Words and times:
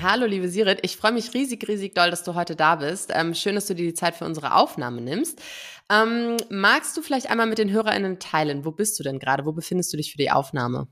Hallo, 0.00 0.26
liebe 0.26 0.48
Sirit. 0.48 0.78
Ich 0.82 0.96
freue 0.96 1.10
mich 1.10 1.34
riesig, 1.34 1.66
riesig 1.66 1.94
doll, 1.94 2.10
dass 2.10 2.22
du 2.22 2.36
heute 2.36 2.54
da 2.54 2.76
bist. 2.76 3.10
Ähm, 3.12 3.34
schön, 3.34 3.56
dass 3.56 3.66
du 3.66 3.74
dir 3.74 3.86
die 3.86 3.94
Zeit 3.94 4.14
für 4.14 4.26
unsere 4.26 4.54
Aufnahme 4.54 5.00
nimmst. 5.00 5.42
Ähm, 5.90 6.36
magst 6.50 6.96
du 6.96 7.02
vielleicht 7.02 7.28
einmal 7.28 7.48
mit 7.48 7.58
den 7.58 7.72
HörerInnen 7.72 8.20
teilen? 8.20 8.64
Wo 8.64 8.70
bist 8.70 8.96
du 8.98 9.02
denn 9.02 9.18
gerade? 9.18 9.44
Wo 9.44 9.52
befindest 9.52 9.92
du 9.92 9.96
dich 9.96 10.12
für 10.12 10.18
die 10.18 10.30
Aufnahme? 10.30 10.86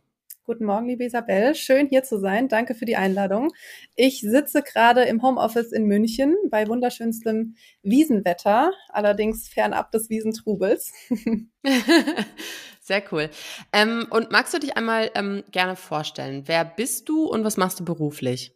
Guten 0.44 0.64
Morgen, 0.64 0.88
liebe 0.88 1.04
Isabel. 1.04 1.54
Schön 1.54 1.86
hier 1.88 2.02
zu 2.02 2.18
sein. 2.18 2.48
Danke 2.48 2.74
für 2.74 2.84
die 2.84 2.96
Einladung. 2.96 3.52
Ich 3.94 4.22
sitze 4.22 4.62
gerade 4.62 5.02
im 5.02 5.22
Homeoffice 5.22 5.70
in 5.70 5.84
München 5.84 6.34
bei 6.50 6.66
wunderschönstem 6.66 7.54
Wiesenwetter, 7.82 8.72
allerdings 8.88 9.48
fernab 9.48 9.92
des 9.92 10.10
Wiesentrubels. 10.10 10.92
Sehr 12.80 13.02
cool. 13.12 13.30
Ähm, 13.72 14.06
und 14.10 14.32
magst 14.32 14.52
du 14.52 14.58
dich 14.58 14.76
einmal 14.76 15.10
ähm, 15.14 15.44
gerne 15.52 15.76
vorstellen? 15.76 16.42
Wer 16.46 16.64
bist 16.64 17.08
du 17.08 17.24
und 17.26 17.44
was 17.44 17.56
machst 17.56 17.78
du 17.78 17.84
beruflich? 17.84 18.55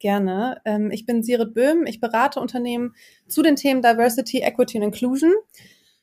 Gerne. 0.00 0.60
Ähm, 0.64 0.90
ich 0.90 1.06
bin 1.06 1.22
Sirit 1.22 1.54
Böhm. 1.54 1.86
Ich 1.86 2.00
berate 2.00 2.40
Unternehmen 2.40 2.94
zu 3.28 3.42
den 3.42 3.54
Themen 3.54 3.82
Diversity, 3.82 4.38
Equity 4.38 4.78
und 4.78 4.84
Inclusion. 4.84 5.32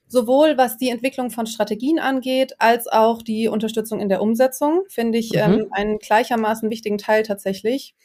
Sowohl 0.07 0.57
was 0.57 0.77
die 0.77 0.89
Entwicklung 0.89 1.31
von 1.31 1.47
Strategien 1.47 1.99
angeht, 1.99 2.55
als 2.59 2.87
auch 2.87 3.21
die 3.21 3.49
Unterstützung 3.49 3.99
in 3.99 4.07
der 4.07 4.21
Umsetzung, 4.21 4.83
finde 4.87 5.17
ich 5.17 5.31
mhm. 5.33 5.39
ähm, 5.39 5.67
einen 5.71 5.97
gleichermaßen 5.97 6.69
wichtigen 6.69 6.97
Teil 6.97 7.23
tatsächlich. 7.23 7.95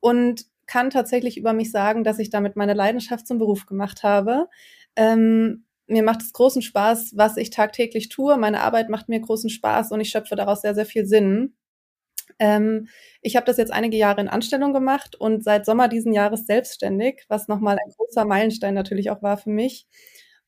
Und 0.00 0.44
kann 0.66 0.90
tatsächlich 0.90 1.38
über 1.38 1.52
mich 1.52 1.70
sagen, 1.70 2.02
dass 2.02 2.18
ich 2.18 2.28
damit 2.28 2.56
meine 2.56 2.74
Leidenschaft 2.74 3.26
zum 3.26 3.38
Beruf 3.38 3.66
gemacht 3.66 4.02
habe. 4.02 4.48
Ähm, 4.96 5.64
mir 5.86 6.02
macht 6.02 6.22
es 6.22 6.32
großen 6.32 6.60
Spaß, 6.60 7.12
was 7.14 7.36
ich 7.36 7.50
tagtäglich 7.50 8.08
tue. 8.08 8.36
Meine 8.36 8.62
Arbeit 8.62 8.88
macht 8.88 9.08
mir 9.08 9.20
großen 9.20 9.48
Spaß 9.48 9.92
und 9.92 10.00
ich 10.00 10.10
schöpfe 10.10 10.34
daraus 10.34 10.62
sehr, 10.62 10.74
sehr 10.74 10.86
viel 10.86 11.06
Sinn. 11.06 11.54
Ähm, 12.38 12.88
ich 13.22 13.36
habe 13.36 13.46
das 13.46 13.56
jetzt 13.56 13.72
einige 13.72 13.96
Jahre 13.96 14.20
in 14.20 14.28
Anstellung 14.28 14.72
gemacht 14.72 15.16
und 15.16 15.44
seit 15.44 15.66
Sommer 15.66 15.88
diesen 15.88 16.12
Jahres 16.12 16.46
selbstständig, 16.46 17.24
was 17.28 17.48
nochmal 17.48 17.78
ein 17.84 17.92
großer 17.96 18.24
Meilenstein 18.24 18.74
natürlich 18.74 19.10
auch 19.10 19.22
war 19.22 19.38
für 19.38 19.50
mich. 19.50 19.86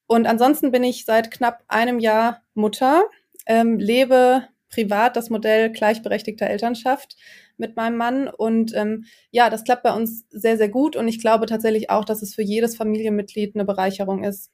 Und 0.07 0.27
ansonsten 0.27 0.73
bin 0.73 0.85
ich 0.85 1.05
seit 1.05 1.31
knapp 1.31 1.63
einem 1.69 1.99
Jahr 1.99 2.43
Mutter, 2.55 3.05
ähm, 3.47 3.79
lebe 3.79 4.45
privat 4.71 5.17
das 5.17 5.31
Modell 5.31 5.71
gleichberechtigter 5.71 6.47
Elternschaft 6.47 7.17
mit 7.57 7.77
meinem 7.77 7.97
Mann. 7.97 8.29
Und 8.29 8.75
ähm, 8.75 9.05
ja, 9.31 9.51
das 9.51 9.65
klappt 9.65 9.83
bei 9.83 9.93
uns 9.95 10.27
sehr, 10.31 10.57
sehr 10.57 10.69
gut. 10.69 10.97
Und 10.97 11.09
ich 11.09 11.21
glaube 11.21 11.47
tatsächlich 11.47 11.91
auch, 11.91 12.05
dass 12.05 12.23
es 12.23 12.35
für 12.35 12.43
jedes 12.43 12.77
Familienmitglied 12.77 13.55
eine 13.55 13.65
Bereicherung 13.65 14.25
ist. 14.25 14.51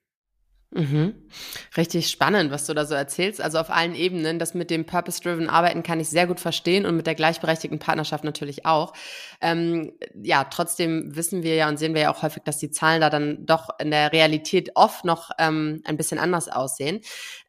Mhm. 0.76 1.14
Richtig 1.76 2.10
spannend, 2.10 2.50
was 2.50 2.66
du 2.66 2.74
da 2.74 2.84
so 2.84 2.94
erzählst. 2.94 3.40
Also 3.40 3.58
auf 3.58 3.70
allen 3.70 3.94
Ebenen. 3.94 4.40
Das 4.40 4.54
mit 4.54 4.70
dem 4.70 4.84
Purpose-Driven 4.84 5.48
Arbeiten 5.48 5.84
kann 5.84 6.00
ich 6.00 6.08
sehr 6.08 6.26
gut 6.26 6.40
verstehen 6.40 6.84
und 6.84 6.96
mit 6.96 7.06
der 7.06 7.14
gleichberechtigten 7.14 7.78
Partnerschaft 7.78 8.24
natürlich 8.24 8.66
auch. 8.66 8.92
Ähm, 9.40 9.92
ja, 10.20 10.42
trotzdem 10.42 11.14
wissen 11.14 11.44
wir 11.44 11.54
ja 11.54 11.68
und 11.68 11.78
sehen 11.78 11.94
wir 11.94 12.02
ja 12.02 12.12
auch 12.12 12.22
häufig, 12.22 12.42
dass 12.42 12.58
die 12.58 12.72
Zahlen 12.72 13.00
da 13.00 13.08
dann 13.08 13.46
doch 13.46 13.68
in 13.78 13.92
der 13.92 14.12
Realität 14.12 14.72
oft 14.74 15.04
noch 15.04 15.30
ähm, 15.38 15.80
ein 15.84 15.96
bisschen 15.96 16.18
anders 16.18 16.48
aussehen. 16.48 17.02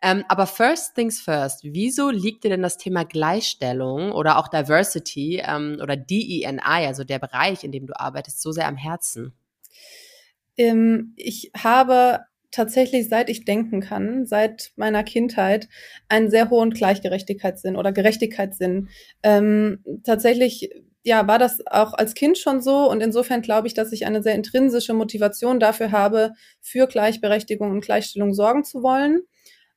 Ähm, 0.03 0.24
aber 0.28 0.46
first 0.46 0.94
things 0.94 1.19
first, 1.19 1.62
wieso 1.64 2.12
liegt 2.12 2.44
dir 2.44 2.52
denn 2.52 2.62
das 2.62 2.78
Thema 2.78 3.06
Gleichstellung 3.06 4.12
oder 4.12 4.38
auch 4.38 4.50
Diversity 4.50 5.41
ähm, 5.44 5.80
oder 5.81 5.97
DEI, 5.97 6.85
also 6.85 7.03
der 7.03 7.18
Bereich, 7.18 7.64
in 7.64 7.72
dem 7.72 7.88
du 7.88 8.00
arbeitest, 8.00 8.40
so 8.40 8.52
sehr 8.52 8.68
am 8.68 8.78
Herzen? 8.78 9.34
Ähm, 10.58 11.14
ich 11.16 11.52
habe 11.58 12.19
tatsächlich, 12.56 13.10
seit 13.10 13.30
ich 13.30 13.46
denken 13.46 13.82
kann, 13.82 14.26
seit 14.26 14.72
meiner 14.78 15.04
Kindheit, 15.04 15.68
einen 16.08 16.30
sehr 16.30 16.50
hohen 16.50 16.72
Gleichgerechtigkeitssinn 16.72 17.76
oder 17.76 17.92
Gerechtigkeitssinn. 17.92 18.90
Ähm, 19.24 19.84
tatsächlich 20.04 20.70
ja, 21.04 21.28
war 21.28 21.38
das 21.38 21.60
auch 21.68 21.94
als 21.94 22.16
Kind 22.16 22.38
schon 22.38 22.62
so 22.62 22.90
und 22.90 23.02
insofern 23.02 23.42
glaube 23.44 23.68
ich, 23.68 23.76
dass 23.76 23.92
ich 23.92 24.08
eine 24.08 24.24
sehr 24.24 24.34
intrinsische 24.34 24.94
Motivation 24.94 25.60
dafür 25.60 25.92
habe, 25.92 26.32
für 26.62 26.88
Gleichberechtigung 26.88 27.70
und 27.70 27.82
Gleichstellung 27.82 28.34
sorgen 28.34 28.64
zu 28.64 28.82
wollen. 28.82 29.22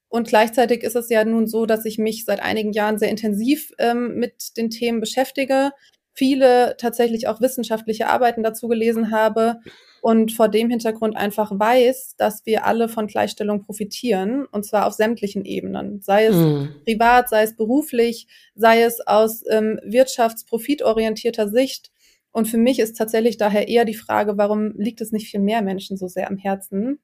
Und 0.08 0.28
gleichzeitig 0.28 0.82
ist 0.84 0.96
es 0.96 1.10
ja 1.10 1.24
nun 1.24 1.46
so, 1.46 1.66
dass 1.66 1.84
ich 1.84 1.98
mich 1.98 2.24
seit 2.24 2.40
einigen 2.40 2.72
Jahren 2.72 2.98
sehr 2.98 3.10
intensiv 3.10 3.72
ähm, 3.78 4.14
mit 4.14 4.56
den 4.56 4.70
Themen 4.70 5.00
beschäftige, 5.00 5.72
viele 6.14 6.76
tatsächlich 6.78 7.28
auch 7.28 7.40
wissenschaftliche 7.42 8.06
Arbeiten 8.08 8.42
dazu 8.42 8.68
gelesen 8.68 9.10
habe 9.10 9.60
und 10.00 10.32
vor 10.32 10.48
dem 10.48 10.70
Hintergrund 10.70 11.16
einfach 11.16 11.50
weiß, 11.52 12.16
dass 12.16 12.44
wir 12.46 12.66
alle 12.66 12.88
von 12.88 13.06
Gleichstellung 13.06 13.62
profitieren 13.62 14.46
und 14.46 14.64
zwar 14.64 14.86
auf 14.86 14.94
sämtlichen 14.94 15.44
Ebenen, 15.44 16.00
sei 16.00 16.26
es 16.26 16.36
mhm. 16.36 16.70
privat, 16.84 17.28
sei 17.28 17.42
es 17.42 17.56
beruflich, 17.56 18.26
sei 18.54 18.82
es 18.82 19.00
aus 19.06 19.42
ähm, 19.50 19.80
wirtschaftsprofitorientierter 19.84 21.48
Sicht. 21.48 21.90
Und 22.30 22.46
für 22.46 22.58
mich 22.58 22.78
ist 22.78 22.96
tatsächlich 22.96 23.36
daher 23.36 23.68
eher 23.68 23.84
die 23.84 23.94
Frage, 23.94 24.36
warum 24.36 24.72
liegt 24.76 25.00
es 25.00 25.12
nicht 25.12 25.30
viel 25.30 25.40
mehr 25.40 25.62
Menschen 25.62 25.96
so 25.96 26.08
sehr 26.08 26.28
am 26.28 26.36
Herzen? 26.36 27.00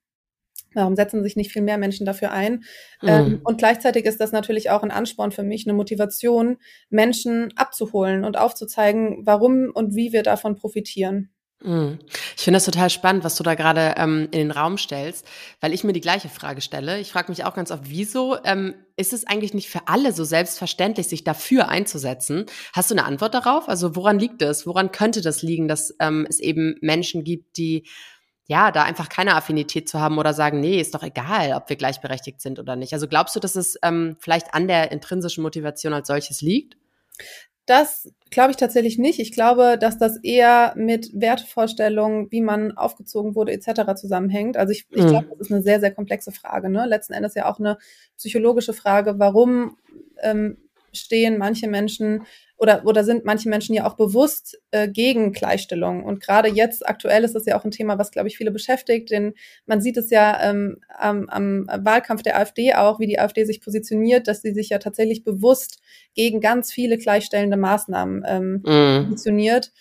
Warum 0.74 0.96
setzen 0.96 1.22
sich 1.22 1.36
nicht 1.36 1.52
viel 1.52 1.62
mehr 1.62 1.78
Menschen 1.78 2.04
dafür 2.04 2.32
ein? 2.32 2.64
Mhm. 3.00 3.08
Ähm, 3.08 3.40
und 3.44 3.58
gleichzeitig 3.58 4.04
ist 4.04 4.20
das 4.20 4.32
natürlich 4.32 4.70
auch 4.70 4.82
ein 4.82 4.90
Ansporn 4.90 5.32
für 5.32 5.42
mich, 5.42 5.66
eine 5.66 5.74
Motivation, 5.74 6.58
Menschen 6.90 7.52
abzuholen 7.56 8.24
und 8.24 8.36
aufzuzeigen, 8.36 9.24
warum 9.24 9.70
und 9.72 9.94
wie 9.94 10.12
wir 10.12 10.22
davon 10.22 10.56
profitieren. 10.56 11.30
Mhm. 11.62 11.98
Ich 12.36 12.42
finde 12.42 12.56
das 12.56 12.64
total 12.64 12.90
spannend, 12.90 13.24
was 13.24 13.36
du 13.36 13.42
da 13.42 13.54
gerade 13.54 13.94
ähm, 13.96 14.28
in 14.32 14.38
den 14.38 14.50
Raum 14.50 14.76
stellst, 14.76 15.26
weil 15.60 15.72
ich 15.72 15.82
mir 15.82 15.92
die 15.92 16.00
gleiche 16.00 16.28
Frage 16.28 16.60
stelle. 16.60 17.00
Ich 17.00 17.10
frage 17.10 17.30
mich 17.30 17.44
auch 17.44 17.54
ganz 17.54 17.70
oft, 17.70 17.84
wieso 17.86 18.36
ähm, 18.44 18.74
ist 18.96 19.12
es 19.12 19.26
eigentlich 19.26 19.54
nicht 19.54 19.70
für 19.70 19.88
alle 19.88 20.12
so 20.12 20.24
selbstverständlich, 20.24 21.08
sich 21.08 21.24
dafür 21.24 21.68
einzusetzen? 21.68 22.46
Hast 22.74 22.90
du 22.90 22.94
eine 22.94 23.04
Antwort 23.04 23.34
darauf? 23.34 23.68
Also 23.68 23.96
woran 23.96 24.18
liegt 24.18 24.42
es? 24.42 24.66
Woran 24.66 24.92
könnte 24.92 25.22
das 25.22 25.42
liegen, 25.42 25.66
dass 25.68 25.94
ähm, 26.00 26.26
es 26.28 26.38
eben 26.38 26.76
Menschen 26.80 27.24
gibt, 27.24 27.56
die 27.56 27.84
ja, 28.46 28.70
da 28.70 28.82
einfach 28.82 29.08
keine 29.08 29.34
Affinität 29.36 29.88
zu 29.88 30.00
haben 30.00 30.18
oder 30.18 30.34
sagen, 30.34 30.60
nee, 30.60 30.78
ist 30.78 30.94
doch 30.94 31.02
egal, 31.02 31.54
ob 31.54 31.70
wir 31.70 31.76
gleichberechtigt 31.76 32.42
sind 32.42 32.58
oder 32.58 32.76
nicht. 32.76 32.92
Also 32.92 33.08
glaubst 33.08 33.34
du, 33.34 33.40
dass 33.40 33.56
es 33.56 33.78
ähm, 33.82 34.16
vielleicht 34.20 34.52
an 34.52 34.68
der 34.68 34.92
intrinsischen 34.92 35.42
Motivation 35.42 35.94
als 35.94 36.08
solches 36.08 36.42
liegt? 36.42 36.76
Das 37.66 38.12
glaube 38.30 38.50
ich 38.50 38.56
tatsächlich 38.56 38.98
nicht. 38.98 39.20
Ich 39.20 39.32
glaube, 39.32 39.78
dass 39.78 39.96
das 39.96 40.18
eher 40.22 40.74
mit 40.76 41.10
Wertevorstellungen, 41.14 42.30
wie 42.30 42.40
man 42.40 42.76
aufgezogen 42.76 43.34
wurde, 43.34 43.52
etc. 43.52 43.94
zusammenhängt. 43.94 44.56
Also 44.56 44.72
ich, 44.72 44.86
ich 44.90 45.06
glaube, 45.06 45.26
mhm. 45.26 45.30
das 45.30 45.40
ist 45.40 45.52
eine 45.52 45.62
sehr, 45.62 45.80
sehr 45.80 45.92
komplexe 45.92 46.32
Frage. 46.32 46.68
Ne? 46.68 46.84
Letzten 46.86 47.14
Endes 47.14 47.34
ja 47.34 47.50
auch 47.50 47.58
eine 47.58 47.78
psychologische 48.16 48.72
Frage, 48.72 49.18
warum 49.18 49.76
ähm, 50.20 50.58
stehen 50.96 51.38
manche 51.38 51.68
Menschen 51.68 52.24
oder, 52.56 52.86
oder 52.86 53.04
sind 53.04 53.24
manche 53.24 53.48
Menschen 53.48 53.74
ja 53.74 53.86
auch 53.86 53.94
bewusst 53.94 54.58
äh, 54.70 54.88
gegen 54.88 55.32
Gleichstellung. 55.32 56.04
Und 56.04 56.20
gerade 56.20 56.48
jetzt 56.48 56.88
aktuell 56.88 57.24
ist 57.24 57.34
das 57.34 57.46
ja 57.46 57.58
auch 57.58 57.64
ein 57.64 57.72
Thema, 57.72 57.98
was, 57.98 58.12
glaube 58.12 58.28
ich, 58.28 58.36
viele 58.36 58.52
beschäftigt, 58.52 59.10
denn 59.10 59.34
man 59.66 59.80
sieht 59.80 59.96
es 59.96 60.10
ja 60.10 60.40
ähm, 60.40 60.78
am, 60.88 61.28
am 61.28 61.66
Wahlkampf 61.66 62.22
der 62.22 62.38
AfD 62.38 62.74
auch, 62.74 63.00
wie 63.00 63.06
die 63.06 63.18
AfD 63.18 63.44
sich 63.44 63.60
positioniert, 63.60 64.28
dass 64.28 64.40
sie 64.42 64.52
sich 64.52 64.68
ja 64.68 64.78
tatsächlich 64.78 65.24
bewusst 65.24 65.80
gegen 66.14 66.40
ganz 66.40 66.72
viele 66.72 66.96
gleichstellende 66.96 67.56
Maßnahmen 67.56 68.24
ähm, 68.26 68.62
mm. 68.62 69.04
positioniert. 69.08 69.72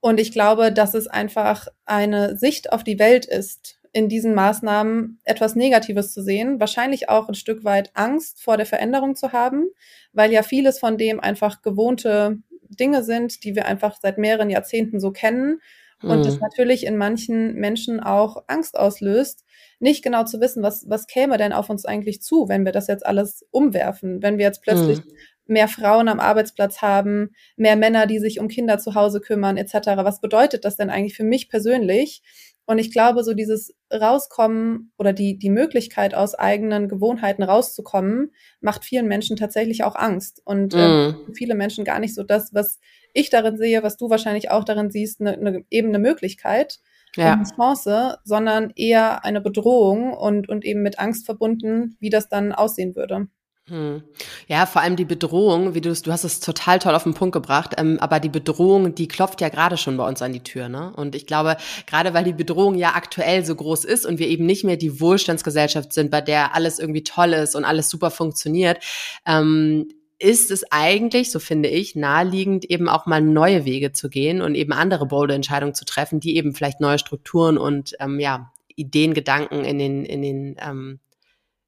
Und 0.00 0.20
ich 0.20 0.30
glaube, 0.30 0.72
dass 0.72 0.94
es 0.94 1.08
einfach 1.08 1.66
eine 1.84 2.36
Sicht 2.36 2.72
auf 2.72 2.84
die 2.84 3.00
Welt 3.00 3.26
ist, 3.26 3.80
in 3.96 4.10
diesen 4.10 4.34
Maßnahmen 4.34 5.20
etwas 5.24 5.56
Negatives 5.56 6.12
zu 6.12 6.22
sehen, 6.22 6.60
wahrscheinlich 6.60 7.08
auch 7.08 7.28
ein 7.28 7.34
Stück 7.34 7.64
weit 7.64 7.90
Angst 7.94 8.42
vor 8.42 8.58
der 8.58 8.66
Veränderung 8.66 9.16
zu 9.16 9.32
haben, 9.32 9.70
weil 10.12 10.30
ja 10.32 10.42
vieles 10.42 10.78
von 10.78 10.98
dem 10.98 11.18
einfach 11.18 11.62
gewohnte 11.62 12.38
Dinge 12.68 13.02
sind, 13.02 13.42
die 13.42 13.54
wir 13.54 13.64
einfach 13.64 13.96
seit 13.98 14.18
mehreren 14.18 14.50
Jahrzehnten 14.50 15.00
so 15.00 15.12
kennen 15.12 15.60
und 16.02 16.26
es 16.26 16.34
hm. 16.34 16.40
natürlich 16.40 16.84
in 16.84 16.98
manchen 16.98 17.54
Menschen 17.54 18.00
auch 18.00 18.44
Angst 18.48 18.78
auslöst, 18.78 19.46
nicht 19.78 20.04
genau 20.04 20.24
zu 20.24 20.40
wissen, 20.40 20.62
was, 20.62 20.84
was 20.88 21.06
käme 21.06 21.38
denn 21.38 21.54
auf 21.54 21.70
uns 21.70 21.86
eigentlich 21.86 22.20
zu, 22.20 22.50
wenn 22.50 22.66
wir 22.66 22.72
das 22.72 22.86
jetzt 22.86 23.06
alles 23.06 23.46
umwerfen, 23.50 24.22
wenn 24.22 24.36
wir 24.36 24.44
jetzt 24.44 24.62
plötzlich 24.62 24.98
mhm. 24.98 25.12
mehr 25.46 25.68
Frauen 25.68 26.08
am 26.08 26.20
Arbeitsplatz 26.20 26.82
haben, 26.82 27.30
mehr 27.56 27.76
Männer, 27.76 28.06
die 28.06 28.18
sich 28.18 28.40
um 28.40 28.48
Kinder 28.48 28.78
zu 28.78 28.94
Hause 28.94 29.20
kümmern, 29.20 29.56
etc. 29.56 29.74
Was 29.96 30.20
bedeutet 30.20 30.66
das 30.66 30.76
denn 30.76 30.90
eigentlich 30.90 31.16
für 31.16 31.24
mich 31.24 31.48
persönlich? 31.48 32.22
Und 32.66 32.78
ich 32.78 32.92
glaube, 32.92 33.22
so 33.24 33.32
dieses 33.32 33.74
Rauskommen 33.92 34.92
oder 34.98 35.12
die, 35.12 35.38
die 35.38 35.50
Möglichkeit, 35.50 36.14
aus 36.14 36.34
eigenen 36.34 36.88
Gewohnheiten 36.88 37.44
rauszukommen, 37.44 38.32
macht 38.60 38.84
vielen 38.84 39.06
Menschen 39.06 39.36
tatsächlich 39.36 39.84
auch 39.84 39.94
Angst. 39.94 40.42
Und 40.44 40.74
mm. 40.74 40.78
äh, 40.78 41.14
viele 41.32 41.54
Menschen 41.54 41.84
gar 41.84 42.00
nicht 42.00 42.14
so 42.14 42.24
das, 42.24 42.52
was 42.52 42.80
ich 43.12 43.30
darin 43.30 43.56
sehe, 43.56 43.82
was 43.82 43.96
du 43.96 44.10
wahrscheinlich 44.10 44.50
auch 44.50 44.64
darin 44.64 44.90
siehst, 44.90 45.20
eine, 45.20 45.34
eine, 45.34 45.64
eben 45.70 45.88
eine 45.88 46.00
Möglichkeit 46.00 46.80
ja. 47.16 47.32
eine 47.32 47.44
Chance, 47.44 48.18
sondern 48.24 48.72
eher 48.76 49.24
eine 49.24 49.40
Bedrohung 49.40 50.12
und, 50.12 50.48
und 50.48 50.64
eben 50.64 50.82
mit 50.82 50.98
Angst 50.98 51.26
verbunden, 51.26 51.96
wie 52.00 52.10
das 52.10 52.28
dann 52.28 52.52
aussehen 52.52 52.94
würde. 52.94 53.28
Hm. 53.68 54.04
Ja, 54.46 54.64
vor 54.64 54.80
allem 54.82 54.94
die 54.94 55.04
Bedrohung, 55.04 55.74
wie 55.74 55.80
du 55.80 55.92
du 55.92 56.12
hast 56.12 56.22
es 56.22 56.38
total 56.38 56.78
toll 56.78 56.94
auf 56.94 57.02
den 57.02 57.14
Punkt 57.14 57.32
gebracht, 57.32 57.72
ähm, 57.78 57.98
aber 57.98 58.20
die 58.20 58.28
Bedrohung, 58.28 58.94
die 58.94 59.08
klopft 59.08 59.40
ja 59.40 59.48
gerade 59.48 59.76
schon 59.76 59.96
bei 59.96 60.06
uns 60.06 60.22
an 60.22 60.32
die 60.32 60.44
Tür, 60.44 60.68
ne? 60.68 60.92
Und 60.94 61.16
ich 61.16 61.26
glaube, 61.26 61.56
gerade 61.88 62.14
weil 62.14 62.22
die 62.22 62.32
Bedrohung 62.32 62.76
ja 62.76 62.94
aktuell 62.94 63.44
so 63.44 63.56
groß 63.56 63.84
ist 63.84 64.06
und 64.06 64.20
wir 64.20 64.28
eben 64.28 64.46
nicht 64.46 64.62
mehr 64.62 64.76
die 64.76 65.00
Wohlstandsgesellschaft 65.00 65.92
sind, 65.92 66.12
bei 66.12 66.20
der 66.20 66.54
alles 66.54 66.78
irgendwie 66.78 67.02
toll 67.02 67.32
ist 67.32 67.56
und 67.56 67.64
alles 67.64 67.90
super 67.90 68.12
funktioniert, 68.12 68.78
ähm, 69.26 69.88
ist 70.20 70.52
es 70.52 70.70
eigentlich, 70.70 71.32
so 71.32 71.40
finde 71.40 71.68
ich, 71.68 71.96
naheliegend, 71.96 72.64
eben 72.66 72.88
auch 72.88 73.06
mal 73.06 73.20
neue 73.20 73.64
Wege 73.64 73.92
zu 73.92 74.08
gehen 74.08 74.42
und 74.42 74.54
eben 74.54 74.72
andere 74.72 75.06
bolde 75.06 75.34
Entscheidungen 75.34 75.74
zu 75.74 75.84
treffen, 75.84 76.20
die 76.20 76.36
eben 76.36 76.54
vielleicht 76.54 76.80
neue 76.80 77.00
Strukturen 77.00 77.58
und 77.58 77.96
ähm, 77.98 78.20
ja, 78.20 78.52
Ideen, 78.76 79.12
Gedanken 79.12 79.64
in 79.64 79.78
den, 79.78 80.04
in 80.04 80.22
den 80.22 80.56
ähm, 80.60 81.00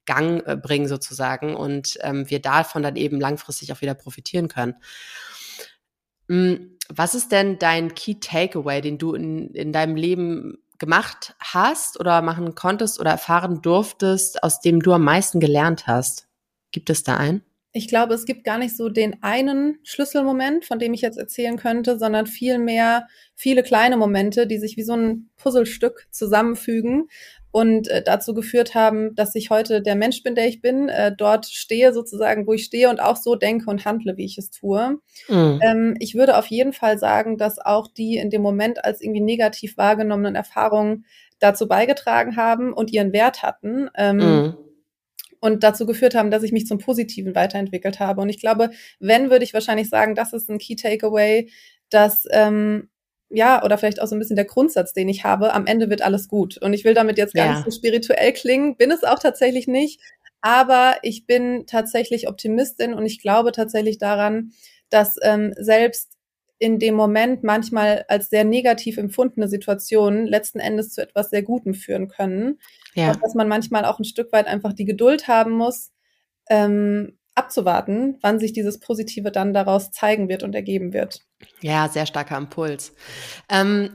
Gang 0.09 0.43
äh, 0.47 0.57
bringen 0.57 0.89
sozusagen 0.89 1.55
und 1.55 1.99
ähm, 2.01 2.29
wir 2.31 2.41
davon 2.41 2.83
dann 2.83 2.97
eben 2.97 3.21
langfristig 3.21 3.73
auch 3.73 3.83
wieder 3.83 3.95
profitieren 3.95 4.49
können. 4.49 4.75
Hm, 6.29 6.79
was 6.89 7.15
ist 7.15 7.31
denn 7.31 7.59
dein 7.59 7.95
Key 7.95 8.15
Takeaway, 8.15 8.81
den 8.81 8.97
du 8.97 9.13
in, 9.13 9.51
in 9.51 9.73
deinem 9.73 9.97
Leben 9.97 10.59
gemacht 10.79 11.35
hast 11.39 12.01
oder 12.01 12.23
machen 12.23 12.55
konntest 12.55 12.99
oder 12.99 13.11
erfahren 13.11 13.61
durftest, 13.61 14.43
aus 14.43 14.61
dem 14.61 14.81
du 14.81 14.93
am 14.93 15.05
meisten 15.05 15.41
gelernt 15.41 15.87
hast? 15.87 16.27
Gibt 16.71 16.89
es 16.89 17.03
da 17.03 17.17
einen? 17.19 17.43
Ich 17.73 17.89
glaube, 17.89 18.15
es 18.15 18.25
gibt 18.25 18.45
gar 18.45 18.57
nicht 18.57 18.75
so 18.75 18.89
den 18.89 19.23
einen 19.23 19.79
Schlüsselmoment, 19.83 20.65
von 20.65 20.79
dem 20.79 20.95
ich 20.95 21.03
jetzt 21.03 21.19
erzählen 21.19 21.59
könnte, 21.59 21.99
sondern 21.99 22.27
vielmehr 22.27 23.07
viele 23.35 23.63
kleine 23.63 23.99
Momente, 23.99 24.47
die 24.47 24.59
sich 24.59 24.79
wie 24.79 24.83
so 24.83 24.95
ein 24.95 25.29
Puzzlestück 25.37 26.07
zusammenfügen 26.11 27.09
und 27.51 27.89
äh, 27.89 28.03
dazu 28.03 28.35
geführt 28.35 28.75
haben, 28.75 29.15
dass 29.15 29.35
ich 29.35 29.51
heute 29.51 29.81
der 29.83 29.97
Mensch 29.97 30.23
bin, 30.23 30.35
der 30.35 30.49
ich 30.49 30.61
bin, 30.61 30.89
äh, 30.89 31.15
dort 31.17 31.47
stehe 31.47 31.93
sozusagen, 31.93 32.47
wo 32.47 32.53
ich 32.53 32.65
stehe 32.65 32.91
und 32.91 33.01
auch 33.01 33.17
so 33.17 33.37
denke 33.37 33.71
und 33.71 33.85
handle, 33.85 34.17
wie 34.17 34.25
ich 34.25 34.37
es 34.39 34.51
tue. 34.51 34.99
Mhm. 35.29 35.61
Ähm, 35.63 35.97
ich 35.99 36.15
würde 36.15 36.37
auf 36.37 36.47
jeden 36.47 36.73
Fall 36.73 36.99
sagen, 36.99 37.39
dass 37.39 37.59
auch 37.59 37.89
die 37.89 38.17
in 38.17 38.31
dem 38.31 38.43
Moment 38.43 38.85
als 38.85 39.01
irgendwie 39.01 39.23
negativ 39.23 39.77
wahrgenommenen 39.77 40.35
Erfahrungen 40.35 41.07
dazu 41.39 41.69
beigetragen 41.69 42.37
haben 42.37 42.73
und 42.73 42.93
ihren 42.93 43.13
Wert 43.13 43.43
hatten. 43.43 43.89
Ähm, 43.97 44.17
mhm. 44.17 44.57
Und 45.41 45.63
dazu 45.63 45.87
geführt 45.87 46.17
haben, 46.17 46.33
dass 46.33 46.43
ich 46.43 46.51
mich 46.51 46.67
zum 46.67 46.79
Positiven 46.79 47.37
weiterentwickelt 47.37 48.01
habe. 48.01 48.21
Und 48.21 48.29
ich 48.29 48.41
glaube, 48.41 48.71
wenn, 48.99 49.31
würde 49.31 49.45
ich 49.45 49.55
wahrscheinlich 49.55 49.89
sagen, 49.89 50.17
das 50.17 50.33
ist 50.33 50.51
ein 50.51 50.59
Key 50.59 50.75
Takeaway, 50.75 51.49
dass 51.91 52.27
ähm, 52.33 52.89
ja, 53.31 53.63
oder 53.63 53.77
vielleicht 53.77 54.01
auch 54.01 54.07
so 54.07 54.17
ein 54.17 54.19
bisschen 54.19 54.37
der 54.37 54.45
Grundsatz, 54.45 54.93
den 54.93 55.09
ich 55.09 55.25
habe, 55.25 55.53
am 55.53 55.67
Ende 55.67 55.91
wird 55.91 56.03
alles 56.03 56.29
gut. 56.29 56.59
Und 56.59 56.73
ich 56.73 56.85
will 56.85 56.95
damit 56.95 57.19
jetzt 57.19 57.35
gar 57.35 57.47
ja. 57.47 57.53
nicht 57.55 57.65
so 57.65 57.71
spirituell 57.71 58.33
klingen, 58.33 58.77
bin 58.77 58.91
es 58.91 59.05
auch 59.05 59.19
tatsächlich 59.19 59.67
nicht. 59.67 60.01
Aber 60.41 60.97
ich 61.03 61.27
bin 61.27 61.67
tatsächlich 61.67 62.29
Optimistin 62.29 62.95
und 62.95 63.05
ich 63.05 63.21
glaube 63.21 63.53
tatsächlich 63.53 63.99
daran, 63.99 64.53
dass 64.89 65.17
ähm, 65.23 65.53
selbst 65.59 66.13
in 66.59 66.79
dem 66.79 66.95
Moment 66.95 67.45
manchmal 67.45 68.05
als 68.09 68.31
sehr 68.31 68.45
negativ 68.45 68.99
empfundene 68.99 69.49
Situationen 69.49 70.27
letzten 70.27 70.59
Endes 70.59 70.91
zu 70.91 71.03
etwas 71.03 71.31
sehr 71.31 71.43
Gutem 71.43 71.75
führen 71.75 72.09
können. 72.09 72.59
Ja. 72.95 73.13
Und 73.13 73.23
dass 73.23 73.35
man 73.35 73.49
manchmal 73.49 73.85
auch 73.85 73.99
ein 73.99 74.05
Stück 74.05 74.33
weit 74.33 74.47
einfach 74.47 74.73
die 74.73 74.85
Geduld 74.85 75.29
haben 75.29 75.53
muss, 75.53 75.93
ähm, 76.51 77.18
abzuwarten, 77.39 78.19
wann 78.21 78.39
sich 78.39 78.53
dieses 78.53 78.81
Positive 78.81 79.31
dann 79.31 79.55
daraus 79.55 79.91
zeigen 79.91 80.29
wird 80.29 80.43
und 80.43 80.55
ergeben 80.55 80.93
wird. 80.93 81.21
Ja, 81.61 81.89
sehr 81.89 82.07
starker 82.07 82.37
Impuls. 82.37 82.93
Ähm, 83.49 83.91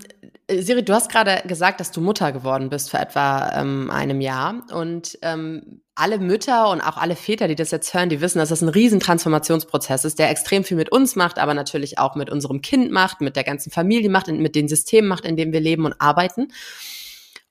Siri, 0.50 0.84
du 0.84 0.94
hast 0.94 1.12
gerade 1.12 1.42
gesagt, 1.48 1.80
dass 1.80 1.92
du 1.92 2.01
Mutter 2.01 2.31
geworden 2.31 2.69
bist 2.69 2.92
vor 2.92 3.00
etwa 3.00 3.51
ähm, 3.56 3.90
einem 3.90 4.22
Jahr. 4.22 4.63
Und 4.72 5.18
ähm, 5.22 5.81
alle 5.95 6.18
Mütter 6.18 6.69
und 6.69 6.81
auch 6.81 6.98
alle 6.98 7.16
Väter, 7.16 7.48
die 7.48 7.56
das 7.56 7.72
jetzt 7.72 7.94
hören, 7.94 8.10
die 8.10 8.19
wissen, 8.19 8.40
dass 8.40 8.50
das 8.50 8.62
ein 8.62 8.69
riesen 8.69 9.00
Transformationsprozess 9.00 10.06
ist, 10.06 10.19
der 10.19 10.30
extrem 10.30 10.63
viel 10.63 10.78
mit 10.78 10.92
uns 10.92 11.16
macht, 11.16 11.38
aber 11.38 11.54
natürlich 11.54 12.00
auch 12.00 12.16
mit 12.16 12.30
unserem 12.30 12.62
Kind 12.62 12.92
macht, 12.92 13.22
mit 13.22 13.36
der 13.36 13.44
ganzen 13.44 13.72
Familie 13.72 14.10
macht, 14.10 14.28
mit 14.28 14.56
den 14.56 14.68
Systemen 14.68 15.07
macht, 15.07 15.25
in 15.25 15.38
denen 15.38 15.54
wir 15.54 15.60
leben 15.60 15.86
und 15.86 16.00
arbeiten. 16.00 16.51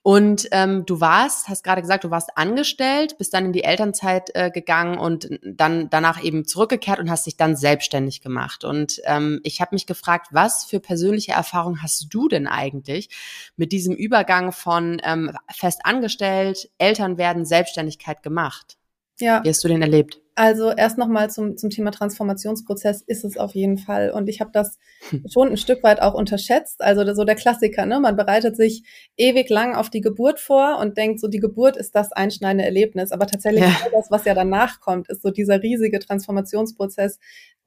Und 0.05 0.49
ähm, 0.51 0.85
du 0.85 1.01
warst, 1.01 1.49
hast 1.49 1.63
gerade 1.63 1.81
gesagt, 1.81 2.03
du 2.03 2.11
warst 2.11 2.37
angestellt, 2.37 3.19
bist 3.19 3.33
dann 3.35 3.47
in 3.47 3.53
die 3.53 3.63
Elternzeit 3.63 4.31
äh, 4.35 4.51
gegangen 4.51 4.99
und 4.99 5.29
dann 5.45 5.91
danach 5.91 6.23
eben 6.23 6.45
zurückgekehrt 6.45 6.99
und 6.99 7.09
hast 7.09 7.27
dich 7.27 7.37
dann 7.37 7.55
selbstständig 7.55 8.21
gemacht. 8.21 8.65
Und 8.65 9.01
ähm, 9.05 9.39
ich 9.45 9.61
habe 9.61 9.77
mich 9.77 9.87
gefragt, 9.87 10.29
was 10.33 10.65
für 10.65 10.81
persönliche 10.81 11.33
Erfahrungen 11.33 11.83
hast 11.83 12.13
du 12.13 12.27
denn 12.27 12.49
eigentlich 12.49 13.11
mit 13.57 13.71
diesem 13.71 13.95
Übergang 13.95 14.51
von 14.51 15.01
ähm, 15.05 15.37
fest 15.55 15.83
angestellt, 15.85 16.69
Eltern 16.79 17.17
werden, 17.17 17.45
Selbstständigkeit 17.45 18.25
gemacht? 18.25 18.77
Ja. 19.21 19.45
Wie 19.45 19.51
hast 19.51 19.63
du 19.63 19.69
den 19.69 19.83
erlebt? 19.83 20.22
Also 20.35 20.71
erst 20.71 20.97
nochmal 20.97 21.31
zum, 21.31 21.59
zum 21.59 21.69
Thema 21.69 21.91
Transformationsprozess 21.91 23.03
ist 23.03 23.23
es 23.23 23.37
auf 23.37 23.55
jeden 23.55 23.77
Fall. 23.77 24.11
Und 24.11 24.31
ich 24.31 24.41
habe 24.41 24.51
das 24.51 24.79
hm. 25.11 25.25
schon 25.31 25.49
ein 25.51 25.57
Stück 25.59 25.83
weit 25.83 26.01
auch 26.01 26.15
unterschätzt. 26.15 26.81
Also 26.81 27.13
so 27.15 27.25
der 27.25 27.35
Klassiker, 27.35 27.85
ne? 27.85 28.01
Man 28.01 28.17
bereitet 28.17 28.57
sich 28.57 28.83
ewig 29.19 29.51
lang 29.51 29.75
auf 29.75 29.91
die 29.91 30.01
Geburt 30.01 30.41
vor 30.41 30.79
und 30.81 30.97
denkt, 30.97 31.21
so 31.21 31.29
die 31.29 31.39
Geburt 31.39 31.77
ist 31.77 31.95
das 31.95 32.13
einschneidende 32.13 32.65
Erlebnis. 32.65 33.13
Aber 33.13 33.27
tatsächlich 33.27 33.65
ja. 33.65 33.77
das, 33.93 34.11
was 34.11 34.25
ja 34.25 34.33
danach 34.33 34.81
kommt, 34.81 35.09
ist 35.11 35.23
so 35.23 35.31
dieser 35.31 35.63
riesige 35.63 35.99
Transformationsprozess, 35.99 37.19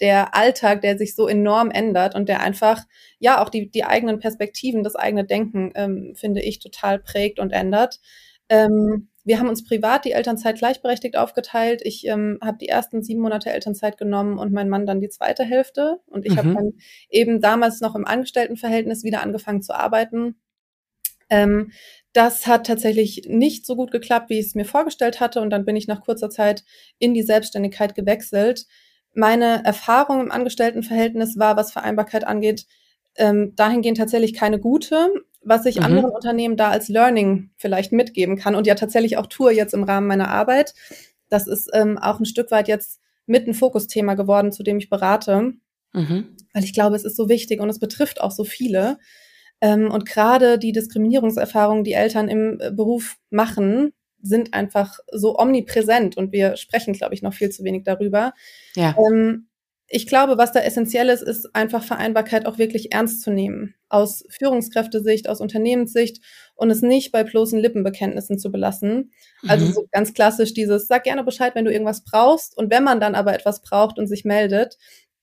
der 0.01 0.35
Alltag, 0.35 0.81
der 0.81 0.97
sich 0.97 1.15
so 1.15 1.27
enorm 1.27 1.69
ändert 1.69 2.15
und 2.15 2.27
der 2.27 2.41
einfach, 2.41 2.83
ja, 3.19 3.43
auch 3.43 3.49
die, 3.49 3.69
die 3.69 3.85
eigenen 3.85 4.19
Perspektiven, 4.19 4.83
das 4.83 4.95
eigene 4.95 5.23
Denken, 5.25 5.71
ähm, 5.75 6.13
finde 6.15 6.41
ich, 6.41 6.59
total 6.59 6.97
prägt 6.99 7.39
und 7.39 7.51
ändert. 7.51 7.99
Ähm, 8.49 9.09
wir 9.25 9.39
haben 9.39 9.49
uns 9.49 9.65
privat 9.65 10.05
die 10.05 10.11
Elternzeit 10.11 10.59
gleichberechtigt 10.59 11.17
aufgeteilt. 11.17 11.81
Ich 11.83 12.05
ähm, 12.05 12.37
habe 12.43 12.59
die 12.59 12.69
ersten 12.69 13.01
sieben 13.01 13.21
Monate 13.21 13.49
Elternzeit 13.49 13.97
genommen 13.97 14.37
und 14.37 14.53
mein 14.53 14.69
Mann 14.69 14.85
dann 14.85 15.01
die 15.01 15.09
zweite 15.09 15.43
Hälfte. 15.43 15.99
Und 16.05 16.25
ich 16.25 16.33
mhm. 16.33 16.37
habe 16.37 16.53
dann 16.53 16.73
eben 17.09 17.41
damals 17.41 17.81
noch 17.81 17.95
im 17.95 18.05
Angestelltenverhältnis 18.05 19.03
wieder 19.03 19.23
angefangen 19.23 19.63
zu 19.63 19.73
arbeiten. 19.73 20.35
Ähm, 21.31 21.71
das 22.13 22.45
hat 22.45 22.67
tatsächlich 22.67 23.23
nicht 23.27 23.65
so 23.65 23.75
gut 23.75 23.91
geklappt, 23.91 24.29
wie 24.29 24.39
ich 24.39 24.45
es 24.45 24.55
mir 24.55 24.63
vorgestellt 24.63 25.19
hatte. 25.19 25.41
Und 25.41 25.49
dann 25.49 25.65
bin 25.65 25.75
ich 25.75 25.87
nach 25.87 26.01
kurzer 26.01 26.29
Zeit 26.29 26.63
in 26.99 27.15
die 27.15 27.23
Selbstständigkeit 27.23 27.95
gewechselt. 27.95 28.67
Meine 29.15 29.65
Erfahrung 29.65 30.21
im 30.21 30.31
Angestelltenverhältnis 30.31 31.39
war, 31.39 31.57
was 31.57 31.71
Vereinbarkeit 31.71 32.27
angeht, 32.27 32.67
ähm, 33.17 33.53
dahingehend 33.55 33.97
tatsächlich 33.97 34.35
keine 34.35 34.59
gute 34.59 35.09
was 35.45 35.65
ich 35.65 35.77
mhm. 35.77 35.85
anderen 35.85 36.09
Unternehmen 36.11 36.57
da 36.57 36.69
als 36.69 36.89
Learning 36.89 37.51
vielleicht 37.55 37.91
mitgeben 37.91 38.35
kann 38.37 38.55
und 38.55 38.67
ja 38.67 38.75
tatsächlich 38.75 39.17
auch 39.17 39.27
tue 39.27 39.53
jetzt 39.53 39.73
im 39.73 39.83
Rahmen 39.83 40.07
meiner 40.07 40.29
Arbeit. 40.29 40.73
Das 41.29 41.47
ist 41.47 41.69
ähm, 41.73 41.97
auch 41.97 42.19
ein 42.19 42.25
Stück 42.25 42.51
weit 42.51 42.67
jetzt 42.67 42.99
mit 43.25 43.47
ein 43.47 43.53
Fokusthema 43.53 44.15
geworden, 44.15 44.51
zu 44.51 44.63
dem 44.63 44.77
ich 44.77 44.89
berate, 44.89 45.53
mhm. 45.93 46.35
weil 46.53 46.63
ich 46.63 46.73
glaube, 46.73 46.95
es 46.95 47.05
ist 47.05 47.15
so 47.15 47.29
wichtig 47.29 47.61
und 47.61 47.69
es 47.69 47.79
betrifft 47.79 48.21
auch 48.21 48.31
so 48.31 48.43
viele. 48.43 48.97
Ähm, 49.61 49.89
und 49.89 50.05
gerade 50.05 50.59
die 50.59 50.71
Diskriminierungserfahrungen, 50.71 51.83
die 51.83 51.93
Eltern 51.93 52.27
im 52.27 52.59
äh, 52.59 52.71
Beruf 52.71 53.17
machen, 53.29 53.93
sind 54.21 54.53
einfach 54.53 54.97
so 55.11 55.37
omnipräsent 55.37 56.17
und 56.17 56.31
wir 56.31 56.57
sprechen, 56.57 56.93
glaube 56.93 57.13
ich, 57.13 57.21
noch 57.21 57.33
viel 57.33 57.49
zu 57.49 57.63
wenig 57.63 57.83
darüber. 57.83 58.33
Ja. 58.75 58.95
Ähm, 58.97 59.47
ich 59.87 60.07
glaube, 60.07 60.37
was 60.37 60.51
da 60.51 60.61
essentiell 60.61 61.09
ist, 61.09 61.21
ist 61.21 61.55
einfach 61.55 61.83
Vereinbarkeit 61.83 62.45
auch 62.47 62.57
wirklich 62.57 62.91
ernst 62.91 63.21
zu 63.21 63.31
nehmen. 63.31 63.75
Aus 63.87 64.23
Führungskräftesicht, 64.29 65.29
aus 65.29 65.41
Unternehmenssicht 65.41 66.23
und 66.55 66.71
es 66.71 66.81
nicht 66.81 67.11
bei 67.11 67.23
bloßen 67.23 67.59
Lippenbekenntnissen 67.59 68.39
zu 68.39 68.51
belassen. 68.51 69.11
Also 69.47 69.65
mhm. 69.65 69.73
so 69.73 69.85
ganz 69.91 70.13
klassisch 70.13 70.53
dieses, 70.53 70.87
sag 70.87 71.03
gerne 71.03 71.23
Bescheid, 71.23 71.53
wenn 71.53 71.65
du 71.65 71.71
irgendwas 71.71 72.03
brauchst. 72.03 72.57
Und 72.57 72.71
wenn 72.71 72.83
man 72.83 72.99
dann 72.99 73.13
aber 73.13 73.35
etwas 73.35 73.61
braucht 73.61 73.99
und 73.99 74.07
sich 74.07 74.25
meldet, 74.25 74.77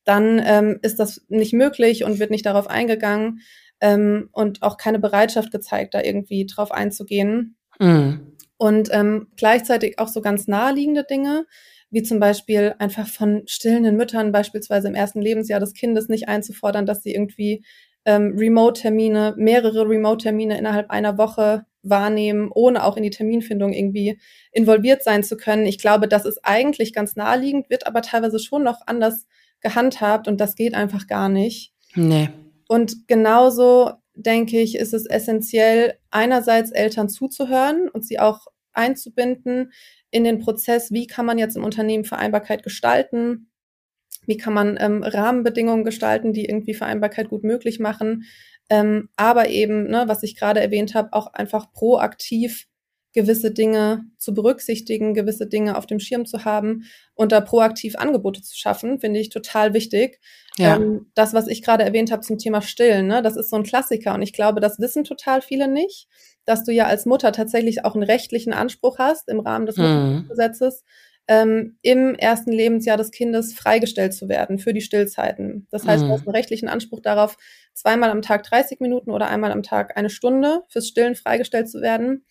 dann 0.05 0.41
ähm, 0.45 0.79
ist 0.83 0.99
das 1.01 1.23
nicht 1.29 1.53
möglich 1.53 2.05
und 2.05 2.21
wird 2.21 2.31
nicht 2.31 2.47
darauf 2.47 2.69
eingegangen 2.69 3.41
ähm, 3.81 4.29
und 4.33 4.63
auch 4.63 4.77
keine 4.77 5.01
Bereitschaft 5.01 5.51
gezeigt, 5.51 5.95
da 5.95 6.03
irgendwie 6.03 6.47
drauf 6.47 6.71
einzugehen. 6.71 7.57
Mhm. 7.81 8.37
Und 8.59 8.91
ähm, 8.93 9.27
gleichzeitig 9.37 9.99
auch 9.99 10.09
so 10.09 10.21
ganz 10.21 10.47
naheliegende 10.47 11.03
Dinge 11.03 11.47
wie 11.93 12.03
zum 12.03 12.19
Beispiel 12.19 12.75
einfach 12.79 13.07
von 13.07 13.43
stillenden 13.47 13.97
Müttern 13.97 14.33
beispielsweise 14.33 14.89
im 14.89 14.95
ersten 14.95 15.21
Lebensjahr 15.21 15.61
des 15.61 15.75
Kindes 15.75 16.09
nicht 16.09 16.27
einzufordern, 16.27 16.87
dass 16.87 17.03
sie 17.03 17.15
irgendwie 17.15 17.65
ähm, 18.07 18.35
Remote-Termine, 18.37 19.35
mehrere 19.37 19.87
Remote-Termine 19.89 20.59
innerhalb 20.59 20.91
einer 20.91 21.19
Woche 21.19 21.67
wahrnehmen, 21.83 22.51
ohne 22.53 22.85
auch 22.85 22.97
in 22.97 23.03
die 23.03 23.11
Terminfindung 23.11 23.75
irgendwie 23.75 24.19
involviert 24.53 25.05
sein 25.05 25.23
zu 25.23 25.37
können. 25.37 25.67
Ich 25.67 25.79
glaube, 25.79 26.09
das 26.09 26.25
ist 26.25 26.41
eigentlich 26.43 26.95
ganz 26.95 27.15
naheliegend, 27.15 27.69
wird 27.69 27.87
aber 27.87 28.01
teilweise 28.01 28.39
schon 28.39 28.63
noch 28.63 28.81
anders 28.87 29.27
gehandhabt 29.61 30.29
und 30.29 30.41
das 30.41 30.57
geht 30.57 30.75
einfach 30.75 31.07
gar 31.07 31.29
nicht. 31.29 31.75
Nee. 31.95 32.31
Und 32.69 33.07
genauso 33.07 33.93
denke 34.15 34.61
ich, 34.61 34.77
ist 34.77 34.95
es 34.95 35.05
essentiell, 35.05 35.99
einerseits 36.11 36.71
Eltern 36.71 37.11
zuzuhören 37.11 37.91
und 37.91 38.05
sie 38.07 38.19
auch 38.19 38.47
einzubinden 38.73 39.73
in 40.13 40.23
den 40.23 40.39
Prozess, 40.39 40.93
wie 40.93 41.09
kann 41.09 41.27
man 41.27 41.39
jetzt 41.39 41.57
im 41.57 41.65
Unternehmen 41.65 42.05
Vereinbarkeit 42.05 42.63
gestalten, 42.63 43.51
wie 44.27 44.37
kann 44.37 44.53
man 44.53 44.77
ähm, 44.79 45.03
Rahmenbedingungen 45.03 45.85
gestalten, 45.85 46.33
die 46.33 46.45
irgendwie 46.45 46.75
Vereinbarkeit 46.75 47.29
gut 47.29 47.43
möglich 47.43 47.81
machen, 47.81 48.25
ähm, 48.71 49.09
aber 49.17 49.49
eben, 49.49 49.89
ne, 49.89 50.05
was 50.07 50.23
ich 50.23 50.37
gerade 50.37 50.61
erwähnt 50.61 50.95
habe, 50.95 51.13
auch 51.13 51.33
einfach 51.33 51.73
proaktiv 51.73 52.69
gewisse 53.15 53.51
Dinge 53.51 54.05
zu 54.17 54.33
berücksichtigen, 54.33 55.15
gewisse 55.15 55.47
Dinge 55.47 55.77
auf 55.77 55.87
dem 55.87 56.01
Schirm 56.01 56.25
zu 56.25 56.45
haben 56.45 56.85
und 57.15 57.33
da 57.33 57.41
proaktiv 57.41 57.97
Angebote 57.97 58.43
zu 58.43 58.57
schaffen, 58.57 59.01
finde 59.01 59.21
ich 59.21 59.29
total 59.29 59.75
wichtig. 59.75 60.21
Ja. 60.57 60.77
Ähm, 60.77 61.11
das, 61.15 61.35
was 61.35 61.49
ich 61.49 61.63
gerade 61.63 61.85
erwähnt 61.85 62.11
habe 62.11 62.23
zum 62.23 62.39
Thema 62.39 62.63
Stillen, 62.63 63.07
ne, 63.07 63.23
das 63.23 63.37
ist 63.37 63.51
so 63.51 63.57
ein 63.57 63.65
Klassiker 63.65 64.15
und 64.15 64.23
ich 64.23 64.33
glaube, 64.33 64.61
das 64.61 64.79
wissen 64.79 65.05
total 65.05 65.43
viele 65.43 65.69
nicht, 65.69 66.09
dass 66.45 66.65
du 66.65 66.73
ja 66.73 66.87
als 66.87 67.07
Mutter 67.07 67.33
tatsächlich 67.33 67.85
auch 67.85 67.95
einen 67.95 68.03
rechtlichen 68.03 68.53
Anspruch 68.53 68.99
hast 68.99 69.29
im 69.29 69.41
Rahmen 69.41 69.67
des 69.67 69.77
mhm. 69.77 70.27
Gesetzes, 70.29 70.85
ähm, 71.29 71.79
im 71.83 72.15
ersten 72.15 72.51
Lebensjahr 72.51 72.97
des 72.97 73.11
Kindes 73.11 73.55
freigestellt 73.55 74.13
zu 74.13 74.29
werden 74.29 74.59
für 74.59 74.73
die 74.73 74.81
Stillzeiten. 74.81 75.69
Das 75.71 75.87
heißt, 75.87 76.03
mhm. 76.03 76.09
du 76.09 76.13
hast 76.15 76.27
einen 76.27 76.35
rechtlichen 76.35 76.69
Anspruch 76.69 77.01
darauf, 77.01 77.37
zweimal 77.75 78.11
am 78.11 78.23
Tag 78.23 78.43
30 78.43 78.81
Minuten 78.81 79.11
oder 79.11 79.29
einmal 79.29 79.53
am 79.53 79.63
Tag 79.63 79.97
eine 79.97 80.11
Stunde 80.11 80.63
fürs 80.69 80.89
Stillen 80.89 81.15
freigestellt 81.15 81.71
zu 81.71 81.81
werden. 81.81 82.25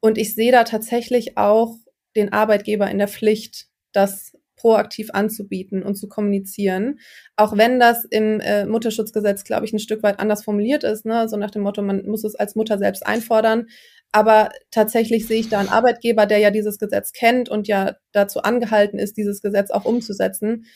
Und 0.00 0.18
ich 0.18 0.34
sehe 0.34 0.52
da 0.52 0.64
tatsächlich 0.64 1.38
auch 1.38 1.76
den 2.14 2.32
Arbeitgeber 2.32 2.90
in 2.90 2.98
der 2.98 3.08
Pflicht, 3.08 3.68
das 3.92 4.36
proaktiv 4.56 5.10
anzubieten 5.12 5.82
und 5.82 5.96
zu 5.96 6.08
kommunizieren. 6.08 6.98
Auch 7.36 7.56
wenn 7.56 7.80
das 7.80 8.04
im 8.04 8.40
äh, 8.40 8.66
Mutterschutzgesetz, 8.66 9.44
glaube 9.44 9.66
ich, 9.66 9.72
ein 9.72 9.78
Stück 9.78 10.02
weit 10.02 10.20
anders 10.20 10.44
formuliert 10.44 10.84
ist, 10.84 11.04
ne? 11.04 11.28
so 11.28 11.36
nach 11.36 11.50
dem 11.50 11.62
Motto, 11.62 11.82
man 11.82 12.06
muss 12.06 12.24
es 12.24 12.34
als 12.34 12.54
Mutter 12.54 12.78
selbst 12.78 13.06
einfordern. 13.06 13.66
Aber 14.12 14.50
tatsächlich 14.70 15.26
sehe 15.26 15.40
ich 15.40 15.48
da 15.48 15.58
einen 15.58 15.68
Arbeitgeber, 15.68 16.26
der 16.26 16.38
ja 16.38 16.50
dieses 16.50 16.78
Gesetz 16.78 17.12
kennt 17.12 17.48
und 17.48 17.66
ja 17.66 17.96
dazu 18.12 18.40
angehalten 18.42 18.98
ist, 18.98 19.16
dieses 19.16 19.42
Gesetz 19.42 19.70
auch 19.70 19.84
umzusetzen, 19.84 20.66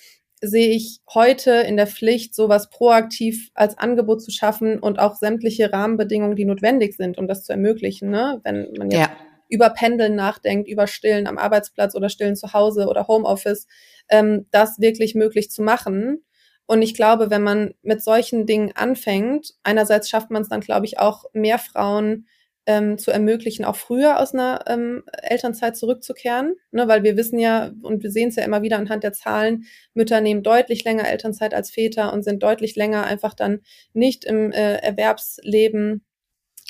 sehe 0.41 0.71
ich 0.71 1.01
heute 1.13 1.53
in 1.53 1.77
der 1.77 1.87
Pflicht, 1.87 2.35
sowas 2.35 2.71
proaktiv 2.71 3.51
als 3.55 3.79
Angebot 3.79 4.23
zu 4.23 4.31
schaffen 4.31 4.79
und 4.79 4.99
auch 4.99 5.17
sämtliche 5.17 5.73
Rahmenbedingungen, 5.73 6.37
die 6.37 6.45
notwendig 6.45 6.97
sind, 6.97 7.19
um 7.19 7.29
das 7.29 7.45
zu 7.45 7.53
ermöglichen. 7.53 8.11
Ne? 8.11 8.41
Wenn 8.45 8.73
man 8.77 8.91
jetzt 8.91 9.01
ja. 9.01 9.17
Über 9.49 9.71
Pendeln 9.71 10.15
nachdenkt, 10.15 10.69
über 10.69 10.87
Stillen 10.87 11.27
am 11.27 11.39
Arbeitsplatz 11.39 11.95
oder 11.95 12.09
Stillen 12.09 12.37
zu 12.37 12.53
Hause 12.53 12.87
oder 12.87 13.09
Homeoffice, 13.09 13.67
ähm, 14.09 14.47
das 14.51 14.79
wirklich 14.79 15.15
möglich 15.15 15.51
zu 15.51 15.63
machen. 15.63 16.25
Und 16.67 16.83
ich 16.83 16.95
glaube, 16.95 17.31
wenn 17.31 17.43
man 17.43 17.75
mit 17.83 18.03
solchen 18.03 18.45
Dingen 18.45 18.73
anfängt, 18.75 19.55
einerseits 19.63 20.09
schafft 20.11 20.31
man 20.31 20.43
es 20.43 20.49
dann, 20.49 20.61
glaube 20.61 20.85
ich, 20.85 20.99
auch 20.99 21.25
mehr 21.33 21.59
Frauen 21.59 22.27
ähm, 22.69 22.99
zu 22.99 23.11
ermöglichen, 23.11 23.65
auch 23.65 23.77
früher 23.77 24.21
aus 24.21 24.35
einer 24.35 24.65
ähm, 24.67 25.03
Elternzeit 25.23 25.79
zurückzukehren. 25.79 26.57
Ne, 26.71 26.87
weil 26.87 27.03
wir 27.03 27.17
wissen 27.17 27.39
ja, 27.39 27.73
und 27.81 28.03
wir 28.03 28.11
sehen 28.11 28.29
es 28.29 28.37
ja 28.37 28.45
immer 28.45 28.61
wieder 28.61 28.77
anhand 28.77 29.03
der 29.03 29.15
Zahlen, 29.15 29.65
Mütter 29.95 30.21
nehmen 30.21 30.43
deutlich 30.43 30.85
länger 30.85 31.09
Elternzeit 31.09 31.55
als 31.55 31.71
Väter 31.71 32.13
und 32.13 32.23
sind 32.23 32.43
deutlich 32.43 32.77
länger 32.77 33.05
einfach 33.05 33.33
dann 33.33 33.61
nicht 33.95 34.27
im 34.27 34.53
äh, 34.53 34.75
Erwerbsleben 34.77 36.05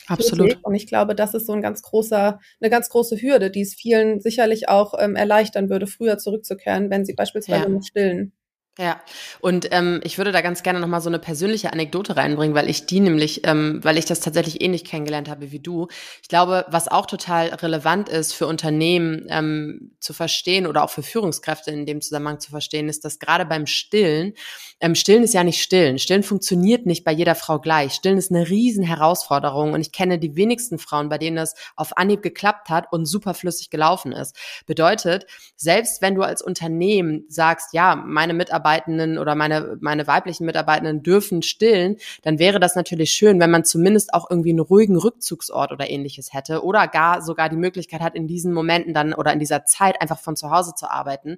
Absolut. 0.09 0.59
Und 0.63 0.75
ich 0.75 0.87
glaube, 0.87 1.15
das 1.15 1.35
ist 1.35 1.47
so 1.47 1.53
ein 1.53 1.63
ganz 1.63 1.83
großer, 1.83 2.39
eine 2.61 2.71
ganz 2.71 2.89
große 2.89 3.21
Hürde, 3.21 3.51
die 3.51 3.61
es 3.61 3.75
vielen 3.75 4.21
sicherlich 4.21 4.69
auch 4.69 4.95
ähm, 4.99 5.17
erleichtern 5.17 5.69
würde, 5.69 5.87
früher 5.87 6.19
zurückzukehren, 6.19 6.91
wenn 6.91 7.05
sie 7.05 7.15
beispielsweise 7.15 7.71
ja. 7.71 7.83
stillen. 7.83 8.33
Ja, 8.81 9.01
und 9.41 9.67
ähm, 9.73 10.01
ich 10.05 10.19
würde 10.19 10.31
da 10.31 10.41
ganz 10.41 10.63
gerne 10.63 10.79
nochmal 10.79 11.01
so 11.01 11.09
eine 11.09 11.19
persönliche 11.19 11.73
Anekdote 11.73 12.17
reinbringen, 12.17 12.55
weil 12.55 12.71
ich 12.71 12.87
die 12.87 13.01
nämlich, 13.01 13.41
ähm, 13.45 13.81
weil 13.83 13.99
ich 13.99 14.05
das 14.05 14.21
tatsächlich 14.21 14.61
ähnlich 14.63 14.85
kennengelernt 14.85 15.29
habe 15.29 15.51
wie 15.51 15.59
du. 15.59 15.89
Ich 16.23 16.29
glaube, 16.29 16.65
was 16.69 16.87
auch 16.87 17.07
total 17.07 17.49
relevant 17.49 18.09
ist 18.09 18.35
für 18.35 18.47
Unternehmen 18.47 19.27
ähm, 19.31 19.91
zu 19.99 20.13
verstehen 20.13 20.65
oder 20.65 20.85
auch 20.85 20.91
für 20.91 21.03
Führungskräfte 21.03 21.73
in 21.73 21.87
dem 21.87 22.01
Zusammenhang 22.01 22.39
zu 22.39 22.53
verstehen, 22.53 22.89
ist, 22.89 23.05
dass 23.05 23.19
gerade 23.19 23.45
beim 23.47 23.67
Stillen, 23.67 24.35
ähm, 24.79 24.95
Stillen 24.95 25.25
ist 25.25 25.35
ja 25.35 25.43
nicht 25.43 25.61
Stillen. 25.61 25.99
Stillen 25.99 26.23
funktioniert 26.23 26.87
nicht 26.87 27.03
bei 27.03 27.11
jeder 27.11 27.35
Frau 27.35 27.59
gleich. 27.59 27.95
Stillen 27.95 28.17
ist 28.17 28.31
eine 28.31 28.49
riesen 28.49 28.85
Herausforderung 28.85 29.73
und 29.73 29.81
ich 29.81 29.91
kenne 29.91 30.21
die 30.21 30.37
wenigsten 30.37 30.79
Frauen, 30.79 31.09
bei 31.09 31.19
denen 31.19 31.35
das 31.35 31.57
auf 31.75 31.97
Anhieb 31.97 32.23
geklappt 32.23 32.69
hat 32.69 32.93
und 32.93 33.07
super 33.07 33.35
flüssig 33.35 33.71
gelaufen 33.71 34.13
ist. 34.13 34.37
Bedeutet, 34.67 35.27
selbst 35.57 36.01
wenn 36.01 36.15
du 36.15 36.23
als 36.23 36.43
Unternehmen 36.43 37.25
sagst, 37.29 37.73
ja, 37.73 37.97
meine 37.97 38.35
Mitarbeiter 38.35 38.68
Mitarbeitenden 38.69 39.19
oder 39.19 39.35
meine, 39.35 39.79
meine 39.81 40.07
weiblichen 40.07 40.45
Mitarbeitenden 40.47 41.03
dürfen 41.03 41.43
stillen, 41.43 41.97
dann 42.23 42.39
wäre 42.39 42.61
das 42.61 42.75
natürlich 42.75 43.11
schön, 43.11 43.41
wenn 43.41 43.51
man 43.51 43.65
zumindest 43.65 44.13
auch 44.15 44.31
irgendwie 44.31 44.51
einen 44.51 44.61
ruhigen 44.61 44.97
Rückzugsort 44.97 45.73
oder 45.73 45.89
ähnliches 45.89 46.33
hätte 46.33 46.63
oder 46.63 46.87
gar 46.87 47.23
sogar 47.23 47.49
die 47.49 47.57
Möglichkeit 47.57 48.01
hat, 48.01 48.15
in 48.15 48.27
diesen 48.27 48.53
Momenten 48.53 48.95
dann 48.95 49.15
oder 49.15 49.33
in 49.33 49.39
dieser 49.39 49.65
Zeit 49.65 50.01
einfach 50.01 50.19
von 50.19 50.37
zu 50.37 50.51
Hause 50.51 50.75
zu 50.75 50.91
arbeiten. 50.91 51.37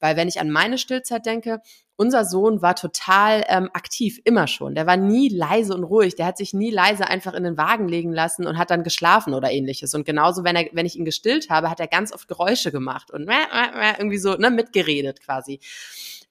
Weil 0.00 0.16
wenn 0.16 0.28
ich 0.28 0.40
an 0.40 0.50
meine 0.50 0.78
Stillzeit 0.78 1.24
denke, 1.26 1.60
unser 1.96 2.24
Sohn 2.24 2.62
war 2.62 2.74
total 2.74 3.44
ähm, 3.48 3.70
aktiv, 3.74 4.20
immer 4.24 4.48
schon. 4.48 4.74
Der 4.74 4.86
war 4.86 4.96
nie 4.96 5.28
leise 5.28 5.74
und 5.74 5.84
ruhig. 5.84 6.16
Der 6.16 6.26
hat 6.26 6.36
sich 6.36 6.52
nie 6.52 6.70
leise 6.70 7.06
einfach 7.06 7.34
in 7.34 7.44
den 7.44 7.56
Wagen 7.56 7.86
legen 7.86 8.12
lassen 8.12 8.46
und 8.46 8.58
hat 8.58 8.70
dann 8.70 8.82
geschlafen 8.82 9.34
oder 9.34 9.52
ähnliches. 9.52 9.94
Und 9.94 10.04
genauso, 10.04 10.42
wenn 10.42 10.56
er, 10.56 10.68
wenn 10.72 10.86
ich 10.86 10.96
ihn 10.96 11.04
gestillt 11.04 11.50
habe, 11.50 11.70
hat 11.70 11.80
er 11.80 11.86
ganz 11.86 12.12
oft 12.12 12.26
Geräusche 12.26 12.72
gemacht 12.72 13.10
und 13.10 13.28
irgendwie 13.98 14.18
so 14.18 14.34
ne, 14.34 14.50
mitgeredet 14.50 15.20
quasi. 15.20 15.60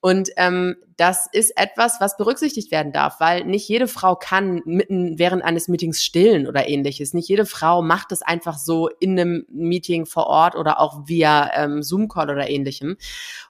Und 0.02 0.30
ähm, 0.38 0.78
das 0.98 1.28
ist 1.32 1.56
etwas, 1.58 2.02
was 2.02 2.18
berücksichtigt 2.18 2.72
werden 2.72 2.92
darf, 2.92 3.20
weil 3.20 3.46
nicht 3.46 3.68
jede 3.70 3.88
Frau 3.88 4.16
kann 4.16 4.62
mitten 4.66 5.20
während 5.20 5.44
eines 5.44 5.68
Meetings 5.68 6.04
stillen 6.04 6.48
oder 6.48 6.68
ähnliches. 6.68 7.14
Nicht 7.14 7.30
jede 7.30 7.46
Frau 7.46 7.84
macht 7.84 8.12
es 8.12 8.24
einfach 8.24 8.58
so 8.58 8.90
in 9.00 9.20
einem 9.20 9.46
Meeting 9.50 10.08
vor 10.08 10.26
Ort 10.26 10.56
oder 10.56 10.80
auch 10.80 11.08
via 11.08 11.52
ähm, 11.56 11.84
Zoom-Call 11.84 12.32
oder 12.32 12.50
ähnlichem. 12.50 12.98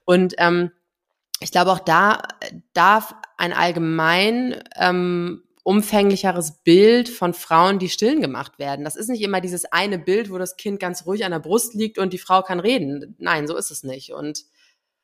Und 0.04 0.34
ähm, 0.36 0.72
ich 1.40 1.50
glaube, 1.50 1.72
auch 1.72 1.80
da 1.80 2.22
darf 2.74 3.14
ein 3.38 3.54
allgemein 3.54 4.62
ähm, 4.76 5.42
umfänglicheres 5.64 6.62
Bild 6.64 7.08
von 7.08 7.34
Frauen, 7.34 7.78
die 7.78 7.88
stillen 7.88 8.20
gemacht 8.20 8.58
werden. 8.58 8.84
Das 8.84 8.96
ist 8.96 9.08
nicht 9.08 9.22
immer 9.22 9.40
dieses 9.40 9.64
eine 9.64 9.98
Bild, 9.98 10.30
wo 10.30 10.36
das 10.36 10.56
Kind 10.56 10.80
ganz 10.80 11.06
ruhig 11.06 11.24
an 11.24 11.32
der 11.32 11.38
Brust 11.38 11.74
liegt 11.74 11.98
und 11.98 12.12
die 12.12 12.18
Frau 12.18 12.42
kann 12.42 12.60
reden. 12.60 13.14
Nein, 13.18 13.46
so 13.46 13.56
ist 13.56 13.70
es 13.70 13.84
nicht. 13.84 14.12
Und 14.12 14.44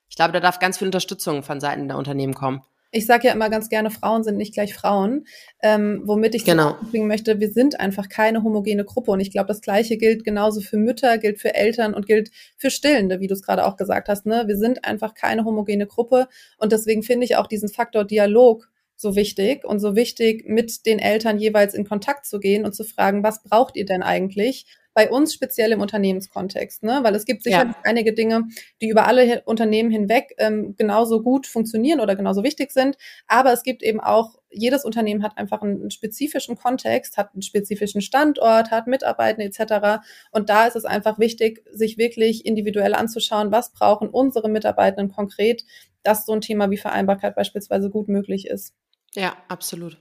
ich 0.08 0.16
glaube, 0.16 0.32
da 0.32 0.40
darf 0.40 0.58
ganz 0.58 0.78
viel 0.78 0.88
Unterstützung 0.88 1.42
von 1.42 1.60
Seiten 1.60 1.88
der 1.88 1.96
Unternehmen 1.96 2.34
kommen. 2.34 2.62
Ich 2.90 3.04
sage 3.04 3.26
ja 3.26 3.34
immer 3.34 3.50
ganz 3.50 3.68
gerne, 3.68 3.90
Frauen 3.90 4.24
sind 4.24 4.38
nicht 4.38 4.54
gleich 4.54 4.72
Frauen, 4.72 5.26
ähm, 5.62 6.00
womit 6.04 6.34
ich 6.34 6.46
genau. 6.46 6.78
bringen 6.90 7.06
möchte, 7.06 7.38
wir 7.38 7.52
sind 7.52 7.78
einfach 7.78 8.08
keine 8.08 8.42
homogene 8.42 8.86
Gruppe. 8.86 9.10
Und 9.10 9.20
ich 9.20 9.30
glaube, 9.30 9.48
das 9.48 9.60
Gleiche 9.60 9.98
gilt 9.98 10.24
genauso 10.24 10.62
für 10.62 10.78
Mütter, 10.78 11.18
gilt 11.18 11.38
für 11.38 11.54
Eltern 11.54 11.92
und 11.92 12.06
gilt 12.06 12.30
für 12.56 12.70
Stillende, 12.70 13.20
wie 13.20 13.26
du 13.26 13.34
es 13.34 13.42
gerade 13.42 13.66
auch 13.66 13.76
gesagt 13.76 14.08
hast. 14.08 14.24
Ne? 14.24 14.44
Wir 14.46 14.56
sind 14.56 14.86
einfach 14.86 15.12
keine 15.12 15.44
homogene 15.44 15.86
Gruppe. 15.86 16.28
Und 16.56 16.72
deswegen 16.72 17.02
finde 17.02 17.26
ich 17.26 17.36
auch 17.36 17.46
diesen 17.46 17.68
Faktor 17.68 18.06
Dialog 18.06 18.70
so 18.96 19.14
wichtig 19.14 19.64
und 19.64 19.80
so 19.80 19.94
wichtig, 19.94 20.48
mit 20.48 20.86
den 20.86 20.98
Eltern 20.98 21.38
jeweils 21.38 21.74
in 21.74 21.86
Kontakt 21.86 22.24
zu 22.24 22.40
gehen 22.40 22.64
und 22.64 22.74
zu 22.74 22.84
fragen, 22.84 23.22
was 23.22 23.42
braucht 23.42 23.76
ihr 23.76 23.84
denn 23.84 24.02
eigentlich? 24.02 24.66
Bei 24.98 25.08
uns 25.08 25.32
speziell 25.32 25.70
im 25.70 25.80
Unternehmenskontext, 25.80 26.82
ne? 26.82 26.98
weil 27.04 27.14
es 27.14 27.24
gibt 27.24 27.44
sicherlich 27.44 27.76
ja. 27.76 27.82
einige 27.84 28.12
Dinge, 28.12 28.48
die 28.80 28.88
über 28.88 29.06
alle 29.06 29.42
Unternehmen 29.44 29.92
hinweg 29.92 30.34
ähm, 30.38 30.74
genauso 30.76 31.22
gut 31.22 31.46
funktionieren 31.46 32.00
oder 32.00 32.16
genauso 32.16 32.42
wichtig 32.42 32.72
sind, 32.72 32.96
aber 33.28 33.52
es 33.52 33.62
gibt 33.62 33.84
eben 33.84 34.00
auch, 34.00 34.40
jedes 34.50 34.84
Unternehmen 34.84 35.22
hat 35.22 35.38
einfach 35.38 35.62
einen 35.62 35.92
spezifischen 35.92 36.56
Kontext, 36.56 37.16
hat 37.16 37.32
einen 37.32 37.42
spezifischen 37.42 38.00
Standort, 38.00 38.72
hat 38.72 38.88
Mitarbeiter 38.88 39.38
etc. 39.42 40.02
Und 40.32 40.50
da 40.50 40.66
ist 40.66 40.74
es 40.74 40.84
einfach 40.84 41.20
wichtig, 41.20 41.62
sich 41.70 41.96
wirklich 41.96 42.44
individuell 42.44 42.94
anzuschauen, 42.94 43.52
was 43.52 43.72
brauchen 43.72 44.08
unsere 44.08 44.48
Mitarbeitenden 44.48 45.14
konkret, 45.14 45.62
dass 46.02 46.26
so 46.26 46.32
ein 46.32 46.40
Thema 46.40 46.72
wie 46.72 46.76
Vereinbarkeit 46.76 47.36
beispielsweise 47.36 47.88
gut 47.88 48.08
möglich 48.08 48.48
ist. 48.48 48.74
Ja, 49.14 49.36
absolut. 49.48 49.96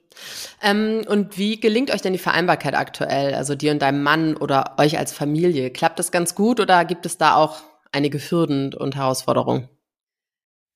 Ähm, 0.62 1.04
und 1.08 1.38
wie 1.38 1.60
gelingt 1.60 1.92
euch 1.92 2.02
denn 2.02 2.14
die 2.14 2.20
Vereinbarkeit 2.20 2.76
aktuell? 2.76 3.34
Also 3.36 3.56
dir 3.56 3.72
und 3.72 3.82
deinem 3.82 4.04
Mann 4.04 4.36
oder 4.36 4.76
euch 4.78 4.98
als 4.98 5.14
Familie? 5.14 5.72
Klappt 5.72 6.00
das 6.00 6.12
ganz 6.12 6.36
gut 6.36 6.60
oder 6.60 6.84
gibt 6.86 7.06
es 7.06 7.18
da 7.18 7.36
auch 7.36 7.62
einige 7.92 8.20
Hürden 8.20 8.74
und 8.74 8.96
Herausforderungen? 8.96 9.70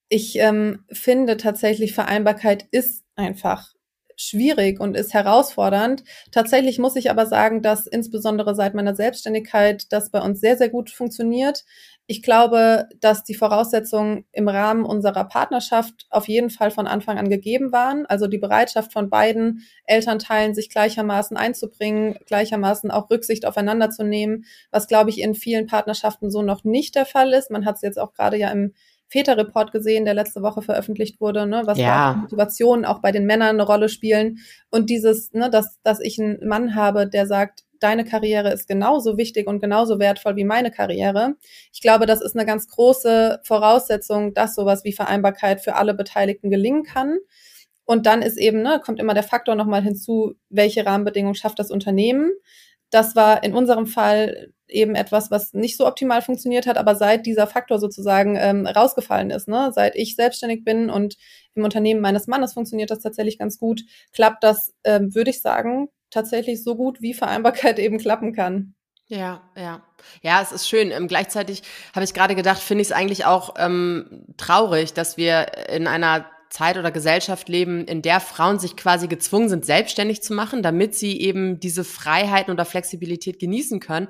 Ich 0.10 0.38
ähm, 0.40 0.84
finde 0.92 1.38
tatsächlich, 1.38 1.94
Vereinbarkeit 1.94 2.66
ist 2.72 3.06
einfach 3.16 3.74
schwierig 4.18 4.80
und 4.80 4.96
ist 4.96 5.14
herausfordernd. 5.14 6.04
Tatsächlich 6.32 6.80
muss 6.80 6.96
ich 6.96 7.10
aber 7.10 7.26
sagen, 7.26 7.62
dass 7.62 7.88
insbesondere 7.88 8.54
seit 8.54 8.74
meiner 8.74 8.96
Selbstständigkeit 8.96 9.92
das 9.92 10.12
bei 10.12 10.20
uns 10.22 10.40
sehr, 10.42 10.58
sehr 10.58 10.70
gut 10.70 10.90
funktioniert. 10.90 11.64
Ich 12.12 12.22
glaube, 12.22 12.89
dass 13.00 13.24
die 13.24 13.36
Voraussetzungen 13.36 14.25
im 14.34 14.50
Rahmen 14.50 14.84
unserer 14.84 15.24
Partnerschaft 15.24 16.08
auf 16.10 16.27
jeden 16.27 16.50
Fall 16.50 16.70
von 16.70 16.86
Anfang 16.86 17.18
an 17.18 17.30
gegeben 17.30 17.72
waren. 17.72 18.06
Also 18.06 18.27
die 18.27 18.38
Bereitschaft 18.38 18.91
von 18.91 19.10
beiden 19.10 19.62
Elternteilen, 19.86 20.53
sich 20.53 20.70
gleichermaßen 20.70 21.38
einzubringen, 21.38 22.18
gleichermaßen 22.25 22.91
auch 22.91 23.10
Rücksicht 23.10 23.46
aufeinander 23.46 23.91
zu 23.91 24.03
nehmen, 24.03 24.44
was, 24.72 24.89
glaube 24.89 25.10
ich, 25.10 25.22
in 25.22 25.36
vielen 25.36 25.68
Partnerschaften 25.68 26.30
so 26.32 26.41
noch 26.41 26.65
nicht 26.65 26.96
der 26.96 27.06
Fall 27.06 27.32
ist. 27.32 27.50
Man 27.50 27.63
hat 27.63 27.75
es 27.75 27.82
jetzt 27.82 27.98
auch 27.98 28.12
gerade 28.12 28.36
ja 28.36 28.51
im 28.51 28.74
Väter-Report 29.08 29.72
gesehen, 29.72 30.03
der 30.03 30.13
letzte 30.13 30.41
Woche 30.41 30.62
veröffentlicht 30.62 31.22
wurde, 31.22 31.48
ne, 31.48 31.62
was 31.63 31.77
ja. 31.77 32.15
Motivationen 32.20 32.84
auch 32.84 33.00
bei 33.00 33.13
den 33.13 33.25
Männern 33.25 33.51
eine 33.51 33.63
Rolle 33.63 33.88
spielen. 33.88 34.39
Und 34.70 34.89
dieses, 34.89 35.32
ne, 35.32 35.50
dass, 35.50 35.80
dass 35.84 36.01
ich 36.01 36.20
einen 36.20 36.46
Mann 36.46 36.75
habe, 36.75 37.08
der 37.08 37.25
sagt, 37.25 37.63
deine 37.82 38.06
Karriere 38.06 38.52
ist 38.52 38.68
genauso 38.68 39.18
wichtig 39.18 39.48
und 39.48 39.60
genauso 39.60 40.00
wertvoll 40.00 40.36
wie 40.36 40.44
meine 40.44 40.72
Karriere. 40.72 41.36
Ich 41.74 41.82
glaube, 41.82 42.06
das 42.06 42.22
ist 42.22 42.36
eine 42.36 42.46
ganz 42.46 42.68
große 42.68 43.42
Voraussetzung, 43.44 44.34
dass 44.34 44.56
sowas 44.56 44.84
wie 44.84 44.94
Vereinbarkeit 44.94 45.62
für 45.62 45.76
alle 45.76 45.94
Beteiligten 45.94 46.50
gelingen 46.50 46.84
kann. 46.84 47.18
Und 47.86 48.06
dann 48.06 48.22
ist 48.22 48.38
eben, 48.38 48.62
ne, 48.62 48.82
kommt 48.84 49.00
immer 49.00 49.14
der 49.14 49.24
Faktor 49.24 49.56
nochmal 49.56 49.84
hinzu, 49.84 50.36
welche 50.50 50.86
Rahmenbedingungen 50.86 51.36
schafft 51.36 51.60
das 51.60 51.72
Unternehmen. 51.72 52.32
Das 52.90 53.16
war 53.16 53.44
in 53.44 53.54
unserem 53.54 53.88
Fall 53.88 54.54
eben 54.68 54.96
etwas, 54.96 55.32
was 55.32 55.54
nicht 55.54 55.78
so 55.78 55.86
optimal 55.88 56.22
funktioniert 56.22 56.68
hat, 56.68 56.78
aber 56.78 56.96
seit 56.96 57.26
dieser 57.26 57.48
Faktor 57.48 57.80
sozusagen 57.80 58.38
ähm, 58.38 58.66
rausgefallen 58.66 59.30
ist, 59.32 59.48
ne? 59.48 59.72
seit 59.74 59.96
ich 59.96 60.16
selbstständig 60.16 60.64
bin 60.64 60.90
und 60.90 61.18
im 61.54 61.64
Unternehmen 61.64 62.02
meines 62.02 62.28
Mannes 62.28 62.54
funktioniert 62.54 62.92
das 62.92 63.00
tatsächlich 63.00 63.38
ganz 63.38 63.60
gut, 63.60 63.82
klappt 64.14 64.44
das, 64.44 64.74
ähm, 64.84 65.14
würde 65.14 65.32
ich 65.32 65.42
sagen, 65.42 65.90
tatsächlich 66.12 66.63
so 66.63 66.75
gut, 66.75 67.01
wie 67.01 67.13
Vereinbarkeit 67.13 67.80
eben 67.80 67.98
klappen 67.98 68.34
kann. 68.34 68.75
Ja, 69.08 69.41
ja. 69.58 69.84
Ja, 70.22 70.41
es 70.41 70.53
ist 70.53 70.70
schön. 70.70 70.91
Ähm, 70.91 71.08
gleichzeitig 71.08 71.63
habe 71.94 72.06
ich 72.06 72.13
gerade 72.13 72.34
gedacht, 72.34 72.62
finde 72.62 72.82
ich 72.82 72.89
es 72.89 72.91
eigentlich 72.94 73.25
auch 73.25 73.56
ähm, 73.58 74.25
traurig, 74.38 74.94
dass 74.94 75.18
wir 75.18 75.68
in 75.68 75.86
einer 75.88 76.25
Zeit 76.51 76.77
oder 76.77 76.91
Gesellschaft 76.91 77.48
leben, 77.48 77.86
in 77.86 78.01
der 78.01 78.20
Frauen 78.20 78.60
sich 78.60 78.75
quasi 78.75 79.08
gezwungen 79.08 79.48
sind, 79.48 79.65
selbstständig 79.65 80.22
zu 80.22 80.34
machen, 80.34 80.62
damit 80.62 80.94
sie 80.96 81.20
eben 81.20 81.62
diese 81.62 81.86
Freiheiten 81.86 82.53
oder 82.53 82.65
Flexibilität 82.65 83.39
genießen 83.39 83.80
können. 83.80 84.10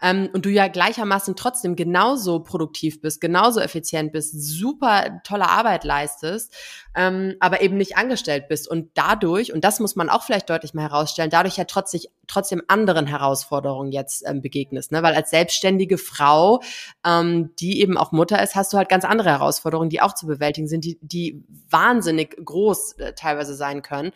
Ähm, 0.00 0.30
und 0.32 0.46
du 0.46 0.50
ja 0.50 0.68
gleichermaßen 0.68 1.34
trotzdem 1.34 1.74
genauso 1.74 2.40
produktiv 2.44 3.00
bist, 3.00 3.20
genauso 3.20 3.60
effizient 3.60 4.12
bist, 4.12 4.40
super 4.40 5.20
tolle 5.24 5.48
Arbeit 5.48 5.82
leistest, 5.82 6.54
ähm, 6.94 7.36
aber 7.38 7.62
eben 7.62 7.76
nicht 7.76 7.96
angestellt 7.96 8.48
bist. 8.48 8.68
Und 8.68 8.90
dadurch, 8.94 9.52
und 9.52 9.64
das 9.64 9.78
muss 9.80 9.94
man 9.96 10.08
auch 10.08 10.22
vielleicht 10.22 10.50
deutlich 10.50 10.74
mal 10.74 10.82
herausstellen, 10.82 11.30
dadurch 11.30 11.56
ja 11.56 11.64
trotzdem, 11.64 12.00
trotzdem 12.26 12.62
anderen 12.68 13.06
Herausforderungen 13.06 13.92
jetzt 13.92 14.24
ähm, 14.26 14.42
begegnest. 14.42 14.90
Ne? 14.90 15.02
Weil 15.02 15.14
als 15.14 15.30
selbstständige 15.30 15.98
Frau, 15.98 16.60
ähm, 17.06 17.50
die 17.60 17.80
eben 17.80 17.96
auch 17.96 18.12
Mutter 18.12 18.42
ist, 18.42 18.56
hast 18.56 18.72
du 18.72 18.76
halt 18.76 18.88
ganz 18.88 19.04
andere 19.04 19.30
Herausforderungen, 19.30 19.90
die 19.90 20.00
auch 20.00 20.14
zu 20.14 20.26
bewältigen 20.26 20.66
sind, 20.66 20.84
die, 20.84 20.98
die 21.00 21.44
wahnsinnig 21.68 22.36
groß 22.44 22.92
äh, 22.98 23.12
teilweise 23.14 23.54
sein 23.54 23.82
können. 23.82 24.10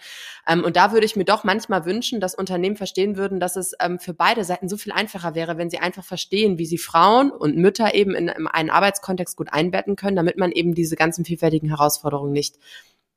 Ähm, 0.48 0.64
und 0.64 0.76
da 0.76 0.92
würde 0.92 1.06
ich 1.06 1.16
mir 1.16 1.24
doch 1.24 1.44
manchmal 1.44 1.84
wünschen, 1.84 2.20
dass 2.20 2.34
Unternehmen 2.34 2.76
verstehen 2.76 3.16
würden, 3.16 3.38
dass 3.38 3.56
es 3.56 3.74
ähm, 3.80 4.00
für 4.00 4.14
beide 4.14 4.44
Seiten 4.44 4.68
so 4.68 4.76
viel 4.76 4.92
einfacher 4.92 5.34
wäre, 5.34 5.58
wenn 5.58 5.70
sie 5.70 5.78
einfach 5.78 6.04
verstehen, 6.04 6.58
wie 6.58 6.66
sie 6.66 6.78
Frauen 6.78 7.30
und 7.30 7.56
Mütter 7.56 7.94
eben 7.94 8.14
in, 8.14 8.28
in 8.28 8.46
einen 8.48 8.70
Arbeitskontext 8.70 9.36
gut 9.36 9.52
einbetten 9.52 9.94
können, 9.94 10.16
damit 10.16 10.38
man 10.38 10.50
eben 10.50 10.74
diese 10.74 10.96
ganzen 10.96 11.24
vielfältigen 11.24 11.68
Herausforderungen 11.68 12.32
nicht 12.32 12.56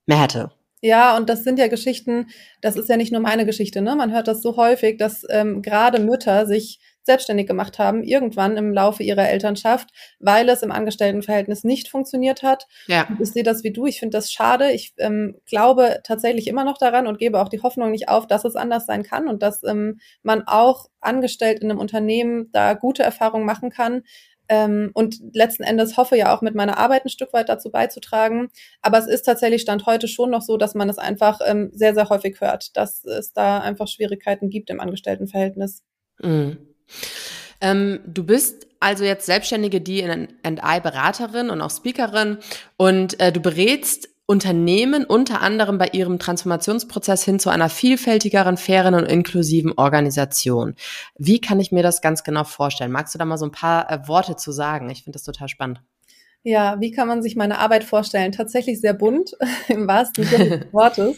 mehr 0.07 0.21
hätte. 0.21 0.51
Ja, 0.81 1.17
und 1.17 1.27
das 1.27 1.43
sind 1.43 1.57
ja 1.57 1.67
Geschichten, 1.67 2.27
das 2.61 2.75
ist 2.75 2.87
ja 2.87 2.97
nicht 2.97 3.11
nur 3.11 3.21
meine 3.21 3.45
Geschichte, 3.45 3.81
ne? 3.81 3.95
Man 3.95 4.13
hört 4.13 4.27
das 4.27 4.43
so 4.43 4.57
häufig, 4.57 4.97
dass 4.97 5.23
ähm, 5.29 5.61
gerade 5.63 5.99
Mütter 5.99 6.45
sich 6.45 6.79
selbstständig 7.07 7.47
gemacht 7.47 7.79
haben, 7.79 8.03
irgendwann 8.03 8.57
im 8.57 8.73
Laufe 8.73 9.01
ihrer 9.01 9.27
Elternschaft, 9.27 9.89
weil 10.19 10.47
es 10.49 10.61
im 10.61 10.71
Angestelltenverhältnis 10.71 11.63
nicht 11.63 11.87
funktioniert 11.87 12.43
hat. 12.43 12.67
Ja. 12.87 13.07
ich 13.19 13.31
sehe 13.31 13.43
das 13.43 13.63
wie 13.63 13.71
du, 13.71 13.87
ich 13.87 13.99
finde 13.99 14.17
das 14.17 14.31
schade. 14.31 14.71
Ich 14.71 14.93
ähm, 14.97 15.37
glaube 15.45 16.01
tatsächlich 16.03 16.47
immer 16.47 16.65
noch 16.65 16.77
daran 16.77 17.07
und 17.07 17.17
gebe 17.17 17.41
auch 17.41 17.49
die 17.49 17.61
Hoffnung 17.61 17.89
nicht 17.91 18.09
auf, 18.09 18.27
dass 18.27 18.45
es 18.45 18.55
anders 18.55 18.85
sein 18.85 19.01
kann 19.03 19.27
und 19.27 19.41
dass 19.41 19.63
ähm, 19.63 19.99
man 20.21 20.43
auch 20.45 20.87
angestellt 20.99 21.61
in 21.61 21.71
einem 21.71 21.79
Unternehmen 21.79 22.51
da 22.51 22.73
gute 22.73 23.03
Erfahrungen 23.03 23.45
machen 23.45 23.69
kann. 23.71 24.03
Ähm, 24.49 24.91
und 24.93 25.19
letzten 25.33 25.63
Endes 25.63 25.97
hoffe 25.97 26.17
ja 26.17 26.35
auch 26.35 26.41
mit 26.41 26.55
meiner 26.55 26.77
Arbeit 26.77 27.05
ein 27.05 27.09
Stück 27.09 27.33
weit 27.33 27.49
dazu 27.49 27.69
beizutragen. 27.69 28.49
Aber 28.81 28.97
es 28.97 29.07
ist 29.07 29.23
tatsächlich 29.23 29.61
Stand 29.61 29.85
heute 29.85 30.07
schon 30.07 30.29
noch 30.29 30.41
so, 30.41 30.57
dass 30.57 30.75
man 30.75 30.89
es 30.89 30.97
einfach 30.97 31.39
ähm, 31.45 31.69
sehr, 31.73 31.93
sehr 31.93 32.09
häufig 32.09 32.39
hört, 32.41 32.75
dass 32.77 33.03
es 33.03 33.33
da 33.33 33.59
einfach 33.59 33.87
Schwierigkeiten 33.87 34.49
gibt 34.49 34.69
im 34.69 34.79
Angestelltenverhältnis. 34.79 35.83
Mhm. 36.21 36.57
Ähm, 37.59 37.99
du 38.05 38.23
bist 38.23 38.67
also 38.79 39.03
jetzt 39.03 39.25
Selbstständige, 39.25 39.81
die 39.81 39.99
in 39.99 40.27
NI-Beraterin 40.43 41.49
und 41.49 41.61
auch 41.61 41.71
Speakerin 41.71 42.37
und 42.77 43.19
äh, 43.19 43.31
du 43.31 43.39
berätst 43.39 44.09
Unternehmen 44.29 45.05
unter 45.05 45.41
anderem 45.41 45.77
bei 45.77 45.87
ihrem 45.93 46.19
Transformationsprozess 46.19 47.23
hin 47.23 47.39
zu 47.39 47.49
einer 47.49 47.69
vielfältigeren, 47.69 48.57
fairen 48.57 48.93
und 48.93 49.05
inklusiven 49.05 49.71
Organisation. 49.77 50.75
Wie 51.17 51.39
kann 51.39 51.61
ich 51.61 51.71
mir 51.71 51.81
das 51.81 52.01
ganz 52.01 52.25
genau 52.25 52.43
vorstellen? 52.43 52.91
Magst 52.91 53.15
du 53.15 53.19
da 53.19 53.25
mal 53.25 53.37
so 53.37 53.45
ein 53.45 53.51
paar 53.51 53.89
äh, 53.89 54.05
Worte 54.07 54.35
zu 54.35 54.51
sagen? 54.51 54.89
Ich 54.89 55.03
finde 55.03 55.15
das 55.15 55.23
total 55.23 55.47
spannend. 55.47 55.81
Ja, 56.43 56.79
wie 56.79 56.91
kann 56.91 57.07
man 57.07 57.23
sich 57.23 57.37
meine 57.37 57.57
Arbeit 57.57 57.85
vorstellen? 57.85 58.33
Tatsächlich 58.33 58.81
sehr 58.81 58.93
bunt, 58.93 59.31
im 59.69 59.87
wahrsten 59.87 60.25
Sinne 60.25 60.59
des 60.59 60.67
Wortes, 60.73 61.17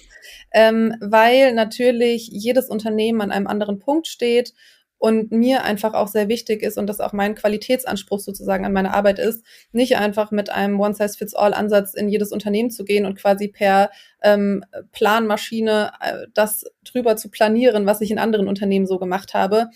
ähm, 0.51 0.95
weil 1.01 1.53
natürlich 1.53 2.29
jedes 2.31 2.69
Unternehmen 2.69 3.21
an 3.21 3.31
einem 3.31 3.47
anderen 3.47 3.79
Punkt 3.79 4.07
steht 4.07 4.53
und 4.99 5.31
mir 5.31 5.63
einfach 5.63 5.93
auch 5.93 6.09
sehr 6.09 6.27
wichtig 6.27 6.61
ist 6.61 6.77
und 6.77 6.87
das 6.87 6.99
auch 6.99 7.13
mein 7.13 7.33
Qualitätsanspruch 7.33 8.19
sozusagen 8.19 8.65
an 8.65 8.73
meine 8.73 8.93
Arbeit 8.93 9.17
ist, 9.17 9.43
nicht 9.71 9.97
einfach 9.97 10.29
mit 10.29 10.51
einem 10.51 10.79
One-Size-Fits-All-Ansatz 10.79 11.93
in 11.93 12.09
jedes 12.09 12.31
Unternehmen 12.31 12.69
zu 12.69 12.83
gehen 12.83 13.05
und 13.05 13.17
quasi 13.17 13.47
per 13.47 13.89
ähm, 14.21 14.63
Planmaschine 14.91 15.93
äh, 16.01 16.27
das 16.33 16.65
drüber 16.83 17.15
zu 17.15 17.29
planieren, 17.29 17.85
was 17.85 18.01
ich 18.01 18.11
in 18.11 18.19
anderen 18.19 18.47
Unternehmen 18.49 18.85
so 18.85 18.99
gemacht 18.99 19.33
habe, 19.33 19.69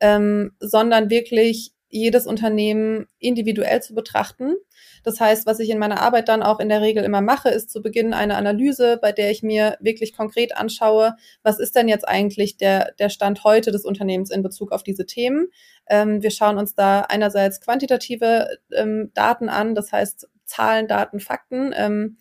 ähm, 0.00 0.52
sondern 0.60 1.10
wirklich 1.10 1.72
jedes 1.90 2.26
Unternehmen 2.26 3.06
individuell 3.18 3.82
zu 3.82 3.94
betrachten 3.94 4.54
das 5.02 5.20
heißt, 5.20 5.46
was 5.46 5.60
ich 5.60 5.70
in 5.70 5.78
meiner 5.78 6.00
Arbeit 6.00 6.28
dann 6.28 6.42
auch 6.42 6.60
in 6.60 6.68
der 6.68 6.80
Regel 6.80 7.04
immer 7.04 7.20
mache, 7.20 7.48
ist 7.48 7.70
zu 7.70 7.82
Beginn 7.82 8.12
eine 8.12 8.36
Analyse, 8.36 8.98
bei 9.00 9.12
der 9.12 9.30
ich 9.30 9.42
mir 9.42 9.76
wirklich 9.80 10.16
konkret 10.16 10.56
anschaue, 10.56 11.14
was 11.42 11.58
ist 11.58 11.76
denn 11.76 11.88
jetzt 11.88 12.06
eigentlich 12.06 12.56
der, 12.56 12.92
der 12.98 13.08
Stand 13.08 13.44
heute 13.44 13.70
des 13.70 13.84
Unternehmens 13.84 14.30
in 14.30 14.42
Bezug 14.42 14.72
auf 14.72 14.82
diese 14.82 15.06
Themen. 15.06 15.48
Ähm, 15.88 16.22
wir 16.22 16.30
schauen 16.30 16.58
uns 16.58 16.74
da 16.74 17.02
einerseits 17.02 17.60
quantitative 17.60 18.58
ähm, 18.72 19.10
Daten 19.14 19.48
an, 19.48 19.74
das 19.74 19.92
heißt 19.92 20.28
Zahlen, 20.44 20.88
Daten, 20.88 21.20
Fakten. 21.20 21.72
Ähm, 21.76 22.18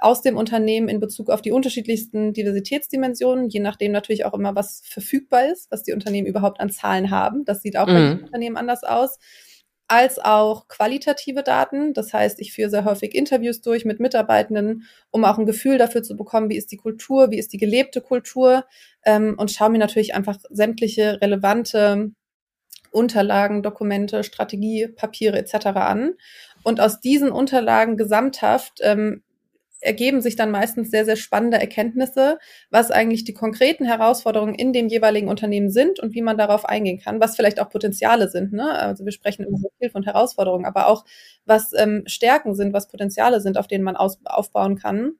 aus 0.00 0.22
dem 0.22 0.36
Unternehmen 0.36 0.88
in 0.88 1.00
Bezug 1.00 1.30
auf 1.30 1.42
die 1.42 1.52
unterschiedlichsten 1.52 2.32
Diversitätsdimensionen, 2.32 3.48
je 3.48 3.60
nachdem 3.60 3.92
natürlich 3.92 4.24
auch 4.24 4.34
immer, 4.34 4.54
was 4.54 4.82
verfügbar 4.84 5.46
ist, 5.50 5.70
was 5.70 5.82
die 5.82 5.92
Unternehmen 5.92 6.26
überhaupt 6.26 6.60
an 6.60 6.70
Zahlen 6.70 7.10
haben. 7.10 7.44
Das 7.44 7.62
sieht 7.62 7.76
auch 7.76 7.86
mhm. 7.86 7.92
bei 7.92 8.00
den 8.00 8.24
Unternehmen 8.24 8.56
anders 8.56 8.84
aus 8.84 9.18
als 9.88 10.18
auch 10.18 10.68
qualitative 10.68 11.42
Daten. 11.42 11.94
Das 11.94 12.12
heißt, 12.12 12.40
ich 12.40 12.52
führe 12.52 12.68
sehr 12.68 12.84
häufig 12.84 13.14
Interviews 13.14 13.62
durch 13.62 13.86
mit 13.86 14.00
Mitarbeitenden, 14.00 14.84
um 15.10 15.24
auch 15.24 15.38
ein 15.38 15.46
Gefühl 15.46 15.78
dafür 15.78 16.02
zu 16.02 16.14
bekommen, 16.14 16.50
wie 16.50 16.58
ist 16.58 16.70
die 16.70 16.76
Kultur, 16.76 17.30
wie 17.30 17.38
ist 17.38 17.54
die 17.54 17.58
gelebte 17.58 18.02
Kultur 18.02 18.66
ähm, 19.04 19.34
und 19.38 19.50
schaue 19.50 19.70
mir 19.70 19.78
natürlich 19.78 20.14
einfach 20.14 20.38
sämtliche 20.50 21.20
relevante 21.22 22.12
Unterlagen, 22.90 23.62
Dokumente, 23.62 24.24
Strategie, 24.24 24.88
Papiere 24.88 25.38
etc. 25.38 25.66
an. 25.76 26.14
Und 26.62 26.80
aus 26.80 27.00
diesen 27.00 27.30
Unterlagen 27.30 27.96
gesamthaft 27.96 28.80
ähm, 28.82 29.22
ergeben 29.80 30.20
sich 30.20 30.36
dann 30.36 30.50
meistens 30.50 30.90
sehr, 30.90 31.04
sehr 31.04 31.16
spannende 31.16 31.58
Erkenntnisse, 31.58 32.38
was 32.70 32.90
eigentlich 32.90 33.24
die 33.24 33.34
konkreten 33.34 33.84
Herausforderungen 33.84 34.54
in 34.54 34.72
dem 34.72 34.88
jeweiligen 34.88 35.28
Unternehmen 35.28 35.70
sind 35.70 36.00
und 36.00 36.14
wie 36.14 36.22
man 36.22 36.36
darauf 36.36 36.64
eingehen 36.64 36.98
kann, 36.98 37.20
was 37.20 37.36
vielleicht 37.36 37.60
auch 37.60 37.70
Potenziale 37.70 38.28
sind. 38.28 38.52
Ne? 38.52 38.70
Also 38.70 39.04
wir 39.04 39.12
sprechen 39.12 39.44
immer 39.44 39.58
so 39.58 39.70
viel 39.78 39.90
von 39.90 40.02
Herausforderungen, 40.02 40.64
aber 40.64 40.88
auch 40.88 41.04
was 41.44 41.72
ähm, 41.76 42.02
Stärken 42.06 42.54
sind, 42.54 42.72
was 42.72 42.88
Potenziale 42.88 43.40
sind, 43.40 43.56
auf 43.56 43.68
denen 43.68 43.84
man 43.84 43.96
aus, 43.96 44.18
aufbauen 44.24 44.76
kann. 44.76 45.12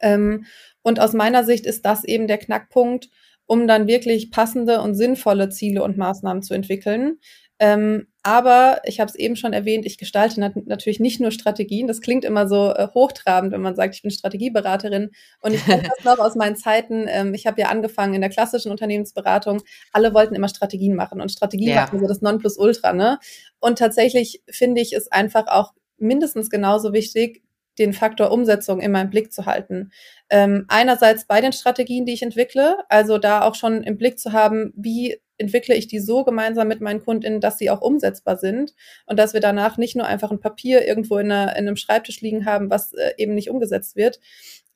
Ähm, 0.00 0.44
und 0.82 1.00
aus 1.00 1.12
meiner 1.12 1.44
Sicht 1.44 1.66
ist 1.66 1.84
das 1.84 2.04
eben 2.04 2.26
der 2.26 2.38
Knackpunkt, 2.38 3.08
um 3.46 3.66
dann 3.66 3.86
wirklich 3.86 4.30
passende 4.30 4.80
und 4.80 4.94
sinnvolle 4.94 5.48
Ziele 5.48 5.82
und 5.82 5.96
Maßnahmen 5.96 6.42
zu 6.42 6.54
entwickeln, 6.54 7.18
ähm, 7.58 8.06
aber 8.22 8.82
ich 8.84 9.00
habe 9.00 9.08
es 9.08 9.14
eben 9.14 9.34
schon 9.34 9.54
erwähnt, 9.54 9.86
ich 9.86 9.96
gestalte 9.96 10.40
nat 10.40 10.52
natürlich 10.66 11.00
nicht 11.00 11.20
nur 11.20 11.30
Strategien. 11.30 11.86
Das 11.86 12.02
klingt 12.02 12.24
immer 12.24 12.46
so 12.48 12.72
äh, 12.74 12.88
hochtrabend, 12.92 13.52
wenn 13.52 13.62
man 13.62 13.74
sagt, 13.74 13.94
ich 13.94 14.02
bin 14.02 14.10
Strategieberaterin. 14.10 15.10
Und 15.40 15.54
ich 15.54 15.64
kenne 15.64 15.82
das 15.96 16.04
noch 16.04 16.18
aus 16.18 16.34
meinen 16.34 16.56
Zeiten. 16.56 17.06
Ähm, 17.08 17.32
ich 17.32 17.46
habe 17.46 17.60
ja 17.60 17.68
angefangen 17.68 18.12
in 18.12 18.20
der 18.20 18.28
klassischen 18.28 18.70
Unternehmensberatung. 18.70 19.62
Alle 19.92 20.12
wollten 20.12 20.34
immer 20.34 20.48
Strategien 20.48 20.94
machen 20.94 21.20
und 21.20 21.32
Strategie 21.32 21.70
ja. 21.70 21.82
machen 21.82 21.98
so 21.98 22.06
das 22.06 22.20
Nonplusultra. 22.20 22.92
Ne? 22.92 23.18
Und 23.58 23.78
tatsächlich 23.78 24.42
finde 24.50 24.82
ich 24.82 24.92
es 24.92 25.10
einfach 25.10 25.46
auch 25.46 25.72
mindestens 25.96 26.50
genauso 26.50 26.92
wichtig, 26.92 27.42
den 27.78 27.92
Faktor 27.94 28.30
Umsetzung 28.30 28.80
immer 28.80 29.00
im 29.00 29.10
Blick 29.10 29.32
zu 29.32 29.46
halten. 29.46 29.92
Ähm, 30.28 30.66
einerseits 30.68 31.26
bei 31.26 31.40
den 31.40 31.52
Strategien, 31.52 32.04
die 32.04 32.12
ich 32.12 32.22
entwickle, 32.22 32.76
also 32.90 33.16
da 33.16 33.42
auch 33.42 33.54
schon 33.54 33.82
im 33.82 33.96
Blick 33.96 34.18
zu 34.18 34.32
haben, 34.32 34.72
wie 34.76 35.18
entwickle 35.40 35.74
ich 35.74 35.88
die 35.88 35.98
so 35.98 36.22
gemeinsam 36.22 36.68
mit 36.68 36.80
meinen 36.80 37.02
KundInnen, 37.02 37.40
dass 37.40 37.58
sie 37.58 37.70
auch 37.70 37.80
umsetzbar 37.80 38.36
sind 38.36 38.74
und 39.06 39.18
dass 39.18 39.32
wir 39.34 39.40
danach 39.40 39.78
nicht 39.78 39.96
nur 39.96 40.06
einfach 40.06 40.30
ein 40.30 40.40
Papier 40.40 40.86
irgendwo 40.86 41.18
in, 41.18 41.32
einer, 41.32 41.56
in 41.56 41.66
einem 41.66 41.76
Schreibtisch 41.76 42.20
liegen 42.20 42.46
haben, 42.46 42.70
was 42.70 42.92
äh, 42.92 43.12
eben 43.16 43.34
nicht 43.34 43.50
umgesetzt 43.50 43.96
wird. 43.96 44.20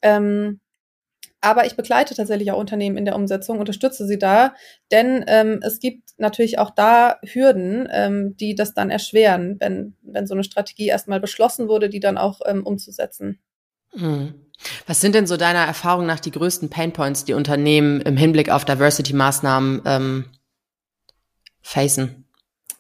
Ähm, 0.03 0.61
aber 1.41 1.67
ich 1.67 1.77
begleite 1.77 2.15
tatsächlich 2.15 2.51
auch 2.53 2.59
Unternehmen 2.59 2.97
in 2.97 3.05
der 3.05 3.17
Umsetzung, 3.17 3.59
unterstütze 3.59 4.07
sie 4.07 4.19
da, 4.19 4.55
denn 4.91 5.25
ähm, 5.29 5.61
es 5.63 5.79
gibt 5.79 6.13
natürlich 6.17 6.59
auch 6.59 6.71
da 6.71 7.19
Hürden, 7.23 7.87
ähm, 7.93 8.35
die 8.39 8.55
das 8.55 8.73
dann 8.73 8.91
erschweren, 8.91 9.57
wenn, 9.61 9.95
wenn 10.01 10.27
so 10.27 10.33
eine 10.33 10.45
Strategie 10.45 10.87
erstmal 10.87 11.21
beschlossen 11.21 11.69
wurde, 11.69 11.91
die 11.91 12.01
dann 12.01 12.17
auch 12.17 12.41
ähm, 12.47 12.65
umzusetzen. 12.65 13.41
Mhm. 13.95 14.35
Was 14.87 15.01
sind 15.03 15.15
denn 15.15 15.27
so 15.27 15.37
deiner 15.37 15.65
Erfahrung 15.65 16.07
nach 16.07 16.21
die 16.21 16.31
größten 16.31 16.71
Painpoints, 16.71 17.25
die 17.25 17.35
Unternehmen 17.35 18.01
im 18.01 18.17
Hinblick 18.17 18.51
auf 18.51 18.65
Diversity-Maßnahmen 18.65 19.83
ähm, 19.85 20.25
facen? 21.65 22.25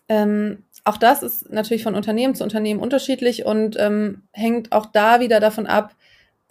Ähm, 0.08 0.64
auch 0.84 0.98
das 0.98 1.22
ist 1.22 1.50
natürlich 1.50 1.82
von 1.82 1.94
Unternehmen 1.94 2.34
zu 2.34 2.44
Unternehmen 2.44 2.80
unterschiedlich 2.80 3.46
und 3.46 3.76
ähm, 3.78 4.22
hängt 4.32 4.70
auch 4.72 4.86
da 4.86 5.20
wieder 5.20 5.40
davon 5.40 5.66
ab, 5.66 5.96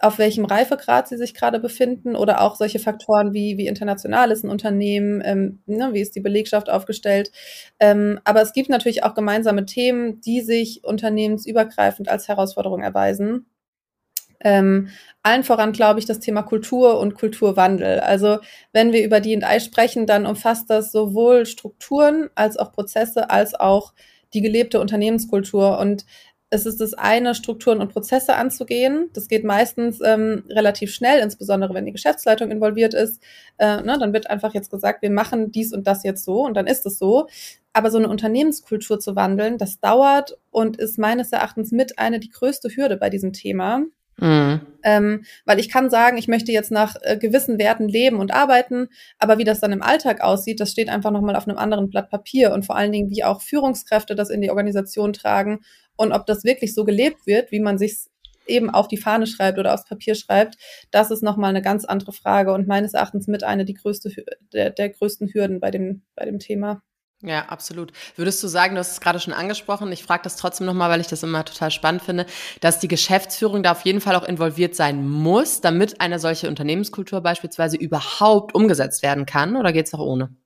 auf 0.00 0.18
welchem 0.18 0.44
Reifegrad 0.44 1.06
sie 1.08 1.16
sich 1.16 1.34
gerade 1.34 1.60
befinden 1.60 2.16
oder 2.16 2.42
auch 2.42 2.56
solche 2.56 2.80
Faktoren 2.80 3.32
wie, 3.32 3.56
wie 3.56 3.68
international 3.68 4.32
ist 4.32 4.44
ein 4.44 4.50
Unternehmen, 4.50 5.22
ähm, 5.24 5.60
ne, 5.66 5.90
wie 5.92 6.00
ist 6.00 6.16
die 6.16 6.20
Belegschaft 6.20 6.68
aufgestellt. 6.68 7.30
Ähm, 7.78 8.18
aber 8.24 8.42
es 8.42 8.52
gibt 8.52 8.68
natürlich 8.68 9.04
auch 9.04 9.14
gemeinsame 9.14 9.64
Themen, 9.64 10.20
die 10.20 10.40
sich 10.40 10.82
unternehmensübergreifend 10.84 12.08
als 12.08 12.26
Herausforderung 12.26 12.82
erweisen. 12.82 13.46
Ähm, 14.44 14.88
allen 15.22 15.42
voran 15.42 15.72
glaube 15.72 15.98
ich 15.98 16.06
das 16.06 16.20
Thema 16.20 16.42
Kultur 16.42 17.00
und 17.00 17.14
Kulturwandel. 17.14 18.00
Also 18.00 18.38
wenn 18.72 18.92
wir 18.92 19.04
über 19.04 19.20
D&I 19.20 19.60
sprechen, 19.60 20.06
dann 20.06 20.26
umfasst 20.26 20.70
das 20.70 20.92
sowohl 20.92 21.46
Strukturen 21.46 22.28
als 22.34 22.58
auch 22.58 22.72
Prozesse 22.72 23.30
als 23.30 23.54
auch 23.54 23.94
die 24.34 24.42
gelebte 24.42 24.80
Unternehmenskultur. 24.80 25.78
Und 25.78 26.04
es 26.50 26.66
ist 26.66 26.80
das 26.80 26.94
eine, 26.94 27.34
Strukturen 27.34 27.80
und 27.80 27.92
Prozesse 27.92 28.36
anzugehen. 28.36 29.10
Das 29.14 29.28
geht 29.28 29.44
meistens 29.44 30.00
ähm, 30.04 30.44
relativ 30.50 30.92
schnell, 30.94 31.20
insbesondere 31.20 31.74
wenn 31.74 31.86
die 31.86 31.92
Geschäftsleitung 31.92 32.50
involviert 32.50 32.94
ist. 32.94 33.20
Äh, 33.58 33.80
ne, 33.80 33.96
dann 33.98 34.12
wird 34.12 34.30
einfach 34.30 34.54
jetzt 34.54 34.70
gesagt, 34.70 35.02
wir 35.02 35.10
machen 35.10 35.50
dies 35.52 35.72
und 35.72 35.86
das 35.86 36.04
jetzt 36.04 36.24
so 36.24 36.44
und 36.44 36.54
dann 36.54 36.66
ist 36.66 36.86
es 36.86 36.98
so. 36.98 37.26
Aber 37.72 37.90
so 37.90 37.98
eine 37.98 38.08
Unternehmenskultur 38.08 39.00
zu 39.00 39.16
wandeln, 39.16 39.58
das 39.58 39.80
dauert 39.80 40.38
und 40.50 40.76
ist 40.76 40.98
meines 40.98 41.32
Erachtens 41.32 41.72
mit 41.72 41.98
eine 41.98 42.20
die 42.20 42.30
größte 42.30 42.68
Hürde 42.76 42.96
bei 42.96 43.10
diesem 43.10 43.32
Thema. 43.32 43.82
Mhm. 44.18 44.60
Ähm, 44.82 45.24
weil 45.44 45.58
ich 45.58 45.70
kann 45.70 45.90
sagen, 45.90 46.18
ich 46.18 46.28
möchte 46.28 46.52
jetzt 46.52 46.70
nach 46.70 46.96
äh, 47.02 47.16
gewissen 47.16 47.58
Werten 47.58 47.88
leben 47.88 48.18
und 48.18 48.32
arbeiten, 48.32 48.88
aber 49.18 49.38
wie 49.38 49.44
das 49.44 49.60
dann 49.60 49.72
im 49.72 49.82
Alltag 49.82 50.20
aussieht, 50.20 50.60
das 50.60 50.70
steht 50.70 50.88
einfach 50.88 51.10
nochmal 51.10 51.36
auf 51.36 51.48
einem 51.48 51.58
anderen 51.58 51.88
Blatt 51.88 52.10
Papier 52.10 52.52
und 52.52 52.64
vor 52.64 52.76
allen 52.76 52.92
Dingen, 52.92 53.10
wie 53.10 53.24
auch 53.24 53.42
Führungskräfte 53.42 54.14
das 54.14 54.30
in 54.30 54.42
die 54.42 54.50
Organisation 54.50 55.12
tragen 55.12 55.60
und 55.96 56.12
ob 56.12 56.26
das 56.26 56.44
wirklich 56.44 56.74
so 56.74 56.84
gelebt 56.84 57.26
wird, 57.26 57.50
wie 57.50 57.60
man 57.60 57.78
sich 57.78 58.06
eben 58.46 58.70
auf 58.70 58.88
die 58.88 58.98
Fahne 58.98 59.26
schreibt 59.26 59.58
oder 59.58 59.74
aufs 59.74 59.86
Papier 59.86 60.14
schreibt, 60.14 60.56
das 60.90 61.10
ist 61.10 61.22
nochmal 61.22 61.50
eine 61.50 61.62
ganz 61.62 61.84
andere 61.84 62.12
Frage 62.12 62.52
und 62.52 62.68
meines 62.68 62.94
Erachtens 62.94 63.26
mit 63.26 63.42
einer 63.42 63.64
die 63.64 63.74
größte, 63.74 64.10
der, 64.52 64.70
der 64.70 64.90
größten 64.90 65.32
Hürden 65.32 65.60
bei 65.60 65.70
dem, 65.70 66.02
bei 66.14 66.24
dem 66.24 66.38
Thema. 66.38 66.82
Ja, 67.26 67.46
absolut. 67.46 67.90
Würdest 68.16 68.42
du 68.42 68.48
sagen, 68.48 68.74
du 68.74 68.80
hast 68.80 68.92
es 68.92 69.00
gerade 69.00 69.18
schon 69.18 69.32
angesprochen, 69.32 69.90
ich 69.92 70.04
frage 70.04 70.24
das 70.24 70.36
trotzdem 70.36 70.66
nochmal, 70.66 70.90
weil 70.90 71.00
ich 71.00 71.06
das 71.06 71.22
immer 71.22 71.42
total 71.42 71.70
spannend 71.70 72.02
finde, 72.02 72.26
dass 72.60 72.80
die 72.80 72.88
Geschäftsführung 72.88 73.62
da 73.62 73.72
auf 73.72 73.80
jeden 73.80 74.02
Fall 74.02 74.14
auch 74.14 74.28
involviert 74.28 74.74
sein 74.74 75.08
muss, 75.08 75.62
damit 75.62 76.02
eine 76.02 76.18
solche 76.18 76.48
Unternehmenskultur 76.48 77.22
beispielsweise 77.22 77.78
überhaupt 77.78 78.54
umgesetzt 78.54 79.02
werden 79.02 79.24
kann? 79.24 79.56
Oder 79.56 79.72
geht 79.72 79.86
es 79.86 79.94
auch 79.94 80.00
ohne? 80.00 80.36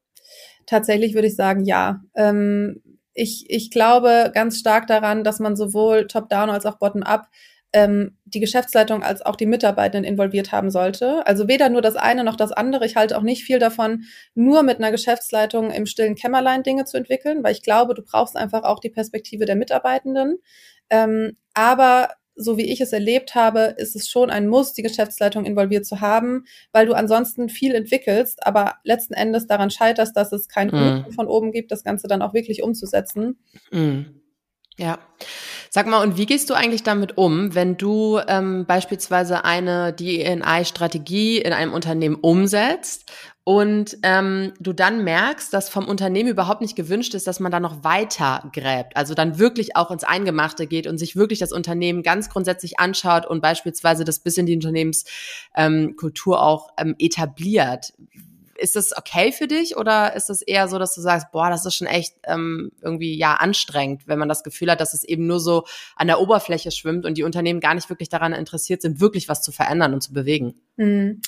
Tatsächlich 0.67 1.15
würde 1.15 1.27
ich 1.27 1.35
sagen, 1.35 1.65
ja. 1.65 2.01
Ähm, 2.15 2.81
ich, 3.13 3.47
ich 3.49 3.73
glaube 3.73 4.31
ganz 4.33 4.61
stark 4.61 4.87
daran, 4.87 5.25
dass 5.25 5.41
man 5.41 5.57
sowohl 5.57 6.07
top-down 6.07 6.49
als 6.49 6.65
auch 6.65 6.79
bottom-up 6.79 7.27
ähm, 7.73 8.17
die 8.25 8.41
Geschäftsleitung 8.41 9.03
als 9.03 9.23
auch 9.23 9.37
die 9.37 9.47
Mitarbeitenden 9.47 10.11
involviert 10.11 10.53
haben 10.53 10.71
sollte. 10.71 11.27
Also 11.27 11.49
weder 11.49 11.69
nur 11.69 11.83
das 11.83 11.97
eine 11.97 12.25
noch 12.25 12.37
das 12.37 12.53
andere. 12.53 12.87
Ich 12.87 12.97
halte 12.97 13.17
auch 13.17 13.23
nicht 13.23 13.45
viel 13.45 13.59
davon, 13.59 14.05
nur 14.35 14.63
mit 14.63 14.79
einer 14.79 14.91
Geschäftsleitung 14.91 15.71
im 15.71 15.87
stillen 15.87 16.15
Kämmerlein 16.15 16.63
Dinge 16.63 16.85
zu 16.85 16.97
entwickeln, 16.97 17.43
weil 17.43 17.53
ich 17.53 17.63
glaube, 17.63 17.95
du 17.95 18.03
brauchst 18.03 18.37
einfach 18.37 18.63
auch 18.63 18.81
die 18.81 18.91
Perspektive 18.91 19.45
der 19.45 19.57
Mitarbeitenden. 19.57 20.39
Ähm, 20.91 21.37
aber 21.53 22.11
so 22.41 22.57
wie 22.57 22.71
ich 22.71 22.81
es 22.81 22.93
erlebt 22.93 23.35
habe, 23.35 23.75
ist 23.77 23.97
es 23.97 24.09
schon 24.09 24.31
ein 24.31 24.47
Muss, 24.47 24.73
die 24.73 24.83
Geschäftsleitung 24.83 25.45
involviert 25.45 25.85
zu 25.85 26.01
haben, 26.01 26.45
weil 26.73 26.87
du 26.87 26.95
ansonsten 26.95 27.49
viel 27.49 27.75
entwickelst, 27.75 28.47
aber 28.47 28.77
letzten 28.85 29.15
Endes 29.15 29.49
daran 29.49 29.71
scheiterst, 29.71 30.17
dass 30.17 30.31
es 30.31 30.47
kein 30.47 30.69
mm. 30.69 31.11
von 31.11 31.27
oben 31.27 31.51
gibt, 31.51 31.73
das 31.73 31.83
Ganze 31.83 32.07
dann 32.07 32.23
auch 32.23 32.35
wirklich 32.35 32.63
umzusetzen. 32.63 33.41
Mm. 33.73 34.03
Ja. 34.79 35.01
Sag 35.71 35.89
mal, 35.89 36.03
und 36.03 36.17
wie 36.17 36.25
gehst 36.25 36.49
du 36.49 36.55
eigentlich 36.55 36.85
damit 36.85 37.19
um, 37.19 37.55
wenn 37.55 37.77
du 37.77 38.21
ähm, 38.29 38.65
beispielsweise 38.65 39.45
eine 39.45 39.93
DNI-Strategie 39.93 41.39
in 41.39 41.53
einem 41.53 41.73
Unternehmen 41.73 42.15
umsetzt 42.15 43.11
und 43.43 43.99
ähm, 44.05 44.53
du 44.61 44.73
dann 44.73 45.03
merkst, 45.03 45.53
dass 45.53 45.69
vom 45.69 45.87
Unternehmen 45.87 46.29
überhaupt 46.29 46.61
nicht 46.61 46.77
gewünscht 46.77 47.15
ist, 47.15 47.27
dass 47.27 47.41
man 47.41 47.51
da 47.51 47.59
noch 47.59 47.83
weiter 47.83 48.49
gräbt, 48.53 48.97
also 48.97 49.15
dann 49.15 49.41
wirklich 49.41 49.75
auch 49.75 49.91
ins 49.91 50.05
Eingemachte 50.05 50.69
geht 50.69 50.87
und 50.87 50.97
sich 50.97 51.17
wirklich 51.17 51.41
das 51.41 51.53
Unternehmen 51.53 52.05
ganz 52.05 52.31
grundsätzlich 52.31 52.79
anschaut 52.79 53.27
und 53.27 53.41
beispielsweise 53.41 54.05
das 54.05 54.21
bis 54.21 54.39
in 54.39 54.47
die 54.47 54.55
Unternehmenskultur 54.55 56.37
ähm, 56.37 56.41
auch 56.41 56.69
ähm, 56.79 56.95
etabliert 56.99 57.93
ist 58.59 58.77
das 58.77 58.97
okay 58.97 59.33
für 59.33 59.47
dich 59.47 59.77
oder 59.77 60.15
ist 60.15 60.29
das 60.29 60.43
eher 60.43 60.69
so, 60.69 60.79
dass 60.79 60.95
du 60.95 61.01
sagst, 61.01 61.31
boah, 61.33 61.49
das 61.49 61.65
ist 61.65 61.77
schon 61.77 61.87
echt 61.87 62.17
ähm, 62.25 62.73
irgendwie 62.83 63.17
ja 63.17 63.35
anstrengend, 63.35 64.07
wenn 64.07 64.19
man 64.19 64.29
das 64.29 64.43
Gefühl 64.43 64.71
hat, 64.71 64.81
dass 64.81 64.95
es 64.95 65.05
eben 65.05 65.27
nur 65.27 65.41
so 65.41 65.65
an 65.97 66.09
der 66.09 66.21
Oberfläche 66.21 66.71
schwimmt 66.71 67.07
und 67.07 67.17
die 67.17 67.23
Unternehmen 67.23 67.61
gar 67.61 67.75
nicht 67.75 67.89
wirklich 67.89 68.09
daran 68.09 68.33
interessiert 68.33 68.83
sind, 68.83 69.01
wirklich 69.01 69.29
was 69.29 69.43
zu 69.43 69.53
verändern 69.53 69.95
und 69.95 70.03
zu 70.03 70.13
bewegen? 70.13 70.61
Hm. 70.77 71.21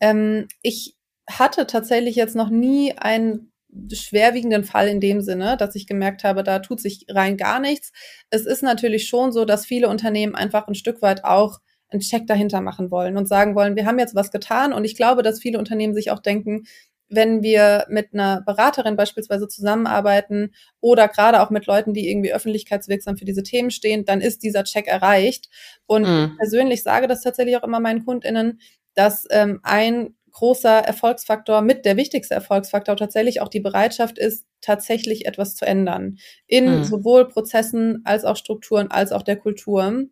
Ähm, 0.00 0.48
ich 0.62 0.96
hatte 1.30 1.66
tatsächlich 1.66 2.16
jetzt 2.16 2.34
noch 2.34 2.50
nie 2.50 2.92
einen 2.98 3.52
schwerwiegenden 3.92 4.64
Fall 4.64 4.88
in 4.88 5.00
dem 5.00 5.20
Sinne, 5.22 5.56
dass 5.56 5.74
ich 5.74 5.86
gemerkt 5.86 6.24
habe, 6.24 6.42
da 6.42 6.58
tut 6.58 6.80
sich 6.80 7.06
rein 7.08 7.36
gar 7.36 7.60
nichts. 7.60 7.92
Es 8.28 8.44
ist 8.44 8.62
natürlich 8.62 9.08
schon 9.08 9.32
so, 9.32 9.44
dass 9.44 9.64
viele 9.64 9.88
Unternehmen 9.88 10.34
einfach 10.34 10.68
ein 10.68 10.74
Stück 10.74 11.00
weit 11.00 11.24
auch 11.24 11.60
einen 11.92 12.00
Check 12.00 12.26
dahinter 12.26 12.60
machen 12.60 12.90
wollen 12.90 13.16
und 13.16 13.28
sagen 13.28 13.54
wollen, 13.54 13.76
wir 13.76 13.86
haben 13.86 13.98
jetzt 13.98 14.14
was 14.14 14.30
getan. 14.30 14.72
Und 14.72 14.84
ich 14.84 14.96
glaube, 14.96 15.22
dass 15.22 15.40
viele 15.40 15.58
Unternehmen 15.58 15.94
sich 15.94 16.10
auch 16.10 16.20
denken, 16.20 16.64
wenn 17.08 17.42
wir 17.42 17.84
mit 17.88 18.14
einer 18.14 18.40
Beraterin 18.40 18.96
beispielsweise 18.96 19.46
zusammenarbeiten 19.46 20.54
oder 20.80 21.08
gerade 21.08 21.42
auch 21.42 21.50
mit 21.50 21.66
Leuten, 21.66 21.92
die 21.92 22.10
irgendwie 22.10 22.32
öffentlichkeitswirksam 22.32 23.18
für 23.18 23.26
diese 23.26 23.42
Themen 23.42 23.70
stehen, 23.70 24.04
dann 24.04 24.22
ist 24.22 24.42
dieser 24.42 24.64
Check 24.64 24.86
erreicht. 24.86 25.48
Und 25.86 26.02
mhm. 26.08 26.30
ich 26.30 26.38
persönlich 26.38 26.82
sage 26.82 27.08
das 27.08 27.22
tatsächlich 27.22 27.56
auch 27.56 27.64
immer 27.64 27.80
meinen 27.80 28.04
KundInnen, 28.04 28.60
dass 28.94 29.26
ähm, 29.30 29.60
ein 29.62 30.14
großer 30.32 30.78
Erfolgsfaktor, 30.78 31.60
mit 31.60 31.84
der 31.84 31.96
wichtigste 31.96 32.34
Erfolgsfaktor 32.34 32.96
tatsächlich 32.96 33.40
auch 33.40 33.48
die 33.48 33.60
Bereitschaft 33.60 34.18
ist, 34.18 34.46
tatsächlich 34.62 35.26
etwas 35.26 35.54
zu 35.54 35.66
ändern. 35.66 36.16
In 36.46 36.78
mhm. 36.78 36.84
sowohl 36.84 37.28
Prozessen 37.28 38.00
als 38.04 38.24
auch 38.24 38.36
Strukturen 38.36 38.90
als 38.90 39.12
auch 39.12 39.22
der 39.22 39.36
Kultur. 39.36 40.06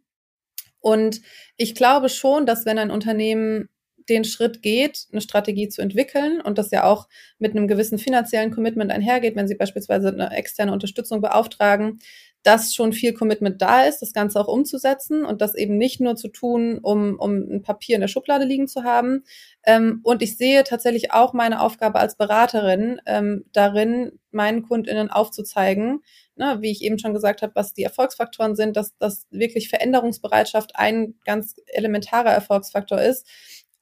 Und 0.80 1.20
ich 1.56 1.74
glaube 1.74 2.08
schon, 2.08 2.46
dass 2.46 2.66
wenn 2.66 2.78
ein 2.78 2.90
Unternehmen 2.90 3.68
den 4.08 4.24
Schritt 4.24 4.62
geht, 4.62 5.06
eine 5.12 5.20
Strategie 5.20 5.68
zu 5.68 5.82
entwickeln 5.82 6.40
und 6.40 6.58
das 6.58 6.70
ja 6.70 6.84
auch 6.84 7.08
mit 7.38 7.52
einem 7.56 7.68
gewissen 7.68 7.98
finanziellen 7.98 8.50
Commitment 8.50 8.90
einhergeht, 8.90 9.36
wenn 9.36 9.48
Sie 9.48 9.54
beispielsweise 9.54 10.08
eine 10.08 10.30
externe 10.36 10.72
Unterstützung 10.72 11.20
beauftragen, 11.20 12.00
dass 12.42 12.74
schon 12.74 12.92
viel 12.92 13.12
Commitment 13.12 13.60
da 13.60 13.84
ist, 13.84 14.00
das 14.00 14.12
Ganze 14.12 14.40
auch 14.40 14.48
umzusetzen 14.48 15.24
und 15.24 15.42
das 15.42 15.54
eben 15.54 15.76
nicht 15.76 16.00
nur 16.00 16.16
zu 16.16 16.28
tun, 16.28 16.78
um, 16.82 17.18
um 17.18 17.34
ein 17.36 17.62
Papier 17.62 17.96
in 17.96 18.00
der 18.00 18.08
Schublade 18.08 18.44
liegen 18.44 18.66
zu 18.66 18.82
haben. 18.82 19.24
Ähm, 19.64 20.00
und 20.04 20.22
ich 20.22 20.36
sehe 20.36 20.64
tatsächlich 20.64 21.12
auch 21.12 21.34
meine 21.34 21.60
Aufgabe 21.60 21.98
als 21.98 22.16
Beraterin 22.16 23.00
ähm, 23.06 23.44
darin, 23.52 24.18
meinen 24.30 24.62
KundInnen 24.62 25.10
aufzuzeigen, 25.10 26.02
ne, 26.36 26.58
wie 26.60 26.70
ich 26.70 26.82
eben 26.82 26.98
schon 26.98 27.12
gesagt 27.14 27.42
habe, 27.42 27.54
was 27.54 27.74
die 27.74 27.82
Erfolgsfaktoren 27.82 28.56
sind, 28.56 28.76
dass, 28.76 28.96
dass 28.96 29.26
wirklich 29.30 29.68
Veränderungsbereitschaft 29.68 30.76
ein 30.76 31.14
ganz 31.24 31.56
elementarer 31.66 32.30
Erfolgsfaktor 32.30 33.00
ist 33.00 33.26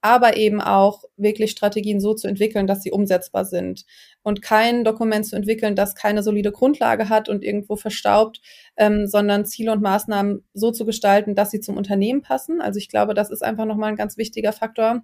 aber 0.01 0.37
eben 0.37 0.61
auch 0.61 1.05
wirklich 1.17 1.51
Strategien 1.51 2.01
so 2.01 2.15
zu 2.15 2.29
entwickeln, 2.29 2.67
dass 2.67 2.83
sie 2.83 2.93
umsetzbar 2.93 3.45
sind 3.45 3.85
und 4.23 4.43
kein 4.43 4.85
Dokument 4.85 5.27
zu 5.27 5.37
entwickeln, 5.37 5.75
das 5.75 5.95
keine 5.95 6.23
solide 6.23 6.53
Grundlage 6.53 7.09
hat 7.09 7.29
und 7.29 7.43
irgendwo 7.43 7.77
verstaubt, 7.77 8.41
ähm, 8.77 9.07
sondern 9.07 9.47
Ziele 9.47 9.73
und 9.73 9.83
Maßnahmen 9.83 10.45
so 10.55 10.71
zu 10.71 10.85
gestalten, 10.85 11.35
dass 11.35 11.51
sie 11.51 11.61
zum 11.61 11.77
Unternehmen 11.77 12.23
passen. 12.23 12.61
Also 12.61 12.79
ich 12.79 12.89
glaube, 12.89 13.15
das 13.15 13.31
ist 13.31 13.43
einfach 13.43 13.65
nochmal 13.65 13.91
ein 13.91 13.97
ganz 13.97 14.17
wichtiger 14.17 14.53
Faktor 14.53 15.03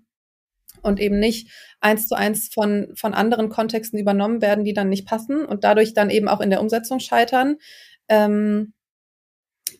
und 0.82 1.00
eben 1.00 1.18
nicht 1.18 1.50
eins 1.80 2.06
zu 2.06 2.14
eins 2.14 2.50
von, 2.52 2.92
von 2.94 3.14
anderen 3.14 3.48
Kontexten 3.48 3.98
übernommen 3.98 4.42
werden, 4.42 4.64
die 4.64 4.74
dann 4.74 4.90
nicht 4.90 5.06
passen 5.06 5.44
und 5.44 5.64
dadurch 5.64 5.94
dann 5.94 6.10
eben 6.10 6.28
auch 6.28 6.40
in 6.40 6.50
der 6.50 6.60
Umsetzung 6.60 7.00
scheitern. 7.00 7.56
Ähm, 8.08 8.73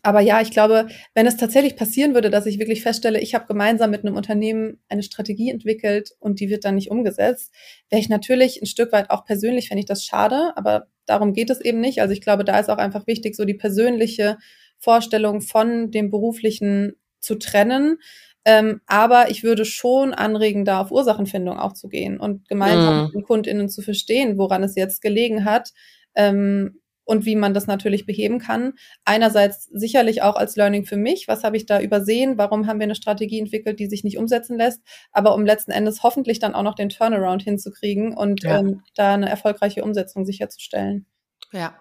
aber 0.05 0.21
ja, 0.21 0.39
ich 0.39 0.51
glaube, 0.51 0.85
wenn 1.15 1.25
es 1.25 1.35
tatsächlich 1.35 1.75
passieren 1.75 2.13
würde, 2.13 2.29
dass 2.29 2.45
ich 2.45 2.59
wirklich 2.59 2.83
feststelle, 2.83 3.19
ich 3.19 3.33
habe 3.33 3.47
gemeinsam 3.47 3.89
mit 3.89 4.05
einem 4.05 4.15
Unternehmen 4.15 4.79
eine 4.87 5.01
Strategie 5.01 5.49
entwickelt 5.49 6.11
und 6.19 6.39
die 6.39 6.47
wird 6.47 6.63
dann 6.63 6.75
nicht 6.75 6.91
umgesetzt, 6.91 7.51
wäre 7.89 7.99
ich 7.99 8.07
natürlich 8.07 8.61
ein 8.61 8.67
Stück 8.67 8.91
weit 8.91 9.09
auch 9.09 9.25
persönlich, 9.25 9.69
fände 9.69 9.79
ich 9.79 9.87
das 9.87 10.05
schade, 10.05 10.53
aber 10.55 10.85
darum 11.07 11.33
geht 11.33 11.49
es 11.49 11.59
eben 11.59 11.79
nicht. 11.79 12.01
Also 12.01 12.13
ich 12.13 12.21
glaube, 12.21 12.43
da 12.43 12.59
ist 12.59 12.69
auch 12.69 12.77
einfach 12.77 13.07
wichtig, 13.07 13.35
so 13.35 13.45
die 13.45 13.55
persönliche 13.55 14.37
Vorstellung 14.77 15.41
von 15.41 15.89
dem 15.89 16.11
beruflichen 16.11 16.93
zu 17.19 17.33
trennen. 17.33 17.97
Ähm, 18.45 18.81
aber 18.85 19.31
ich 19.31 19.43
würde 19.43 19.65
schon 19.65 20.13
anregen, 20.13 20.65
da 20.65 20.81
auf 20.81 20.91
Ursachenfindung 20.91 21.57
auch 21.57 21.73
zu 21.73 21.89
gehen 21.89 22.19
und 22.19 22.47
gemeinsam 22.47 22.95
mm. 22.95 23.03
mit 23.05 23.13
den 23.15 23.23
KundInnen 23.23 23.69
zu 23.69 23.81
verstehen, 23.81 24.37
woran 24.37 24.61
es 24.61 24.75
jetzt 24.75 25.01
gelegen 25.01 25.45
hat. 25.45 25.71
Ähm, 26.13 26.79
und 27.05 27.25
wie 27.25 27.35
man 27.35 27.53
das 27.53 27.67
natürlich 27.67 28.05
beheben 28.05 28.39
kann. 28.39 28.73
Einerseits 29.05 29.65
sicherlich 29.65 30.21
auch 30.21 30.35
als 30.35 30.55
Learning 30.55 30.85
für 30.85 30.97
mich. 30.97 31.27
Was 31.27 31.43
habe 31.43 31.55
ich 31.57 31.65
da 31.65 31.79
übersehen? 31.79 32.37
Warum 32.37 32.67
haben 32.67 32.79
wir 32.79 32.85
eine 32.85 32.95
Strategie 32.95 33.39
entwickelt, 33.39 33.79
die 33.79 33.87
sich 33.87 34.03
nicht 34.03 34.17
umsetzen 34.17 34.57
lässt? 34.57 34.81
Aber 35.11 35.33
um 35.35 35.45
letzten 35.45 35.71
Endes 35.71 36.03
hoffentlich 36.03 36.39
dann 36.39 36.55
auch 36.55 36.63
noch 36.63 36.75
den 36.75 36.89
Turnaround 36.89 37.43
hinzukriegen 37.43 38.15
und 38.15 38.43
ja. 38.43 38.59
ähm, 38.59 38.81
da 38.95 39.13
eine 39.13 39.29
erfolgreiche 39.29 39.83
Umsetzung 39.83 40.25
sicherzustellen. 40.25 41.05
Ja, 41.51 41.73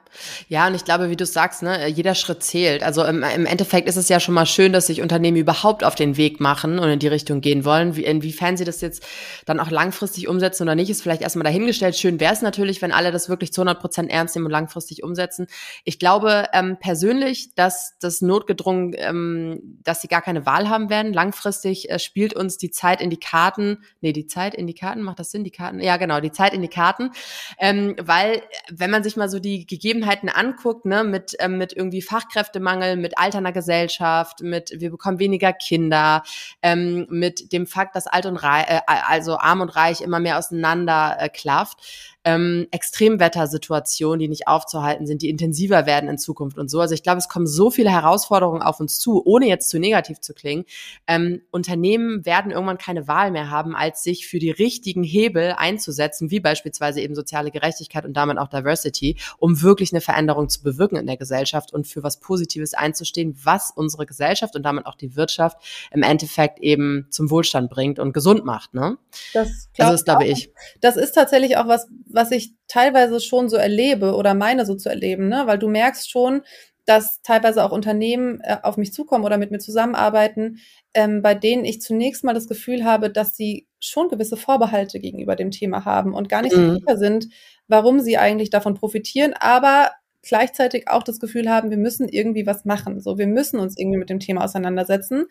ja, 0.49 0.67
und 0.67 0.75
ich 0.75 0.85
glaube, 0.85 1.11
wie 1.11 1.17
du 1.17 1.27
sagst, 1.27 1.63
ne, 1.63 1.89
jeder 1.89 2.15
Schritt 2.15 2.43
zählt. 2.43 2.83
Also 2.83 3.05
im, 3.05 3.23
im, 3.23 3.47
Endeffekt 3.47 3.89
ist 3.89 3.97
es 3.97 4.09
ja 4.09 4.21
schon 4.21 4.35
mal 4.35 4.47
schön, 4.47 4.73
dass 4.73 4.87
sich 4.87 5.03
Unternehmen 5.03 5.37
überhaupt 5.37 5.85
auf 5.85 5.95
den 5.95 6.17
Weg 6.17 6.41
machen 6.41 6.79
und 6.79 6.89
in 6.89 6.99
die 6.99 7.09
Richtung 7.09 7.41
gehen 7.41 7.65
wollen. 7.65 7.97
Wie, 7.97 8.05
inwiefern 8.05 8.57
sie 8.57 8.65
das 8.65 8.81
jetzt 8.81 9.05
dann 9.47 9.61
auch 9.61 9.71
langfristig 9.71 10.29
umsetzen 10.29 10.65
oder 10.65 10.75
nicht, 10.75 10.91
ist 10.91 11.03
vielleicht 11.03 11.23
erstmal 11.23 11.45
dahingestellt. 11.45 11.97
Schön 11.97 12.21
wäre 12.21 12.33
es 12.33 12.43
natürlich, 12.43 12.83
wenn 12.83 12.93
alle 12.93 13.11
das 13.11 13.29
wirklich 13.29 13.53
zu 13.53 13.63
100 13.63 13.81
Prozent 13.81 14.11
ernst 14.11 14.35
nehmen 14.35 14.47
und 14.47 14.53
langfristig 14.53 15.03
umsetzen. 15.03 15.47
Ich 15.85 15.99
glaube 15.99 16.47
ähm, 16.53 16.77
persönlich, 16.79 17.55
dass 17.55 17.95
das 18.01 18.21
notgedrungen, 18.21 18.95
ähm, 18.97 19.81
dass 19.83 20.01
sie 20.01 20.09
gar 20.09 20.23
keine 20.23 20.47
Wahl 20.47 20.69
haben 20.69 20.91
werden. 20.91 21.13
Langfristig 21.13 21.91
äh, 21.91 21.99
spielt 21.99 22.35
uns 22.35 22.59
die 22.59 22.71
Zeit 22.71 23.01
in 23.01 23.11
die 23.11 23.21
Karten. 23.21 23.79
Nee, 24.01 24.13
die 24.13 24.27
Zeit 24.27 24.55
in 24.55 24.67
die 24.67 24.75
Karten, 24.75 25.03
macht 25.03 25.19
das 25.19 25.31
Sinn? 25.31 25.45
Die 25.45 25.51
Karten? 25.51 25.81
Ja, 25.81 25.97
genau, 25.97 26.21
die 26.21 26.33
Zeit 26.33 26.55
in 26.55 26.63
die 26.63 26.69
Karten. 26.69 27.11
Ähm, 27.59 27.97
weil, 28.01 28.43
wenn 28.71 28.91
man 28.91 29.03
sich 29.03 29.17
mal 29.17 29.29
so 29.29 29.39
die 29.39 29.54
Gegebenheiten 29.61 30.29
anguckt, 30.29 30.85
ne, 30.85 31.05
mit, 31.05 31.37
ähm, 31.39 31.59
mit 31.59 31.73
irgendwie 31.73 32.03
Fachkräftemangel, 32.03 32.97
mit 32.97 33.17
alterner 33.19 33.53
Gesellschaft, 33.53 34.41
mit 34.43 34.73
wir 34.77 34.91
bekommen 34.91 35.19
weniger 35.19 35.53
Kinder, 35.53 36.23
ähm, 36.63 37.07
mit 37.09 37.53
dem 37.53 37.67
Fakt, 37.67 37.95
dass 37.97 38.07
alt 38.07 38.27
und 38.27 38.37
reich, 38.37 38.67
äh, 38.69 38.81
also 38.87 39.39
arm 39.39 39.61
und 39.61 39.75
reich 39.77 40.01
immer 40.01 40.21
mehr 40.21 40.39
auseinander 40.39 41.17
äh, 41.19 41.29
klafft, 41.29 41.79
ähm, 42.25 42.67
Extremwettersituationen, 42.71 44.19
die 44.19 44.29
nicht 44.29 44.49
aufzuhalten 44.49 45.07
sind, 45.07 45.23
die 45.23 45.29
intensiver 45.29 45.87
werden 45.87 46.09
in 46.09 46.19
Zukunft 46.19 46.59
und 46.59 46.71
so. 46.71 46.81
Also 46.81 46.95
ich 46.95 47.03
glaube, 47.03 47.19
es 47.19 47.29
kommen 47.29 47.47
so 47.47 47.71
viele 47.71 47.91
Herausforderungen 47.91 48.63
auf 48.63 48.81
uns 48.81 48.99
zu, 48.99 49.23
ohne 49.25 49.47
jetzt 49.47 49.69
zu 49.69 49.79
negativ 49.79 50.21
zu 50.21 50.33
klingen. 50.33 50.65
Ähm, 51.07 51.43
Unternehmen 51.51 52.25
werden 52.25 52.51
irgendwann 52.51 52.79
keine 52.79 53.07
Wahl 53.07 53.31
mehr 53.31 53.51
haben, 53.51 53.77
als 53.77 54.03
sich 54.03 54.27
für 54.27 54.39
die 54.39 54.51
richtigen 54.51 55.05
Hebel 55.05 55.55
einzusetzen, 55.57 56.31
wie 56.31 56.41
beispielsweise 56.41 57.01
eben 57.01 57.15
soziale 57.15 57.51
Gerechtigkeit 57.51 58.05
und 58.07 58.15
damit 58.15 58.39
auch 58.39 58.49
Diversity, 58.49 59.17
um 59.39 59.61
wirklich 59.63 59.93
eine 59.93 60.01
Veränderung 60.01 60.49
zu 60.49 60.63
bewirken 60.63 60.97
in 60.97 61.07
der 61.07 61.17
Gesellschaft 61.17 61.73
und 61.73 61.87
für 61.87 62.03
was 62.03 62.21
Positives 62.21 62.75
einzustehen, 62.75 63.39
was 63.43 63.71
unsere 63.75 64.07
Gesellschaft 64.07 64.57
und 64.57 64.63
damit 64.63 64.87
auch 64.87 64.95
die 64.95 65.15
Wirtschaft 65.17 65.59
im 65.91 66.03
Endeffekt 66.03 66.59
eben 66.61 67.07
zum 67.11 67.31
Wohlstand 67.31 67.71
bringt 67.71 67.99
und 67.99 68.13
gesund 68.13 68.45
macht. 68.45 68.73
Ne? 68.73 68.97
Das, 69.35 69.69
also 69.79 69.93
das 69.93 70.05
glaube 70.05 70.25
ich. 70.25 70.51
Das 70.81 70.97
ist 70.97 71.13
tatsächlich 71.13 71.57
auch 71.57 71.69
was, 71.69 71.87
was 72.15 72.31
ich 72.31 72.55
teilweise 72.69 73.21
schon 73.21 73.49
so 73.49 73.57
erlebe 73.57 74.15
oder 74.15 74.35
meine 74.35 74.67
so 74.67 74.75
zu 74.75 74.89
erleben, 74.89 75.29
ne? 75.29 75.43
weil 75.47 75.59
du 75.59 75.69
merkst 75.69 76.11
schon, 76.11 76.43
dass 76.87 77.23
teilweise 77.23 77.65
auch 77.65 77.73
Unternehmen 77.73 78.41
äh, 78.43 78.59
auf 78.63 78.77
mich 78.77 78.93
zukommen 78.93 79.25
oder 79.25 79.39
mit 79.39 79.51
mir 79.51 79.59
zusammenarbeiten, 79.59 80.59
ähm, 80.93 81.23
bei 81.23 81.35
denen 81.35 81.65
ich 81.65 81.81
zunächst 81.81 82.25
mal 82.25 82.35
das 82.35 82.47
Gefühl 82.47 82.85
habe, 82.85 83.11
dass 83.11 83.37
sie 83.37 83.67
schon 83.81 84.09
gewisse 84.09 84.37
Vorbehalte 84.37 85.01
gegenüber 85.01 85.37
dem 85.37 85.51
Thema 85.51 85.85
haben 85.85 86.15
und 86.15 86.29
gar 86.29 86.43
nicht 86.43 86.57
mhm. 86.57 86.67
so 86.67 86.75
sicher 86.75 86.97
sind, 86.99 87.29
warum 87.69 88.01
sie 88.01 88.19
eigentlich 88.19 88.51
davon 88.51 88.75
profitieren, 88.75 89.35
aber 89.39 89.91
gleichzeitig 90.23 90.89
auch 90.89 91.03
das 91.03 91.21
Gefühl 91.21 91.49
haben, 91.51 91.71
wir 91.71 91.77
müssen 91.77 92.09
irgendwie 92.09 92.47
was 92.47 92.65
machen. 92.65 93.01
So, 93.01 93.19
wir 93.19 93.27
müssen 93.27 93.61
uns 93.61 93.79
irgendwie 93.79 93.99
mit 93.99 94.11
dem 94.11 94.21
Thema 94.21 94.45
auseinandersetzen. 94.45 95.27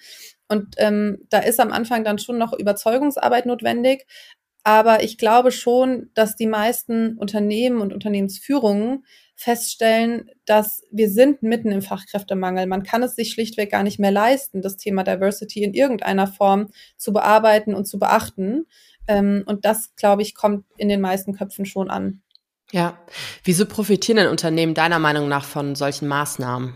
Und 0.47 0.75
ähm, 0.77 1.25
da 1.29 1.39
ist 1.39 1.59
am 1.59 1.71
Anfang 1.71 2.03
dann 2.03 2.19
schon 2.19 2.37
noch 2.37 2.53
Überzeugungsarbeit 2.53 3.45
notwendig. 3.45 4.05
Aber 4.63 5.03
ich 5.03 5.17
glaube 5.17 5.51
schon, 5.51 6.09
dass 6.13 6.35
die 6.35 6.47
meisten 6.47 7.17
Unternehmen 7.17 7.81
und 7.81 7.93
Unternehmensführungen 7.93 9.05
feststellen, 9.35 10.29
dass 10.45 10.83
wir 10.91 11.09
sind 11.09 11.43
mitten 11.43 11.71
im 11.71 11.81
Fachkräftemangel. 11.81 12.65
Man 12.67 12.83
kann 12.83 13.03
es 13.03 13.15
sich 13.15 13.31
schlichtweg 13.31 13.71
gar 13.71 13.83
nicht 13.83 13.99
mehr 13.99 14.11
leisten, 14.11 14.61
das 14.61 14.77
Thema 14.77 15.03
Diversity 15.03 15.63
in 15.63 15.73
irgendeiner 15.73 16.27
Form 16.27 16.69
zu 16.97 17.11
bearbeiten 17.11 17.73
und 17.73 17.85
zu 17.85 17.99
beachten. 17.99 18.65
Ähm, 19.07 19.43
und 19.45 19.65
das, 19.65 19.95
glaube 19.95 20.21
ich, 20.21 20.33
kommt 20.33 20.65
in 20.77 20.87
den 20.87 21.01
meisten 21.01 21.33
Köpfen 21.33 21.65
schon 21.65 21.89
an. 21.89 22.21
Ja. 22.71 22.97
Wieso 23.43 23.65
profitieren 23.65 24.17
denn 24.17 24.27
Unternehmen 24.27 24.73
deiner 24.73 24.99
Meinung 24.99 25.27
nach 25.27 25.45
von 25.45 25.75
solchen 25.75 26.07
Maßnahmen? 26.07 26.73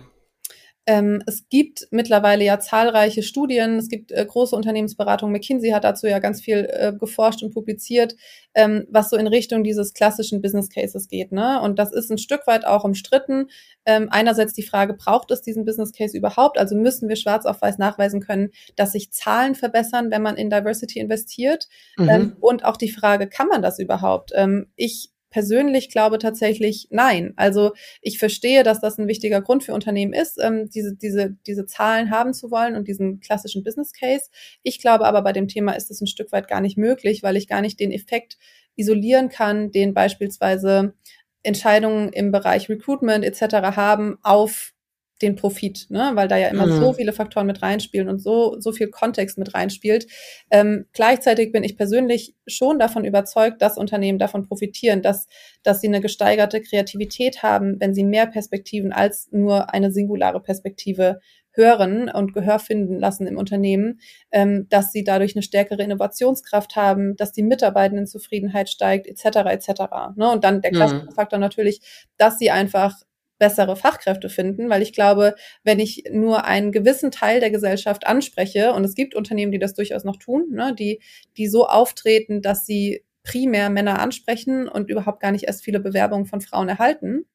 Ähm, 0.90 1.22
es 1.26 1.50
gibt 1.50 1.86
mittlerweile 1.92 2.46
ja 2.46 2.62
zahlreiche 2.62 3.22
Studien, 3.22 3.76
es 3.76 3.90
gibt 3.90 4.14
äh, 4.14 4.26
große 4.26 4.56
Unternehmensberatungen, 4.56 5.34
McKinsey 5.34 5.72
hat 5.72 5.84
dazu 5.84 6.08
ja 6.08 6.20
ganz 6.20 6.40
viel 6.40 6.66
äh, 6.72 6.94
geforscht 6.98 7.44
und 7.44 7.54
publiziert, 7.54 8.16
ähm, 8.54 8.88
was 8.90 9.10
so 9.10 9.18
in 9.18 9.28
Richtung 9.28 9.66
dieses 9.66 9.94
klassischen 9.94 10.42
Business 10.42 10.70
Cases 10.70 11.10
geht. 11.10 11.34
Ne? 11.34 11.62
Und 11.62 11.78
das 11.78 11.92
ist 11.92 12.10
ein 12.10 12.18
Stück 12.18 12.48
weit 12.48 12.66
auch 12.66 12.86
umstritten. 12.86 13.50
Ähm, 13.86 14.08
einerseits 14.12 14.54
die 14.54 14.64
Frage, 14.64 14.94
braucht 14.94 15.30
es 15.32 15.42
diesen 15.42 15.66
Business 15.66 15.92
Case 15.92 16.18
überhaupt? 16.18 16.58
Also 16.58 16.76
müssen 16.76 17.10
wir 17.10 17.18
schwarz 17.18 17.46
auf 17.46 17.62
weiß 17.62 17.78
nachweisen 17.80 18.22
können, 18.22 18.52
dass 18.78 18.94
sich 18.94 19.12
Zahlen 19.12 19.56
verbessern, 19.56 20.10
wenn 20.10 20.22
man 20.22 20.38
in 20.38 20.50
Diversity 20.50 21.00
investiert? 21.00 21.68
Mhm. 21.98 22.10
Ähm, 22.10 22.38
und 22.40 22.64
auch 22.64 22.78
die 22.78 22.92
Frage, 22.92 23.28
kann 23.28 23.48
man 23.48 23.62
das 23.62 23.78
überhaupt? 23.78 24.32
Ähm, 24.34 24.68
ich 24.78 25.10
persönlich 25.38 25.92
glaube 25.92 26.18
tatsächlich 26.18 26.88
nein. 26.90 27.34
Also 27.36 27.74
ich 28.02 28.18
verstehe, 28.18 28.64
dass 28.64 28.82
das 28.82 28.98
ein 28.98 29.08
wichtiger 29.08 29.40
Grund 29.40 29.64
für 29.64 29.76
Unternehmen 29.76 30.14
ist, 30.14 30.40
ähm, 30.42 30.68
diese, 30.72 30.96
diese, 30.96 31.36
diese 31.46 31.68
Zahlen 31.68 32.10
haben 32.10 32.34
zu 32.34 32.50
wollen 32.50 32.76
und 32.76 32.88
diesen 32.88 33.20
klassischen 33.20 33.64
Business 33.64 33.94
Case. 33.94 34.32
Ich 34.64 34.82
glaube 34.82 35.06
aber 35.06 35.22
bei 35.22 35.34
dem 35.34 35.48
Thema 35.48 35.74
ist 35.74 35.92
es 35.92 36.02
ein 36.02 36.08
Stück 36.08 36.32
weit 36.32 36.48
gar 36.48 36.60
nicht 36.60 36.76
möglich, 36.76 37.22
weil 37.22 37.38
ich 37.38 37.48
gar 37.48 37.62
nicht 37.62 37.80
den 37.80 37.92
Effekt 37.92 38.40
isolieren 38.76 39.30
kann, 39.30 39.70
den 39.72 39.94
beispielsweise 39.94 40.96
Entscheidungen 41.44 42.12
im 42.14 42.32
Bereich 42.32 42.68
Recruitment 42.68 43.24
etc. 43.24 43.78
haben 43.78 44.18
auf 44.24 44.74
den 45.22 45.36
Profit, 45.36 45.88
ne? 45.90 46.12
weil 46.14 46.28
da 46.28 46.38
ja 46.38 46.50
immer 46.50 46.68
mhm. 46.68 46.80
so 46.80 46.94
viele 46.94 47.14
Faktoren 47.14 47.48
mit 47.48 47.62
reinspielen 47.62 48.10
und 48.10 48.20
so, 48.20 48.60
so 48.60 48.72
viel 48.72 48.90
Kontext 48.90 49.38
mit 49.38 49.54
reinspielt. 49.54 50.08
Ähm, 50.52 50.86
gleichzeitig 50.94 51.52
bin 51.52 51.64
ich 51.64 51.76
persönlich 51.76 52.36
schon 52.46 52.80
davon 52.80 53.06
überzeugt, 53.06 53.62
dass 53.62 53.78
Unternehmen 53.78 54.20
davon 54.20 54.48
profitieren, 54.48 55.02
dass, 55.02 55.28
dass 55.64 55.82
sie 55.82 55.88
eine 55.88 56.02
gesteigerte 56.02 56.62
Kreativität 56.62 57.42
haben, 57.44 57.80
wenn 57.80 57.94
sie 57.94 58.04
mehr 58.04 58.28
Perspektiven 58.28 58.92
als 58.92 59.30
nur 59.32 59.74
eine 59.74 59.92
singulare 59.92 60.42
Perspektive 60.42 61.20
hören 61.58 62.10
und 62.10 62.34
Gehör 62.34 62.60
finden 62.60 63.00
lassen 63.00 63.26
im 63.26 63.38
Unternehmen, 63.38 64.00
ähm, 64.32 64.68
dass 64.70 64.92
sie 64.92 65.04
dadurch 65.04 65.36
eine 65.36 65.42
stärkere 65.42 65.82
Innovationskraft 65.82 66.76
haben, 66.76 67.16
dass 67.16 67.32
die 67.32 67.42
Mitarbeitendenzufriedenheit 67.42 68.70
steigt, 68.70 69.08
etc. 69.08 69.38
etc. 69.50 69.70
Ne? 70.16 70.32
Und 70.32 70.44
dann 70.44 70.62
der 70.62 70.72
klassische 70.72 71.06
mhm. 71.06 71.12
Faktor 71.12 71.40
natürlich, 71.40 71.82
dass 72.18 72.38
sie 72.38 72.52
einfach 72.52 72.94
bessere 73.38 73.76
Fachkräfte 73.76 74.30
finden, 74.30 74.70
weil 74.70 74.82
ich 74.82 74.94
glaube, 74.94 75.36
wenn 75.64 75.80
ich 75.80 76.06
nur 76.12 76.46
einen 76.46 76.72
gewissen 76.72 77.12
Teil 77.12 77.40
der 77.40 77.52
Gesellschaft 77.52 78.08
anspreche, 78.08 78.74
und 78.74 78.84
es 78.84 78.96
gibt 78.96 79.16
Unternehmen, 79.16 79.52
die 79.52 79.60
das 79.60 79.74
durchaus 79.74 80.04
noch 80.04 80.18
tun, 80.18 80.48
ne, 80.52 80.74
die, 80.78 81.02
die 81.38 81.48
so 81.48 81.68
auftreten, 81.68 82.42
dass 82.42 82.66
sie 82.66 83.04
primär 83.24 83.70
Männer 83.70 84.00
ansprechen 84.00 84.68
und 84.68 84.90
überhaupt 84.90 85.20
gar 85.20 85.32
nicht 85.32 85.46
erst 85.46 85.64
viele 85.64 85.80
Bewerbungen 85.80 86.26
von 86.26 86.42
Frauen 86.42 86.70
erhalten, 86.70 87.26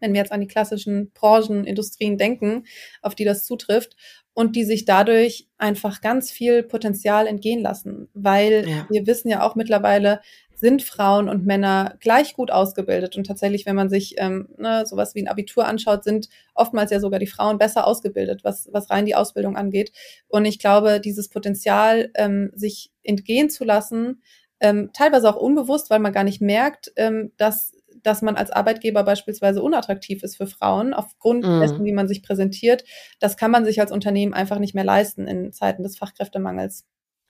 wenn 0.00 0.12
wir 0.12 0.20
jetzt 0.20 0.32
an 0.32 0.40
die 0.40 0.46
klassischen 0.46 1.10
Branchen, 1.12 1.64
Industrien 1.64 2.18
denken, 2.18 2.64
auf 3.02 3.14
die 3.14 3.24
das 3.24 3.44
zutrifft, 3.44 3.96
und 4.36 4.54
die 4.54 4.64
sich 4.64 4.84
dadurch 4.84 5.48
einfach 5.56 6.02
ganz 6.02 6.30
viel 6.30 6.62
Potenzial 6.62 7.26
entgehen 7.26 7.62
lassen, 7.62 8.10
weil 8.12 8.68
ja. 8.68 8.86
wir 8.90 9.06
wissen 9.06 9.30
ja 9.30 9.42
auch 9.42 9.54
mittlerweile, 9.54 10.20
sind 10.56 10.82
Frauen 10.82 11.28
und 11.28 11.44
Männer 11.44 11.96
gleich 12.00 12.34
gut 12.34 12.50
ausgebildet. 12.50 13.16
Und 13.16 13.26
tatsächlich, 13.26 13.66
wenn 13.66 13.76
man 13.76 13.90
sich 13.90 14.14
ähm, 14.16 14.48
ne, 14.56 14.84
sowas 14.86 15.14
wie 15.14 15.22
ein 15.22 15.28
Abitur 15.28 15.66
anschaut, 15.66 16.02
sind 16.02 16.28
oftmals 16.54 16.90
ja 16.90 16.98
sogar 16.98 17.18
die 17.18 17.26
Frauen 17.26 17.58
besser 17.58 17.86
ausgebildet, 17.86 18.42
was, 18.42 18.68
was 18.72 18.90
rein 18.90 19.04
die 19.04 19.14
Ausbildung 19.14 19.56
angeht. 19.56 19.92
Und 20.28 20.46
ich 20.46 20.58
glaube, 20.58 21.00
dieses 21.00 21.28
Potenzial, 21.28 22.10
ähm, 22.14 22.50
sich 22.54 22.90
entgehen 23.02 23.50
zu 23.50 23.64
lassen, 23.64 24.22
ähm, 24.58 24.90
teilweise 24.94 25.28
auch 25.28 25.36
unbewusst, 25.36 25.90
weil 25.90 26.00
man 26.00 26.14
gar 26.14 26.24
nicht 26.24 26.40
merkt, 26.40 26.90
ähm, 26.96 27.32
dass 27.36 27.72
dass 28.02 28.22
man 28.22 28.36
als 28.36 28.52
Arbeitgeber 28.52 29.02
beispielsweise 29.02 29.60
unattraktiv 29.60 30.22
ist 30.22 30.36
für 30.36 30.46
Frauen 30.46 30.94
aufgrund 30.94 31.44
mm. 31.44 31.60
dessen, 31.60 31.84
wie 31.84 31.92
man 31.92 32.06
sich 32.06 32.22
präsentiert. 32.22 32.84
Das 33.18 33.36
kann 33.36 33.50
man 33.50 33.64
sich 33.64 33.80
als 33.80 33.90
Unternehmen 33.90 34.32
einfach 34.32 34.60
nicht 34.60 34.76
mehr 34.76 34.84
leisten 34.84 35.26
in 35.26 35.52
Zeiten 35.52 35.82
des 35.82 35.98
Fachkräftemangels. 35.98 36.84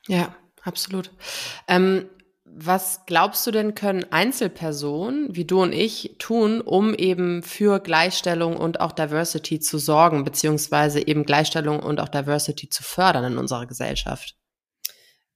Ja, 0.06 0.36
absolut. 0.62 1.12
Ähm, 1.66 2.10
was 2.58 3.04
glaubst 3.04 3.46
du 3.46 3.50
denn, 3.50 3.74
können 3.74 4.10
Einzelpersonen 4.10 5.36
wie 5.36 5.44
du 5.44 5.62
und 5.62 5.72
ich 5.72 6.16
tun, 6.18 6.62
um 6.62 6.94
eben 6.94 7.42
für 7.42 7.80
Gleichstellung 7.80 8.56
und 8.56 8.80
auch 8.80 8.92
Diversity 8.92 9.60
zu 9.60 9.76
sorgen, 9.76 10.24
beziehungsweise 10.24 11.06
eben 11.06 11.24
Gleichstellung 11.24 11.80
und 11.80 12.00
auch 12.00 12.08
Diversity 12.08 12.70
zu 12.70 12.82
fördern 12.82 13.32
in 13.32 13.38
unserer 13.38 13.66
Gesellschaft? 13.66 14.36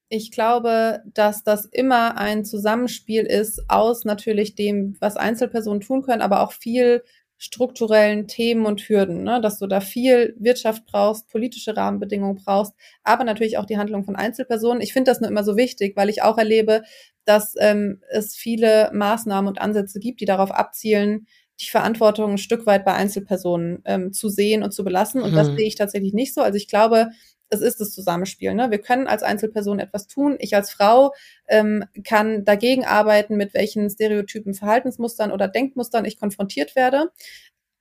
Ich 0.09 0.33
glaube, 0.33 1.03
dass 1.13 1.45
das 1.45 1.67
immer 1.67 2.17
ein 2.17 2.47
Zusammenspiel 2.47 3.25
ist 3.25 3.65
aus 3.69 4.07
natürlich 4.07 4.55
dem, 4.55 4.97
was 4.99 5.19
Einzelpersonen 5.19 5.83
tun 5.83 6.01
können, 6.01 6.23
aber 6.23 6.41
auch 6.41 6.53
viel 6.53 7.05
strukturellen 7.43 8.29
Themen 8.29 8.67
und 8.67 8.83
Hürden, 8.83 9.25
ne? 9.25 9.41
dass 9.41 9.59
du 9.59 9.67
da 9.67 9.81
viel 9.81 10.37
Wirtschaft 10.39 10.85
brauchst, 10.85 11.27
politische 11.31 11.75
Rahmenbedingungen 11.75 12.37
brauchst, 12.37 12.75
aber 13.03 13.25
natürlich 13.25 13.57
auch 13.57 13.65
die 13.65 13.79
Handlung 13.79 14.05
von 14.05 14.15
Einzelpersonen. 14.15 14.83
Ich 14.83 14.93
finde 14.93 15.11
das 15.11 15.23
nur 15.23 15.31
immer 15.31 15.43
so 15.43 15.57
wichtig, 15.57 15.97
weil 15.97 16.11
ich 16.11 16.23
auch 16.23 16.37
erlebe, 16.37 16.83
dass 17.25 17.55
ähm, 17.59 18.03
es 18.11 18.37
viele 18.37 18.91
Maßnahmen 18.93 19.49
und 19.49 19.59
Ansätze 19.59 20.01
gibt, 20.01 20.21
die 20.21 20.27
darauf 20.27 20.51
abzielen, 20.51 21.27
die 21.61 21.71
Verantwortung 21.71 22.33
ein 22.33 22.39
Stück 22.39 22.67
weit 22.67 22.85
bei 22.85 22.93
Einzelpersonen 22.93 23.81
ähm, 23.87 24.13
zu 24.13 24.29
sehen 24.29 24.63
und 24.63 24.73
zu 24.73 24.85
belassen. 24.85 25.23
Und 25.23 25.33
mhm. 25.33 25.37
das 25.37 25.47
sehe 25.47 25.67
ich 25.67 25.77
tatsächlich 25.77 26.13
nicht 26.13 26.35
so. 26.35 26.43
Also 26.43 26.59
ich 26.59 26.69
glaube, 26.69 27.09
es 27.51 27.61
ist 27.61 27.81
das 27.81 27.91
Zusammenspiel. 27.93 28.55
Ne? 28.55 28.71
Wir 28.71 28.79
können 28.79 29.07
als 29.07 29.23
Einzelperson 29.23 29.79
etwas 29.79 30.07
tun. 30.07 30.37
Ich 30.39 30.55
als 30.55 30.71
Frau 30.71 31.13
ähm, 31.49 31.85
kann 32.05 32.45
dagegen 32.45 32.85
arbeiten, 32.85 33.37
mit 33.37 33.55
welchen 33.55 33.91
Stereotypen, 33.91 34.55
Verhaltensmustern 34.55 35.33
oder 35.33 35.49
Denkmustern 35.49 36.05
ich 36.05 36.19
konfrontiert 36.19 36.77
werde 36.77 37.11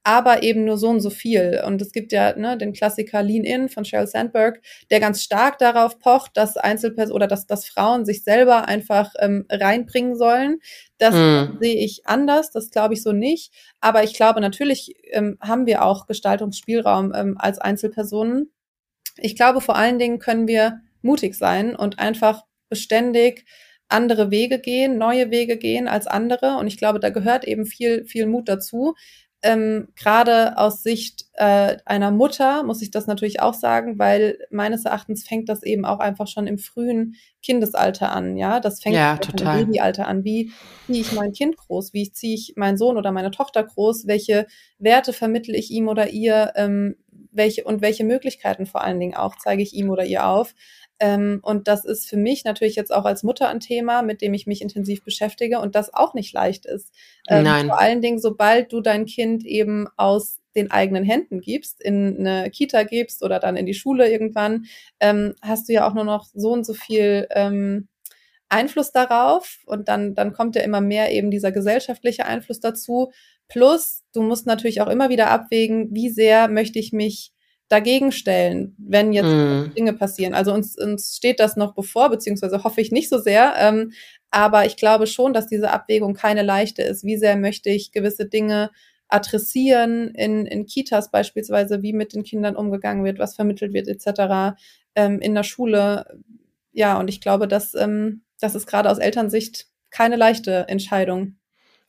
aber 0.03 0.43
eben 0.43 0.65
nur 0.65 0.77
so 0.77 0.89
und 0.89 1.01
so 1.01 1.09
viel. 1.09 1.61
Und 1.65 1.81
es 1.81 1.91
gibt 1.91 2.11
ja 2.11 2.35
ne, 2.35 2.57
den 2.57 2.73
Klassiker 2.73 3.21
Lean 3.21 3.43
In 3.43 3.69
von 3.69 3.85
Sheryl 3.85 4.07
Sandberg, 4.07 4.61
der 4.89 4.99
ganz 4.99 5.21
stark 5.21 5.59
darauf 5.59 5.99
pocht, 5.99 6.31
dass 6.35 6.57
Einzelpersonen 6.57 7.15
oder 7.15 7.27
dass, 7.27 7.45
dass 7.45 7.65
Frauen 7.65 8.05
sich 8.05 8.23
selber 8.23 8.67
einfach 8.67 9.13
ähm, 9.19 9.45
reinbringen 9.49 10.15
sollen. 10.15 10.61
Das 10.97 11.13
hm. 11.13 11.57
sehe 11.59 11.75
ich 11.75 12.07
anders, 12.07 12.51
das 12.51 12.71
glaube 12.71 12.93
ich 12.93 13.03
so 13.03 13.11
nicht. 13.11 13.53
Aber 13.81 14.03
ich 14.03 14.13
glaube, 14.13 14.41
natürlich 14.41 14.95
ähm, 15.11 15.37
haben 15.41 15.65
wir 15.65 15.83
auch 15.83 16.07
Gestaltungsspielraum 16.07 17.13
ähm, 17.13 17.35
als 17.37 17.59
Einzelpersonen. 17.59 18.51
Ich 19.17 19.35
glaube, 19.35 19.61
vor 19.61 19.75
allen 19.75 19.99
Dingen 19.99 20.19
können 20.19 20.47
wir 20.47 20.81
mutig 21.01 21.35
sein 21.35 21.75
und 21.75 21.99
einfach 21.99 22.43
beständig 22.69 23.45
andere 23.89 24.31
Wege 24.31 24.59
gehen, 24.59 24.97
neue 24.97 25.31
Wege 25.31 25.57
gehen 25.57 25.87
als 25.87 26.07
andere. 26.07 26.57
Und 26.57 26.67
ich 26.67 26.77
glaube, 26.77 26.99
da 26.99 27.09
gehört 27.09 27.43
eben 27.45 27.65
viel, 27.65 28.05
viel 28.05 28.27
Mut 28.27 28.47
dazu. 28.47 28.95
Ähm, 29.41 29.87
Gerade 29.95 30.57
aus 30.57 30.83
Sicht 30.83 31.27
äh, 31.33 31.77
einer 31.85 32.11
Mutter 32.11 32.63
muss 32.63 32.81
ich 32.81 32.91
das 32.91 33.07
natürlich 33.07 33.41
auch 33.41 33.53
sagen, 33.53 33.97
weil 33.97 34.37
meines 34.51 34.83
Erachtens 34.83 35.25
fängt 35.25 35.47
das 35.47 35.63
eben 35.63 35.85
auch 35.85 35.99
einfach 35.99 36.27
schon 36.27 36.45
im 36.45 36.57
frühen 36.57 37.15
Kindesalter 37.41 38.11
an. 38.11 38.35
Ja, 38.35 38.59
das 38.59 38.81
fängt 38.81 38.97
ja, 38.97 39.13
im 39.13 39.65
Babyalter 39.67 40.07
an. 40.07 40.25
Wie 40.25 40.51
ziehe 40.87 40.99
ich 40.99 41.13
mein 41.13 41.31
Kind 41.31 41.55
groß? 41.55 41.93
Wie 41.93 42.11
ziehe 42.11 42.35
ich 42.35 42.53
meinen 42.57 42.77
Sohn 42.77 42.97
oder 42.97 43.13
meine 43.13 43.31
Tochter 43.31 43.63
groß? 43.63 44.07
Welche 44.07 44.45
Werte 44.77 45.13
vermittle 45.13 45.55
ich 45.55 45.71
ihm 45.71 45.87
oder 45.87 46.09
ihr? 46.09 46.51
Ähm, 46.55 46.97
welche 47.31 47.63
und 47.63 47.81
welche 47.81 48.03
Möglichkeiten 48.03 48.65
vor 48.65 48.83
allen 48.83 48.99
Dingen 48.99 49.15
auch 49.15 49.35
zeige 49.37 49.61
ich 49.61 49.73
ihm 49.73 49.89
oder 49.89 50.05
ihr 50.05 50.25
auf? 50.25 50.53
Ähm, 50.99 51.39
und 51.43 51.67
das 51.67 51.85
ist 51.85 52.09
für 52.09 52.17
mich 52.17 52.43
natürlich 52.43 52.75
jetzt 52.75 52.93
auch 52.93 53.05
als 53.05 53.23
Mutter 53.23 53.47
ein 53.47 53.61
Thema, 53.61 54.01
mit 54.01 54.21
dem 54.21 54.33
ich 54.33 54.47
mich 54.47 54.61
intensiv 54.61 55.03
beschäftige 55.03 55.59
und 55.59 55.75
das 55.75 55.93
auch 55.93 56.13
nicht 56.13 56.33
leicht 56.33 56.65
ist. 56.65 56.93
Ähm, 57.27 57.43
Nein. 57.45 57.67
Vor 57.67 57.79
allen 57.79 58.01
Dingen, 58.01 58.19
sobald 58.19 58.73
du 58.73 58.81
dein 58.81 59.05
Kind 59.05 59.45
eben 59.45 59.87
aus 59.95 60.39
den 60.55 60.71
eigenen 60.71 61.03
Händen 61.03 61.39
gibst, 61.39 61.81
in 61.81 62.17
eine 62.27 62.49
Kita 62.49 62.83
gibst 62.83 63.23
oder 63.23 63.39
dann 63.39 63.55
in 63.55 63.65
die 63.65 63.73
Schule 63.73 64.11
irgendwann, 64.11 64.65
ähm, 64.99 65.35
hast 65.41 65.69
du 65.69 65.73
ja 65.73 65.87
auch 65.87 65.93
nur 65.93 66.03
noch 66.03 66.25
so 66.33 66.51
und 66.51 66.65
so 66.65 66.73
viel 66.73 67.27
ähm, 67.31 67.87
Einfluss 68.49 68.91
darauf 68.91 69.59
und 69.65 69.87
dann, 69.87 70.15
dann 70.15 70.33
kommt 70.33 70.55
ja 70.55 70.63
immer 70.63 70.81
mehr 70.81 71.11
eben 71.11 71.31
dieser 71.31 71.51
gesellschaftliche 71.51 72.25
Einfluss 72.25 72.59
dazu. 72.59 73.11
Plus, 73.49 74.03
du 74.13 74.21
musst 74.21 74.45
natürlich 74.45 74.81
auch 74.81 74.87
immer 74.87 75.09
wieder 75.09 75.29
abwägen, 75.29 75.89
wie 75.91 76.09
sehr 76.09 76.47
möchte 76.47 76.79
ich 76.79 76.93
mich 76.93 77.33
dagegen 77.67 78.11
stellen, 78.11 78.75
wenn 78.79 79.13
jetzt 79.13 79.27
mm. 79.27 79.73
Dinge 79.75 79.93
passieren. 79.93 80.33
Also 80.33 80.53
uns, 80.53 80.77
uns 80.77 81.15
steht 81.17 81.39
das 81.39 81.55
noch 81.55 81.75
bevor, 81.75 82.09
beziehungsweise 82.09 82.63
hoffe 82.63 82.81
ich 82.81 82.91
nicht 82.91 83.09
so 83.09 83.19
sehr. 83.19 83.53
Ähm, 83.57 83.91
aber 84.31 84.65
ich 84.65 84.75
glaube 84.75 85.07
schon, 85.07 85.33
dass 85.33 85.47
diese 85.47 85.71
Abwägung 85.71 86.13
keine 86.13 86.43
leichte 86.43 86.81
ist. 86.81 87.03
Wie 87.03 87.17
sehr 87.17 87.35
möchte 87.35 87.69
ich 87.69 87.91
gewisse 87.91 88.25
Dinge 88.27 88.71
adressieren 89.07 90.09
in, 90.09 90.45
in 90.45 90.65
Kitas 90.65 91.09
beispielsweise, 91.11 91.81
wie 91.81 91.93
mit 91.93 92.13
den 92.13 92.23
Kindern 92.23 92.55
umgegangen 92.55 93.03
wird, 93.03 93.17
was 93.17 93.35
vermittelt 93.35 93.73
wird, 93.73 93.87
etc. 93.87 94.55
Ähm, 94.95 95.19
in 95.19 95.33
der 95.33 95.43
Schule. 95.43 96.19
Ja, 96.71 96.99
und 96.99 97.07
ich 97.07 97.19
glaube, 97.21 97.47
dass 97.47 97.73
ähm, 97.73 98.21
das 98.39 98.55
ist 98.55 98.67
gerade 98.67 98.89
aus 98.89 98.99
Elternsicht 98.99 99.67
keine 99.89 100.15
leichte 100.15 100.67
Entscheidung. 100.67 101.38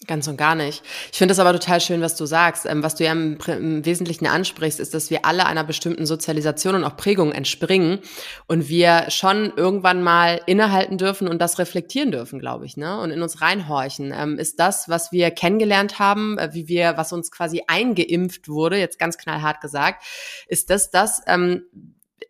Ganz 0.07 0.27
und 0.29 0.39
gar 0.39 0.55
nicht. 0.55 0.83
Ich 1.13 1.19
finde 1.19 1.33
das 1.33 1.39
aber 1.41 1.53
total 1.53 1.79
schön, 1.79 2.01
was 2.01 2.17
du 2.17 2.25
sagst. 2.25 2.65
Ähm, 2.65 2.83
was 2.83 2.95
du 2.95 3.05
ja 3.05 3.13
im, 3.13 3.37
im, 3.47 3.85
Wesentlichen 3.85 4.27
ansprichst, 4.27 4.81
ist, 4.81 4.95
dass 4.95 5.11
wir 5.11 5.27
alle 5.27 5.45
einer 5.45 5.63
bestimmten 5.63 6.07
Sozialisation 6.07 6.75
und 6.75 6.85
auch 6.85 6.97
Prägung 6.97 7.33
entspringen 7.33 7.99
und 8.47 8.71
wir 8.71 9.11
schon 9.11 9.53
irgendwann 9.55 10.03
mal 10.03 10.41
innehalten 10.47 10.97
dürfen 10.97 11.29
und 11.29 11.39
das 11.39 11.59
reflektieren 11.59 12.13
dürfen, 12.13 12.39
glaube 12.39 12.65
ich, 12.65 12.79
ne? 12.79 12.99
Und 12.99 13.11
in 13.11 13.21
uns 13.21 13.43
reinhorchen. 13.43 14.15
Ähm, 14.17 14.39
ist 14.39 14.59
das, 14.59 14.89
was 14.89 15.13
wir 15.13 15.31
kennengelernt 15.33 15.99
haben, 15.99 16.39
äh, 16.39 16.49
wie 16.55 16.67
wir, 16.67 16.97
was 16.97 17.13
uns 17.13 17.31
quasi 17.31 17.65
eingeimpft 17.67 18.49
wurde, 18.49 18.79
jetzt 18.79 18.99
ganz 18.99 19.19
knallhart 19.19 19.61
gesagt, 19.61 20.03
ist 20.49 20.71
das 20.71 20.91
das, 20.91 21.21
ähm, 21.27 21.65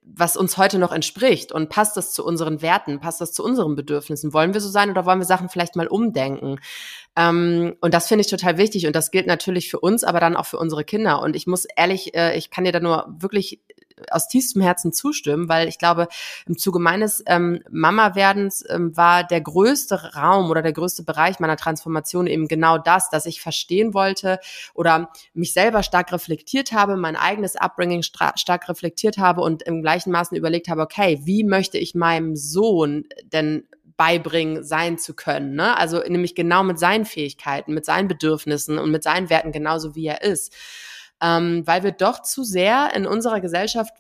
was 0.03 0.37
uns 0.37 0.57
heute 0.57 0.79
noch 0.79 0.93
entspricht 0.93 1.53
und 1.53 1.69
passt 1.69 1.97
das 1.97 2.13
zu 2.13 2.25
unseren 2.25 2.63
Werten, 2.63 3.01
passt 3.01 3.21
das 3.21 3.33
zu 3.33 3.45
unseren 3.45 3.77
Bedürfnissen? 3.77 4.33
Wollen 4.33 4.55
wir 4.55 4.61
so 4.61 4.69
sein 4.69 4.91
oder 4.91 5.07
wollen 5.07 5.19
wir 5.19 5.27
Sachen 5.27 5.49
vielleicht 5.49 5.77
mal 5.77 5.87
umdenken? 5.87 6.59
Ähm, 7.17 7.77
und 7.81 7.95
das 7.95 8.09
finde 8.09 8.23
ich 8.23 8.31
total 8.31 8.59
wichtig 8.59 8.87
und 8.87 8.95
das 8.95 9.11
gilt 9.11 9.27
natürlich 9.27 9.71
für 9.71 9.81
uns, 9.81 10.05
aber 10.05 10.21
dann 10.21 10.37
auch 10.37 10.47
für 10.47 10.59
unsere 10.59 10.85
Kinder. 10.85 11.21
Und 11.23 11.37
ich 11.37 11.47
muss 11.47 11.67
ehrlich, 11.77 12.15
äh, 12.15 12.37
ich 12.37 12.51
kann 12.51 12.65
dir 12.65 12.73
da 12.73 12.81
nur 12.81 13.07
wirklich 13.19 13.61
aus 14.11 14.29
tiefstem 14.29 14.63
Herzen 14.63 14.93
zustimmen, 14.93 15.49
weil 15.49 15.69
ich 15.69 15.79
glaube, 15.79 16.09
im 16.47 16.57
Zuge 16.57 16.79
meines 16.79 17.23
ähm, 17.27 17.63
Mama-Werdens 17.71 18.65
ähm, 18.69 18.97
war 18.97 19.25
der 19.25 19.41
größte 19.41 20.15
Raum 20.15 20.51
oder 20.51 20.63
der 20.63 20.73
größte 20.73 21.03
Bereich 21.03 21.41
meiner 21.41 21.57
Transformation 21.57 22.27
eben 22.27 22.49
genau 22.49 22.79
das, 22.79 23.11
dass 23.11 23.27
ich 23.27 23.41
verstehen 23.41 23.95
wollte 23.95 24.39
oder 24.75 25.11
mich 25.35 25.53
selber 25.53 25.83
stark 25.83 26.13
reflektiert 26.13 26.73
habe, 26.73 26.97
mein 26.97 27.17
eigenes 27.17 27.57
Upbringing 27.57 28.03
stark 28.03 28.69
reflektiert 28.69 29.19
habe 29.19 29.43
und 29.43 29.63
im 29.63 29.83
gleichen 29.83 30.11
Maßen 30.11 30.37
überlegt 30.37 30.69
habe, 30.69 30.83
okay, 30.83 31.21
wie 31.25 31.45
möchte 31.45 31.79
ich 31.79 31.95
meinem 31.95 32.37
Sohn 32.37 33.05
denn 33.25 33.67
beibringen, 34.01 34.65
sein 34.65 34.97
zu 34.97 35.15
können. 35.15 35.55
Ne? 35.55 35.77
Also 35.77 35.99
nämlich 35.99 36.35
genau 36.35 36.63
mit 36.63 36.79
seinen 36.79 37.05
Fähigkeiten, 37.05 37.75
mit 37.75 37.85
seinen 37.85 38.09
Bedürfnissen 38.09 38.79
und 38.79 38.91
mit 38.91 39.03
seinen 39.03 39.29
Werten 39.29 39.53
genauso 39.53 39.95
wie 39.95 40.07
er 40.07 40.23
ist 40.23 40.55
ähm, 41.21 41.67
weil 41.67 41.83
wir 41.83 41.93
doch 41.93 42.23
zu 42.23 42.45
sehr 42.45 42.95
in 42.95 43.07
unserer 43.07 43.41
Gesellschaft 43.41 43.95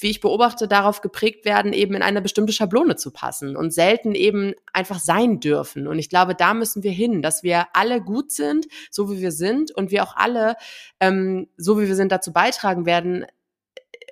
wie 0.00 0.10
ich 0.10 0.20
beobachte, 0.20 0.66
darauf 0.66 1.02
geprägt 1.02 1.44
werden, 1.44 1.72
eben 1.72 1.94
in 1.94 2.02
eine 2.02 2.20
bestimmte 2.20 2.52
Schablone 2.52 2.96
zu 2.96 3.12
passen 3.12 3.56
und 3.56 3.72
selten 3.72 4.16
eben 4.16 4.52
einfach 4.72 4.98
sein 4.98 5.38
dürfen. 5.38 5.86
Und 5.86 6.00
ich 6.00 6.08
glaube, 6.08 6.34
da 6.34 6.52
müssen 6.52 6.82
wir 6.82 6.90
hin, 6.90 7.22
dass 7.22 7.44
wir 7.44 7.68
alle 7.74 8.00
gut 8.00 8.32
sind, 8.32 8.66
so 8.90 9.08
wie 9.10 9.20
wir 9.20 9.30
sind, 9.30 9.70
und 9.70 9.92
wir 9.92 10.02
auch 10.02 10.16
alle, 10.16 10.56
ähm, 10.98 11.48
so 11.56 11.80
wie 11.80 11.86
wir 11.86 11.94
sind, 11.94 12.10
dazu 12.10 12.32
beitragen 12.32 12.86
werden, 12.86 13.24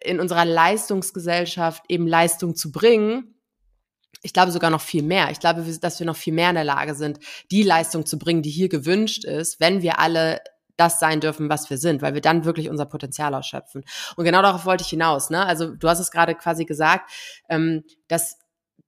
in 0.04 0.20
unserer 0.20 0.44
Leistungsgesellschaft 0.44 1.82
eben 1.88 2.06
Leistung 2.06 2.54
zu 2.54 2.70
bringen. 2.70 3.34
Ich 4.22 4.32
glaube 4.32 4.52
sogar 4.52 4.70
noch 4.70 4.80
viel 4.80 5.02
mehr. 5.02 5.30
Ich 5.30 5.40
glaube, 5.40 5.64
dass 5.80 5.98
wir 5.98 6.06
noch 6.06 6.16
viel 6.16 6.32
mehr 6.32 6.50
in 6.50 6.54
der 6.54 6.64
Lage 6.64 6.94
sind, 6.94 7.18
die 7.50 7.62
Leistung 7.62 8.06
zu 8.06 8.18
bringen, 8.18 8.42
die 8.42 8.50
hier 8.50 8.68
gewünscht 8.68 9.24
ist, 9.24 9.58
wenn 9.58 9.82
wir 9.82 9.98
alle 9.98 10.40
das 10.76 10.98
sein 10.98 11.20
dürfen, 11.20 11.48
was 11.48 11.70
wir 11.70 11.78
sind, 11.78 12.02
weil 12.02 12.14
wir 12.14 12.20
dann 12.20 12.44
wirklich 12.44 12.70
unser 12.70 12.86
Potenzial 12.86 13.34
ausschöpfen. 13.34 13.84
Und 14.16 14.24
genau 14.24 14.42
darauf 14.42 14.64
wollte 14.64 14.82
ich 14.82 14.90
hinaus. 14.90 15.30
Ne? 15.30 15.44
Also 15.44 15.74
du 15.74 15.88
hast 15.88 16.00
es 16.00 16.10
gerade 16.10 16.34
quasi 16.34 16.64
gesagt, 16.64 17.10
ähm, 17.48 17.84
dass 18.08 18.38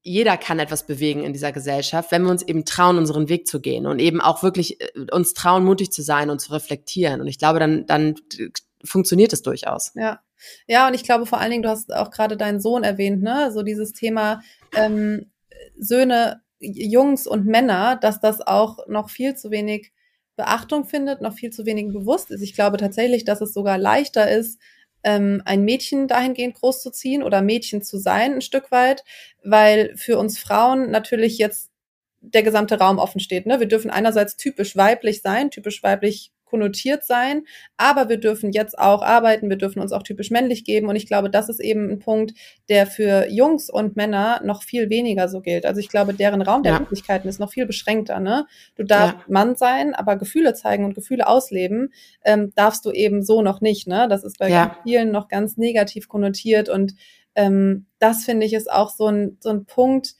jeder 0.02 0.36
kann 0.36 0.58
etwas 0.58 0.86
bewegen 0.86 1.24
in 1.24 1.32
dieser 1.32 1.52
Gesellschaft, 1.52 2.12
wenn 2.12 2.22
wir 2.22 2.30
uns 2.30 2.42
eben 2.42 2.64
trauen, 2.64 2.98
unseren 2.98 3.28
Weg 3.28 3.46
zu 3.46 3.60
gehen 3.60 3.86
und 3.86 3.98
eben 4.00 4.20
auch 4.20 4.42
wirklich 4.42 4.80
äh, 4.80 5.06
uns 5.10 5.34
trauen, 5.34 5.64
mutig 5.64 5.92
zu 5.92 6.02
sein 6.02 6.30
und 6.30 6.40
zu 6.40 6.52
reflektieren. 6.52 7.20
Und 7.20 7.26
ich 7.26 7.38
glaube, 7.38 7.58
dann, 7.58 7.86
dann 7.86 8.14
funktioniert 8.84 9.32
es 9.32 9.42
durchaus. 9.42 9.92
Ja. 9.94 10.20
Ja, 10.66 10.88
und 10.88 10.94
ich 10.94 11.04
glaube 11.04 11.26
vor 11.26 11.40
allen 11.40 11.50
Dingen, 11.50 11.62
du 11.62 11.68
hast 11.68 11.94
auch 11.94 12.10
gerade 12.10 12.36
deinen 12.36 12.60
Sohn 12.60 12.84
erwähnt, 12.84 13.22
ne? 13.22 13.50
So 13.52 13.62
dieses 13.62 13.92
Thema 13.92 14.40
ähm, 14.76 15.30
Söhne, 15.78 16.42
Jungs 16.60 17.26
und 17.26 17.46
Männer, 17.46 17.96
dass 17.96 18.20
das 18.20 18.40
auch 18.40 18.86
noch 18.86 19.10
viel 19.10 19.34
zu 19.34 19.50
wenig 19.50 19.92
Beachtung 20.36 20.84
findet, 20.84 21.20
noch 21.20 21.34
viel 21.34 21.50
zu 21.50 21.66
wenig 21.66 21.92
bewusst 21.92 22.30
ist. 22.30 22.42
Ich 22.42 22.54
glaube 22.54 22.76
tatsächlich, 22.76 23.24
dass 23.24 23.40
es 23.40 23.52
sogar 23.52 23.78
leichter 23.78 24.30
ist, 24.30 24.60
ähm, 25.04 25.42
ein 25.44 25.64
Mädchen 25.64 26.08
dahingehend 26.08 26.54
großzuziehen 26.56 27.22
oder 27.22 27.42
Mädchen 27.42 27.82
zu 27.82 27.98
sein, 27.98 28.34
ein 28.34 28.40
Stück 28.40 28.70
weit, 28.70 29.04
weil 29.44 29.94
für 29.96 30.18
uns 30.18 30.38
Frauen 30.38 30.90
natürlich 30.90 31.38
jetzt 31.38 31.70
der 32.20 32.42
gesamte 32.42 32.78
Raum 32.78 32.98
offen 32.98 33.20
steht. 33.20 33.46
Ne? 33.46 33.60
Wir 33.60 33.68
dürfen 33.68 33.90
einerseits 33.90 34.36
typisch 34.36 34.76
weiblich 34.76 35.20
sein, 35.20 35.50
typisch 35.50 35.82
weiblich 35.82 36.32
konnotiert 36.54 37.04
sein, 37.04 37.42
aber 37.76 38.08
wir 38.08 38.18
dürfen 38.18 38.52
jetzt 38.52 38.78
auch 38.78 39.02
arbeiten, 39.02 39.50
wir 39.50 39.56
dürfen 39.56 39.80
uns 39.80 39.90
auch 39.90 40.04
typisch 40.04 40.30
männlich 40.30 40.62
geben 40.62 40.88
und 40.88 40.94
ich 40.94 41.08
glaube, 41.08 41.28
das 41.28 41.48
ist 41.48 41.58
eben 41.58 41.90
ein 41.90 41.98
Punkt, 41.98 42.32
der 42.68 42.86
für 42.86 43.26
Jungs 43.28 43.68
und 43.68 43.96
Männer 43.96 44.40
noch 44.44 44.62
viel 44.62 44.88
weniger 44.88 45.28
so 45.28 45.40
gilt. 45.40 45.66
Also 45.66 45.80
ich 45.80 45.88
glaube, 45.88 46.14
deren 46.14 46.42
Raum 46.42 46.62
der 46.62 46.74
ja. 46.74 46.78
Möglichkeiten 46.78 47.26
ist 47.26 47.40
noch 47.40 47.50
viel 47.50 47.66
beschränkter. 47.66 48.20
Ne? 48.20 48.46
Du 48.76 48.84
darfst 48.84 49.16
ja. 49.16 49.24
Mann 49.26 49.56
sein, 49.56 49.94
aber 49.96 50.14
Gefühle 50.14 50.54
zeigen 50.54 50.84
und 50.84 50.94
Gefühle 50.94 51.26
ausleben 51.26 51.92
ähm, 52.24 52.52
darfst 52.54 52.84
du 52.84 52.92
eben 52.92 53.24
so 53.24 53.42
noch 53.42 53.60
nicht. 53.60 53.88
Ne? 53.88 54.06
Das 54.08 54.22
ist 54.22 54.38
bei 54.38 54.48
ja. 54.48 54.76
vielen 54.84 55.10
noch 55.10 55.26
ganz 55.26 55.56
negativ 55.56 56.06
konnotiert 56.06 56.68
und 56.68 56.94
ähm, 57.34 57.86
das 57.98 58.22
finde 58.24 58.46
ich 58.46 58.52
ist 58.52 58.70
auch 58.70 58.90
so 58.90 59.08
ein, 59.08 59.38
so 59.40 59.50
ein 59.50 59.66
Punkt, 59.66 60.14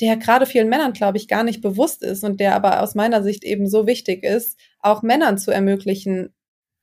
der 0.00 0.16
gerade 0.16 0.44
vielen 0.44 0.68
Männern, 0.68 0.92
glaube 0.92 1.18
ich, 1.18 1.28
gar 1.28 1.44
nicht 1.44 1.60
bewusst 1.60 2.02
ist 2.02 2.24
und 2.24 2.40
der 2.40 2.56
aber 2.56 2.82
aus 2.82 2.96
meiner 2.96 3.22
Sicht 3.22 3.44
eben 3.44 3.68
so 3.68 3.86
wichtig 3.86 4.24
ist, 4.24 4.58
auch 4.80 5.02
Männern 5.02 5.38
zu 5.38 5.50
ermöglichen, 5.50 6.34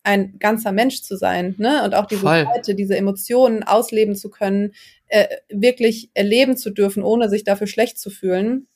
ein 0.03 0.37
ganzer 0.39 0.71
Mensch 0.71 1.01
zu 1.01 1.17
sein, 1.17 1.55
ne? 1.57 1.83
Und 1.83 1.95
auch 1.95 2.05
diese 2.05 2.21
Voll. 2.21 2.45
Seite, 2.45 2.75
diese 2.75 2.95
Emotionen 2.95 3.63
ausleben 3.63 4.15
zu 4.15 4.29
können, 4.29 4.73
äh, 5.07 5.27
wirklich 5.49 6.11
erleben 6.13 6.57
zu 6.57 6.69
dürfen, 6.69 7.03
ohne 7.03 7.29
sich 7.29 7.43
dafür 7.43 7.67
schlecht 7.67 7.99
zu 7.99 8.09
fühlen. 8.09 8.67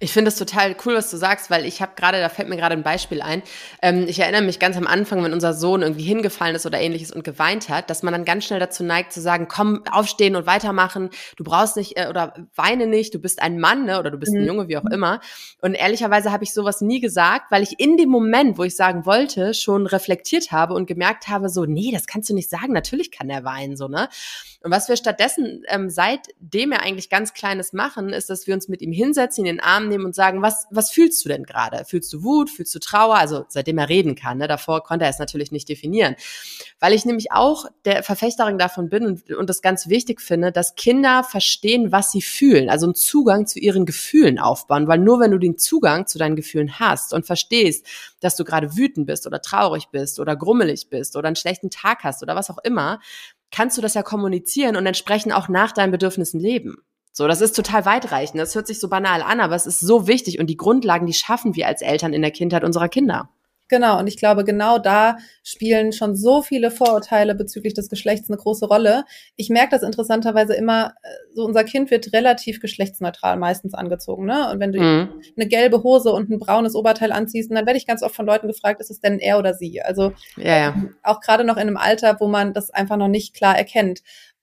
Ich 0.00 0.12
finde 0.12 0.28
es 0.28 0.36
total 0.36 0.76
cool, 0.84 0.94
was 0.94 1.10
du 1.10 1.16
sagst, 1.16 1.50
weil 1.50 1.64
ich 1.64 1.80
habe 1.80 1.92
gerade, 1.96 2.20
da 2.20 2.28
fällt 2.28 2.48
mir 2.48 2.56
gerade 2.56 2.74
ein 2.74 2.82
Beispiel 2.82 3.22
ein. 3.22 3.42
Ähm, 3.80 4.06
ich 4.08 4.18
erinnere 4.18 4.42
mich 4.42 4.58
ganz 4.58 4.76
am 4.76 4.86
Anfang, 4.86 5.22
wenn 5.22 5.32
unser 5.32 5.54
Sohn 5.54 5.82
irgendwie 5.82 6.02
hingefallen 6.02 6.56
ist 6.56 6.66
oder 6.66 6.80
ähnliches 6.80 7.12
und 7.12 7.24
geweint 7.24 7.68
hat, 7.68 7.88
dass 7.88 8.02
man 8.02 8.12
dann 8.12 8.24
ganz 8.24 8.44
schnell 8.44 8.60
dazu 8.60 8.82
neigt 8.82 9.12
zu 9.12 9.20
sagen, 9.20 9.46
komm, 9.48 9.84
aufstehen 9.90 10.36
und 10.36 10.46
weitermachen, 10.46 11.10
du 11.36 11.44
brauchst 11.44 11.76
nicht 11.76 11.96
äh, 11.96 12.08
oder 12.08 12.34
weine 12.54 12.86
nicht, 12.86 13.14
du 13.14 13.18
bist 13.18 13.40
ein 13.40 13.58
Mann 13.58 13.84
ne, 13.84 13.98
oder 13.98 14.10
du 14.10 14.18
bist 14.18 14.32
mhm. 14.32 14.40
ein 14.40 14.46
Junge, 14.46 14.68
wie 14.68 14.76
auch 14.76 14.84
immer. 14.86 15.20
Und 15.60 15.74
ehrlicherweise 15.74 16.32
habe 16.32 16.44
ich 16.44 16.52
sowas 16.52 16.80
nie 16.80 17.00
gesagt, 17.00 17.50
weil 17.50 17.62
ich 17.62 17.78
in 17.78 17.96
dem 17.96 18.08
Moment, 18.08 18.58
wo 18.58 18.64
ich 18.64 18.76
sagen 18.76 19.06
wollte, 19.06 19.54
schon 19.54 19.86
reflektiert 19.86 20.50
habe 20.52 20.74
und 20.74 20.86
gemerkt 20.86 21.28
habe, 21.28 21.48
so, 21.48 21.64
nee, 21.64 21.90
das 21.92 22.06
kannst 22.06 22.28
du 22.28 22.34
nicht 22.34 22.50
sagen, 22.50 22.72
natürlich 22.72 23.10
kann 23.12 23.30
er 23.30 23.44
weinen, 23.44 23.76
so, 23.76 23.88
ne? 23.88 24.08
Und 24.64 24.70
was 24.70 24.88
wir 24.88 24.96
stattdessen, 24.96 25.64
ähm, 25.68 25.90
seitdem 25.90 26.70
wir 26.70 26.82
eigentlich 26.82 27.10
ganz 27.10 27.34
Kleines 27.34 27.72
machen, 27.72 28.10
ist, 28.10 28.30
dass 28.30 28.46
wir 28.46 28.54
uns 28.54 28.68
mit 28.68 28.80
ihm 28.80 28.92
hinsetzen, 28.92 29.44
in 29.44 29.51
den 29.52 29.60
Arm 29.60 29.88
nehmen 29.88 30.04
und 30.04 30.14
sagen, 30.14 30.42
was, 30.42 30.66
was 30.70 30.90
fühlst 30.90 31.24
du 31.24 31.28
denn 31.28 31.44
gerade? 31.44 31.84
Fühlst 31.84 32.12
du 32.12 32.22
Wut? 32.22 32.50
Fühlst 32.50 32.74
du 32.74 32.78
Trauer? 32.78 33.16
Also 33.16 33.44
seitdem 33.48 33.78
er 33.78 33.88
reden 33.88 34.14
kann. 34.14 34.38
Ne? 34.38 34.48
Davor 34.48 34.82
konnte 34.82 35.04
er 35.04 35.10
es 35.10 35.18
natürlich 35.18 35.52
nicht 35.52 35.68
definieren. 35.68 36.16
Weil 36.80 36.92
ich 36.92 37.04
nämlich 37.04 37.32
auch 37.32 37.66
der 37.84 38.02
Verfechterin 38.02 38.58
davon 38.58 38.88
bin 38.88 39.06
und, 39.06 39.30
und 39.30 39.48
das 39.48 39.62
ganz 39.62 39.88
wichtig 39.88 40.20
finde, 40.20 40.52
dass 40.52 40.74
Kinder 40.74 41.24
verstehen, 41.24 41.92
was 41.92 42.10
sie 42.10 42.22
fühlen. 42.22 42.68
Also 42.68 42.86
einen 42.86 42.94
Zugang 42.94 43.46
zu 43.46 43.58
ihren 43.58 43.86
Gefühlen 43.86 44.38
aufbauen. 44.38 44.88
Weil 44.88 44.98
nur 44.98 45.20
wenn 45.20 45.30
du 45.30 45.38
den 45.38 45.58
Zugang 45.58 46.06
zu 46.06 46.18
deinen 46.18 46.36
Gefühlen 46.36 46.78
hast 46.78 47.12
und 47.12 47.26
verstehst, 47.26 47.86
dass 48.20 48.36
du 48.36 48.44
gerade 48.44 48.76
wütend 48.76 49.06
bist 49.06 49.26
oder 49.26 49.42
traurig 49.42 49.88
bist 49.90 50.18
oder 50.20 50.36
grummelig 50.36 50.88
bist 50.90 51.16
oder 51.16 51.28
einen 51.28 51.36
schlechten 51.36 51.70
Tag 51.70 52.04
hast 52.04 52.22
oder 52.22 52.36
was 52.36 52.50
auch 52.50 52.58
immer, 52.64 53.00
kannst 53.50 53.76
du 53.76 53.82
das 53.82 53.94
ja 53.94 54.02
kommunizieren 54.02 54.76
und 54.76 54.86
entsprechend 54.86 55.32
auch 55.34 55.48
nach 55.48 55.72
deinen 55.72 55.92
Bedürfnissen 55.92 56.40
leben. 56.40 56.78
So, 57.12 57.28
das 57.28 57.42
ist 57.42 57.54
total 57.54 57.84
weitreichend. 57.84 58.40
Das 58.40 58.54
hört 58.54 58.66
sich 58.66 58.80
so 58.80 58.88
banal 58.88 59.22
an, 59.22 59.40
aber 59.40 59.54
es 59.54 59.66
ist 59.66 59.80
so 59.80 60.06
wichtig 60.06 60.38
und 60.40 60.48
die 60.48 60.56
Grundlagen, 60.56 61.06
die 61.06 61.12
schaffen 61.12 61.54
wir 61.54 61.66
als 61.66 61.82
Eltern 61.82 62.14
in 62.14 62.22
der 62.22 62.30
Kindheit 62.30 62.64
unserer 62.64 62.88
Kinder. 62.88 63.28
Genau, 63.72 63.98
und 63.98 64.06
ich 64.06 64.18
glaube, 64.18 64.44
genau 64.44 64.78
da 64.78 65.16
spielen 65.42 65.94
schon 65.94 66.14
so 66.14 66.42
viele 66.42 66.70
Vorurteile 66.70 67.34
bezüglich 67.34 67.72
des 67.72 67.88
Geschlechts 67.88 68.28
eine 68.28 68.36
große 68.36 68.66
Rolle. 68.66 69.04
Ich 69.36 69.48
merke 69.48 69.70
das 69.70 69.82
interessanterweise 69.82 70.52
immer, 70.52 70.92
äh, 71.02 71.08
so 71.34 71.46
unser 71.46 71.64
Kind 71.64 71.90
wird 71.90 72.12
relativ 72.12 72.60
geschlechtsneutral 72.60 73.38
meistens 73.38 73.72
angezogen, 73.72 74.26
ne? 74.26 74.50
Und 74.50 74.60
wenn 74.60 74.72
du 74.72 74.78
mhm. 74.78 75.22
eine 75.38 75.48
gelbe 75.48 75.82
Hose 75.82 76.12
und 76.12 76.28
ein 76.28 76.38
braunes 76.38 76.74
Oberteil 76.74 77.12
anziehst, 77.12 77.50
dann 77.50 77.64
werde 77.64 77.78
ich 77.78 77.86
ganz 77.86 78.02
oft 78.02 78.14
von 78.14 78.26
Leuten 78.26 78.46
gefragt, 78.46 78.78
ist 78.82 78.90
es 78.90 79.00
denn 79.00 79.18
er 79.18 79.38
oder 79.38 79.54
sie? 79.54 79.80
Also 79.80 80.12
ja, 80.36 80.58
ja. 80.58 80.74
Auch 81.02 81.20
gerade 81.20 81.44
noch 81.44 81.56
in 81.56 81.62
einem 81.62 81.78
Alter, 81.78 82.18
wo 82.20 82.28
man 82.28 82.52
das 82.52 82.70
einfach 82.70 82.98
noch 82.98 83.08
nicht 83.08 83.32
klar 83.34 83.56
erkennt. 83.56 84.02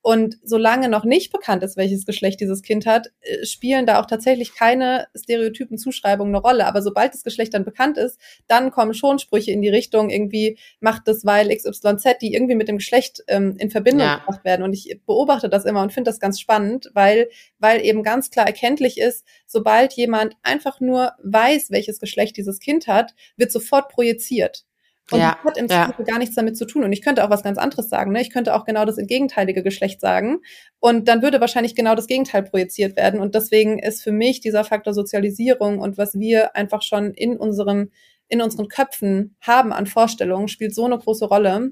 Und 0.09 0.39
solange 0.43 0.89
noch 0.89 1.03
nicht 1.03 1.31
bekannt 1.31 1.61
ist, 1.61 1.77
welches 1.77 2.03
Geschlecht 2.03 2.41
dieses 2.41 2.63
Kind 2.63 2.87
hat, 2.87 3.11
äh, 3.21 3.45
spielen 3.45 3.85
da 3.85 4.01
auch 4.01 4.07
tatsächlich 4.07 4.55
keine 4.55 5.05
stereotypen 5.15 5.77
Zuschreibungen 5.77 6.33
eine 6.33 6.41
Rolle. 6.41 6.65
Aber 6.65 6.81
sobald 6.81 7.13
das 7.13 7.23
Geschlecht 7.23 7.53
dann 7.53 7.63
bekannt 7.63 7.99
ist, 7.99 8.19
dann 8.47 8.71
kommen 8.71 8.95
schon 8.95 9.19
Sprüche 9.19 9.51
in 9.51 9.61
die 9.61 9.69
Richtung, 9.69 10.09
irgendwie 10.09 10.57
macht 10.79 11.03
das 11.07 11.25
weil 11.25 11.55
XYZ, 11.55 12.17
die 12.23 12.33
irgendwie 12.33 12.55
mit 12.55 12.67
dem 12.67 12.77
Geschlecht 12.77 13.23
ähm, 13.27 13.55
in 13.59 13.69
Verbindung 13.69 14.07
ja. 14.07 14.17
gebracht 14.17 14.43
werden. 14.43 14.63
Und 14.63 14.73
ich 14.73 14.99
beobachte 15.05 15.47
das 15.47 15.65
immer 15.65 15.83
und 15.83 15.93
finde 15.93 16.09
das 16.09 16.19
ganz 16.19 16.39
spannend, 16.39 16.89
weil, 16.95 17.29
weil 17.59 17.85
eben 17.85 18.01
ganz 18.01 18.31
klar 18.31 18.47
erkenntlich 18.47 18.97
ist, 18.97 19.23
sobald 19.45 19.93
jemand 19.93 20.37
einfach 20.41 20.79
nur 20.79 21.11
weiß, 21.21 21.69
welches 21.69 21.99
Geschlecht 21.99 22.35
dieses 22.35 22.57
Kind 22.57 22.87
hat, 22.87 23.13
wird 23.37 23.51
sofort 23.51 23.89
projiziert. 23.89 24.65
Und 25.11 25.19
ja, 25.19 25.37
das 25.43 25.51
hat 25.51 25.57
im 25.57 25.67
ja. 25.67 25.91
gar 26.05 26.19
nichts 26.19 26.35
damit 26.35 26.57
zu 26.57 26.65
tun. 26.65 26.83
Und 26.83 26.93
ich 26.93 27.01
könnte 27.01 27.23
auch 27.23 27.29
was 27.29 27.43
ganz 27.43 27.57
anderes 27.57 27.89
sagen. 27.89 28.11
Ne? 28.11 28.21
Ich 28.21 28.31
könnte 28.31 28.53
auch 28.53 28.65
genau 28.65 28.85
das 28.85 28.97
gegenteilige 28.97 29.63
Geschlecht 29.63 30.01
sagen. 30.01 30.39
Und 30.79 31.07
dann 31.07 31.21
würde 31.21 31.41
wahrscheinlich 31.41 31.75
genau 31.75 31.95
das 31.95 32.07
Gegenteil 32.07 32.43
projiziert 32.43 32.95
werden. 32.95 33.19
Und 33.19 33.35
deswegen 33.35 33.79
ist 33.79 34.03
für 34.03 34.11
mich 34.11 34.41
dieser 34.41 34.63
Faktor 34.63 34.93
Sozialisierung 34.93 35.79
und 35.79 35.97
was 35.97 36.15
wir 36.15 36.55
einfach 36.55 36.81
schon 36.81 37.13
in 37.13 37.37
unserem, 37.37 37.91
in 38.27 38.41
unseren 38.41 38.67
Köpfen 38.67 39.35
haben 39.41 39.73
an 39.73 39.87
Vorstellungen, 39.87 40.47
spielt 40.47 40.75
so 40.75 40.85
eine 40.85 40.97
große 40.97 41.25
Rolle. 41.25 41.71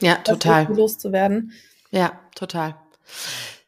Ja, 0.00 0.16
total. 0.16 0.66
Loszuwerden. 0.74 1.52
Ja, 1.90 2.20
total. 2.34 2.74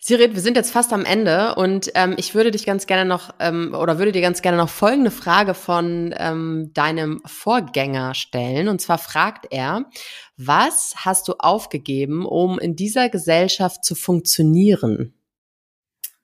Sirit, 0.08 0.36
wir 0.36 0.40
sind 0.40 0.56
jetzt 0.56 0.70
fast 0.70 0.92
am 0.92 1.04
Ende 1.04 1.56
und 1.56 1.90
ähm, 1.96 2.14
ich 2.16 2.32
würde 2.36 2.52
dich 2.52 2.64
ganz 2.64 2.86
gerne 2.86 3.04
noch 3.04 3.34
ähm, 3.40 3.74
oder 3.74 3.98
würde 3.98 4.12
dir 4.12 4.20
ganz 4.22 4.40
gerne 4.40 4.56
noch 4.56 4.68
folgende 4.68 5.10
Frage 5.10 5.52
von 5.52 6.14
ähm, 6.16 6.70
deinem 6.74 7.20
Vorgänger 7.26 8.14
stellen. 8.14 8.68
Und 8.68 8.80
zwar 8.80 8.98
fragt 8.98 9.48
er, 9.50 9.90
was 10.36 10.94
hast 10.98 11.26
du 11.26 11.34
aufgegeben, 11.40 12.24
um 12.24 12.60
in 12.60 12.76
dieser 12.76 13.08
Gesellschaft 13.08 13.84
zu 13.84 13.96
funktionieren? 13.96 15.12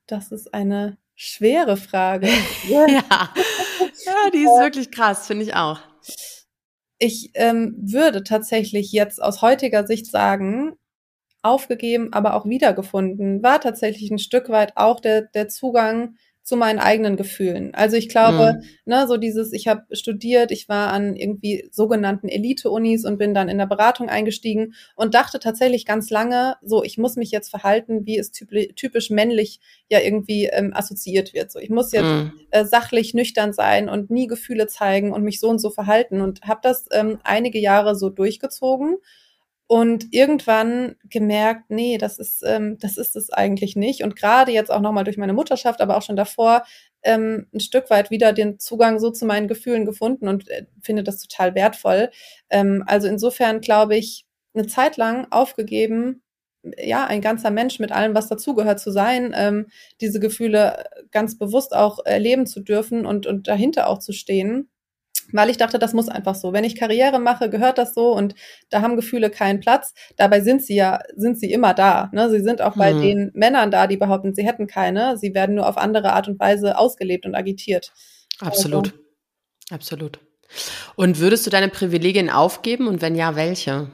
Das 0.07 0.31
ist 0.31 0.55
eine 0.55 0.97
schwere 1.17 1.77
Frage. 1.77 2.29
ja. 2.69 2.87
ja, 2.87 4.31
die 4.33 4.45
ist 4.45 4.61
wirklich 4.61 4.93
krass, 4.93 5.27
finde 5.27 5.43
ich 5.43 5.57
auch. 5.57 5.81
Ich 6.99 7.33
ähm, 7.35 7.75
würde 7.83 8.23
tatsächlich 8.23 8.93
jetzt 8.93 9.21
aus 9.21 9.43
heutiger 9.43 9.89
Sicht 9.89 10.07
sagen, 10.07 10.77
aufgegeben, 11.43 12.13
aber 12.13 12.35
auch 12.35 12.47
wiedergefunden, 12.47 13.43
war 13.43 13.61
tatsächlich 13.61 14.11
ein 14.11 14.19
Stück 14.19 14.49
weit 14.49 14.77
auch 14.77 15.01
der, 15.01 15.23
der 15.23 15.49
Zugang 15.49 16.17
zu 16.43 16.57
meinen 16.57 16.81
eigenen 16.81 17.17
Gefühlen. 17.17 17.73
Also 17.73 17.97
ich 17.97 18.09
glaube, 18.09 18.55
mhm. 18.55 18.69
ne, 18.85 19.07
so 19.07 19.17
dieses, 19.17 19.53
ich 19.53 19.69
habe 19.69 19.85
studiert, 19.95 20.51
ich 20.51 20.69
war 20.69 20.93
an 20.93 21.15
irgendwie 21.15 21.69
sogenannten 21.71 22.29
Elite-Unis 22.29 23.05
und 23.05 23.17
bin 23.19 23.33
dann 23.33 23.49
in 23.49 23.59
der 23.59 23.67
Beratung 23.67 24.09
eingestiegen 24.09 24.75
und 24.97 25.15
dachte 25.15 25.39
tatsächlich 25.39 25.87
ganz 25.87 26.11
lange, 26.11 26.57
so 26.61 26.83
ich 26.83 26.99
muss 26.99 27.15
mich 27.15 27.31
jetzt 27.31 27.49
verhalten, 27.49 28.07
wie 28.07 28.19
es 28.19 28.33
typisch 28.33 29.11
männlich 29.11 29.61
ja 29.89 30.01
irgendwie 30.01 30.47
ähm, 30.47 30.73
assoziiert 30.75 31.33
wird. 31.33 31.53
So 31.53 31.61
ich 31.61 31.71
muss 31.71 31.93
jetzt 31.93 32.11
mhm. 32.11 32.33
äh, 32.51 32.65
sachlich 32.65 33.15
nüchtern 33.15 33.53
sein 33.53 33.89
und 33.89 34.11
nie 34.11 34.27
Gefühle 34.27 34.67
zeigen 34.67 35.13
und 35.13 35.23
mich 35.23 35.39
so 35.39 35.49
und 35.49 35.61
so 35.61 35.71
verhalten 35.71 36.21
und 36.21 36.43
habe 36.43 36.61
das 36.65 36.87
ähm, 36.91 37.21
einige 37.23 37.61
Jahre 37.61 37.95
so 37.95 38.11
durchgezogen 38.11 38.97
und 39.73 40.09
irgendwann 40.11 40.97
gemerkt, 41.05 41.71
nee, 41.71 41.97
das 41.97 42.19
ist, 42.19 42.43
ähm, 42.45 42.77
das 42.79 42.99
ist 42.99 43.17
es 43.17 43.31
eigentlich 43.31 43.75
nicht. 43.75 44.03
Und 44.05 44.17
gerade 44.17 44.53
jetzt 44.53 44.71
auch 44.71 44.83
nochmal 44.83 45.05
durch 45.05 45.17
meine 45.17 45.33
Mutterschaft, 45.33 45.81
aber 45.81 45.97
auch 45.97 46.03
schon 46.03 46.15
davor, 46.15 46.65
ähm, 47.03 47.47
ein 47.55 47.61
Stück 47.61 47.89
weit 47.89 48.11
wieder 48.11 48.35
den 48.35 48.59
Zugang 48.59 48.99
so 48.99 49.11
zu 49.11 49.25
meinen 49.25 49.49
Gefühlen 49.49 49.87
gefunden 49.87 50.29
und 50.29 50.47
äh, 50.51 50.67
finde 50.83 51.03
das 51.03 51.27
total 51.27 51.55
wertvoll. 51.55 52.11
Ähm, 52.51 52.85
also 52.87 53.09
insofern 53.09 53.63
glaube 53.63 53.97
ich, 53.97 54.27
eine 54.53 54.67
Zeit 54.67 54.99
lang 54.99 55.27
aufgegeben, 55.31 56.23
ja, 56.77 57.07
ein 57.07 57.23
ganzer 57.23 57.51
Mensch 57.51 57.79
mit 57.79 57.93
allem, 57.93 58.15
was 58.15 58.29
dazugehört 58.29 58.79
zu 58.79 58.91
sein, 58.91 59.33
ähm, 59.35 59.69
diese 60.03 60.21
Gefühle 60.21 60.85
ganz 61.13 61.39
bewusst 61.39 61.75
auch 61.75 62.05
erleben 62.05 62.47
zu 62.47 62.61
dürfen 62.61 63.07
und, 63.07 63.27
und 63.27 63.49
dahinter 63.49 63.87
auch 63.89 64.01
zu 64.01 64.13
stehen 64.13 64.69
weil 65.33 65.51
ich 65.51 65.57
dachte, 65.57 65.79
das 65.79 65.93
muss 65.93 66.09
einfach 66.09 66.35
so. 66.35 66.53
Wenn 66.53 66.65
ich 66.65 66.77
Karriere 66.77 67.19
mache, 67.19 67.51
gehört 67.51 67.79
das 67.79 67.95
so 67.95 68.13
und 68.13 68.35
da 68.71 68.83
haben 68.83 68.97
Gefühle 68.97 69.31
keinen 69.31 69.61
Platz. 69.61 69.95
Dabei 70.17 70.41
sind 70.41 70.63
sie 70.63 70.75
ja, 70.75 71.01
sind 71.17 71.39
sie 71.39 71.53
immer 71.53 71.75
da. 71.75 72.11
Ne? 72.13 72.31
Sie 72.31 72.41
sind 72.41 72.63
auch 72.63 72.77
bei 72.77 72.93
mhm. 72.93 73.03
den 73.03 73.31
Männern 73.35 73.71
da, 73.71 73.87
die 73.87 73.97
behaupten, 73.97 74.35
sie 74.35 74.45
hätten 74.45 74.67
keine. 74.67 75.17
Sie 75.19 75.35
werden 75.35 75.55
nur 75.55 75.69
auf 75.69 75.77
andere 75.77 76.13
Art 76.13 76.29
und 76.29 76.41
Weise 76.41 76.79
ausgelebt 76.79 77.27
und 77.27 77.35
agitiert. 77.35 77.93
Absolut. 78.41 78.93
Also, 78.93 79.03
Absolut. 79.71 80.19
Und 80.97 81.19
würdest 81.19 81.47
du 81.47 81.51
deine 81.51 81.69
Privilegien 81.69 82.29
aufgeben 82.29 82.87
und 82.87 83.01
wenn 83.01 83.15
ja, 83.15 83.37
welche? 83.37 83.91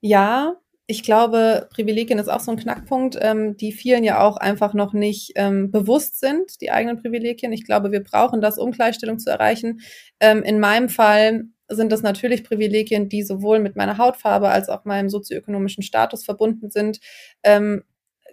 Ja, 0.00 0.56
ich 0.90 1.02
glaube, 1.02 1.68
Privilegien 1.70 2.18
ist 2.18 2.28
auch 2.28 2.40
so 2.40 2.50
ein 2.50 2.56
Knackpunkt, 2.56 3.18
ähm, 3.20 3.58
die 3.58 3.72
vielen 3.72 4.04
ja 4.04 4.20
auch 4.20 4.38
einfach 4.38 4.72
noch 4.72 4.94
nicht 4.94 5.32
ähm, 5.36 5.70
bewusst 5.70 6.18
sind, 6.18 6.62
die 6.62 6.70
eigenen 6.70 6.96
Privilegien. 6.96 7.52
Ich 7.52 7.66
glaube, 7.66 7.92
wir 7.92 8.02
brauchen 8.02 8.40
das, 8.40 8.56
um 8.58 8.72
Gleichstellung 8.72 9.18
zu 9.18 9.28
erreichen. 9.28 9.82
Ähm, 10.18 10.42
in 10.42 10.58
meinem 10.58 10.88
Fall 10.88 11.44
sind 11.68 11.92
das 11.92 12.00
natürlich 12.00 12.42
Privilegien, 12.42 13.10
die 13.10 13.22
sowohl 13.22 13.58
mit 13.58 13.76
meiner 13.76 13.98
Hautfarbe 13.98 14.48
als 14.48 14.70
auch 14.70 14.86
meinem 14.86 15.10
sozioökonomischen 15.10 15.82
Status 15.82 16.24
verbunden 16.24 16.70
sind. 16.70 17.00
Ähm, 17.42 17.84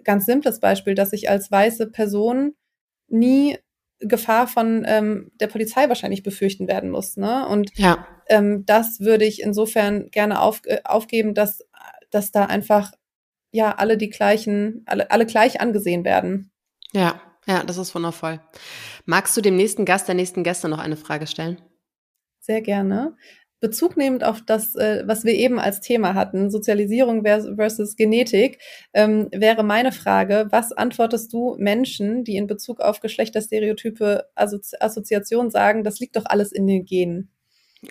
ganz 0.02 0.24
simples 0.24 0.58
Beispiel, 0.58 0.94
dass 0.94 1.12
ich 1.12 1.28
als 1.28 1.50
weiße 1.50 1.90
Person 1.90 2.54
nie 3.08 3.58
Gefahr 3.98 4.48
von 4.48 4.84
ähm, 4.86 5.30
der 5.40 5.48
Polizei 5.48 5.90
wahrscheinlich 5.90 6.22
befürchten 6.22 6.68
werden 6.68 6.88
muss. 6.88 7.18
Ne? 7.18 7.46
Und 7.48 7.70
ja. 7.76 8.06
ähm, 8.28 8.64
das 8.64 9.00
würde 9.00 9.26
ich 9.26 9.42
insofern 9.42 10.10
gerne 10.10 10.40
auf, 10.40 10.62
äh, 10.64 10.80
aufgeben, 10.84 11.34
dass 11.34 11.60
dass 12.16 12.32
da 12.32 12.46
einfach 12.46 12.92
ja 13.52 13.76
alle 13.76 13.96
die 13.96 14.10
gleichen, 14.10 14.82
alle, 14.86 15.10
alle 15.10 15.26
gleich 15.26 15.60
angesehen 15.60 16.04
werden. 16.04 16.50
Ja, 16.92 17.20
ja, 17.46 17.62
das 17.62 17.76
ist 17.76 17.94
wundervoll. 17.94 18.40
Magst 19.04 19.36
du 19.36 19.40
dem 19.40 19.56
nächsten 19.56 19.84
Gast, 19.84 20.08
der 20.08 20.14
nächsten 20.14 20.42
Gäste 20.42 20.68
noch 20.68 20.78
eine 20.78 20.96
Frage 20.96 21.26
stellen? 21.26 21.60
Sehr 22.40 22.62
gerne. 22.62 23.16
Bezug 23.60 23.96
nehmend 23.96 24.22
auf 24.22 24.42
das, 24.44 24.74
äh, 24.76 25.02
was 25.06 25.24
wir 25.24 25.32
eben 25.34 25.58
als 25.58 25.80
Thema 25.80 26.14
hatten, 26.14 26.50
Sozialisierung 26.50 27.24
versus 27.24 27.96
Genetik, 27.96 28.60
ähm, 28.92 29.28
wäre 29.32 29.62
meine 29.62 29.92
Frage, 29.92 30.46
was 30.50 30.72
antwortest 30.72 31.32
du 31.32 31.56
Menschen, 31.58 32.22
die 32.22 32.36
in 32.36 32.46
Bezug 32.46 32.80
auf 32.80 33.00
Geschlechterstereotype 33.00 34.26
Assozi 34.34 34.76
Assoziation 34.78 35.50
sagen, 35.50 35.84
das 35.84 36.00
liegt 36.00 36.16
doch 36.16 36.26
alles 36.26 36.52
in 36.52 36.66
den 36.66 36.84
Genen? 36.84 37.30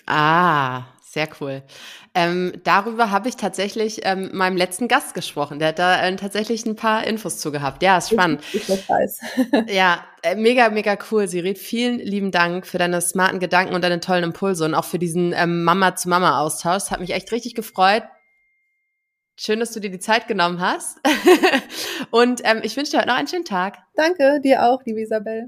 Ah, 0.05 0.85
Sehr 1.15 1.29
cool. 1.39 1.61
Ähm, 2.13 2.51
darüber 2.65 3.09
habe 3.09 3.29
ich 3.29 3.37
tatsächlich 3.37 4.01
ähm, 4.03 4.31
meinem 4.33 4.57
letzten 4.57 4.89
Gast 4.89 5.13
gesprochen. 5.13 5.59
Der 5.59 5.69
hat 5.69 5.79
da 5.79 6.05
äh, 6.05 6.13
tatsächlich 6.17 6.65
ein 6.65 6.75
paar 6.75 7.07
Infos 7.07 7.37
zu 7.37 7.53
gehabt. 7.53 7.81
Ja, 7.81 7.99
ist 7.99 8.09
spannend. 8.09 8.43
Ich, 8.51 8.67
ich 8.67 8.89
weiß. 8.89 9.21
ja, 9.69 10.03
äh, 10.23 10.35
mega, 10.35 10.67
mega 10.67 10.97
cool. 11.09 11.29
Sirit, 11.29 11.57
vielen 11.57 11.99
lieben 11.99 12.31
Dank 12.31 12.67
für 12.67 12.79
deine 12.79 12.99
smarten 12.99 13.39
Gedanken 13.39 13.73
und 13.73 13.81
deine 13.81 14.01
tollen 14.01 14.25
Impulse 14.25 14.65
und 14.65 14.73
auch 14.73 14.83
für 14.83 14.99
diesen 14.99 15.31
ähm, 15.31 15.63
Mama-zu-Mama-Austausch. 15.63 16.91
Hat 16.91 16.99
mich 16.99 17.13
echt 17.13 17.31
richtig 17.31 17.55
gefreut. 17.55 18.03
Schön, 19.37 19.61
dass 19.61 19.71
du 19.71 19.79
dir 19.79 19.89
die 19.89 19.99
Zeit 19.99 20.27
genommen 20.27 20.59
hast. 20.59 20.99
und 22.11 22.41
ähm, 22.43 22.59
ich 22.61 22.75
wünsche 22.75 22.91
dir 22.91 22.97
heute 22.97 23.07
noch 23.07 23.15
einen 23.15 23.29
schönen 23.29 23.45
Tag. 23.45 23.77
Danke, 23.95 24.41
dir 24.43 24.63
auch, 24.63 24.81
liebe 24.83 24.99
Isabel. 24.99 25.47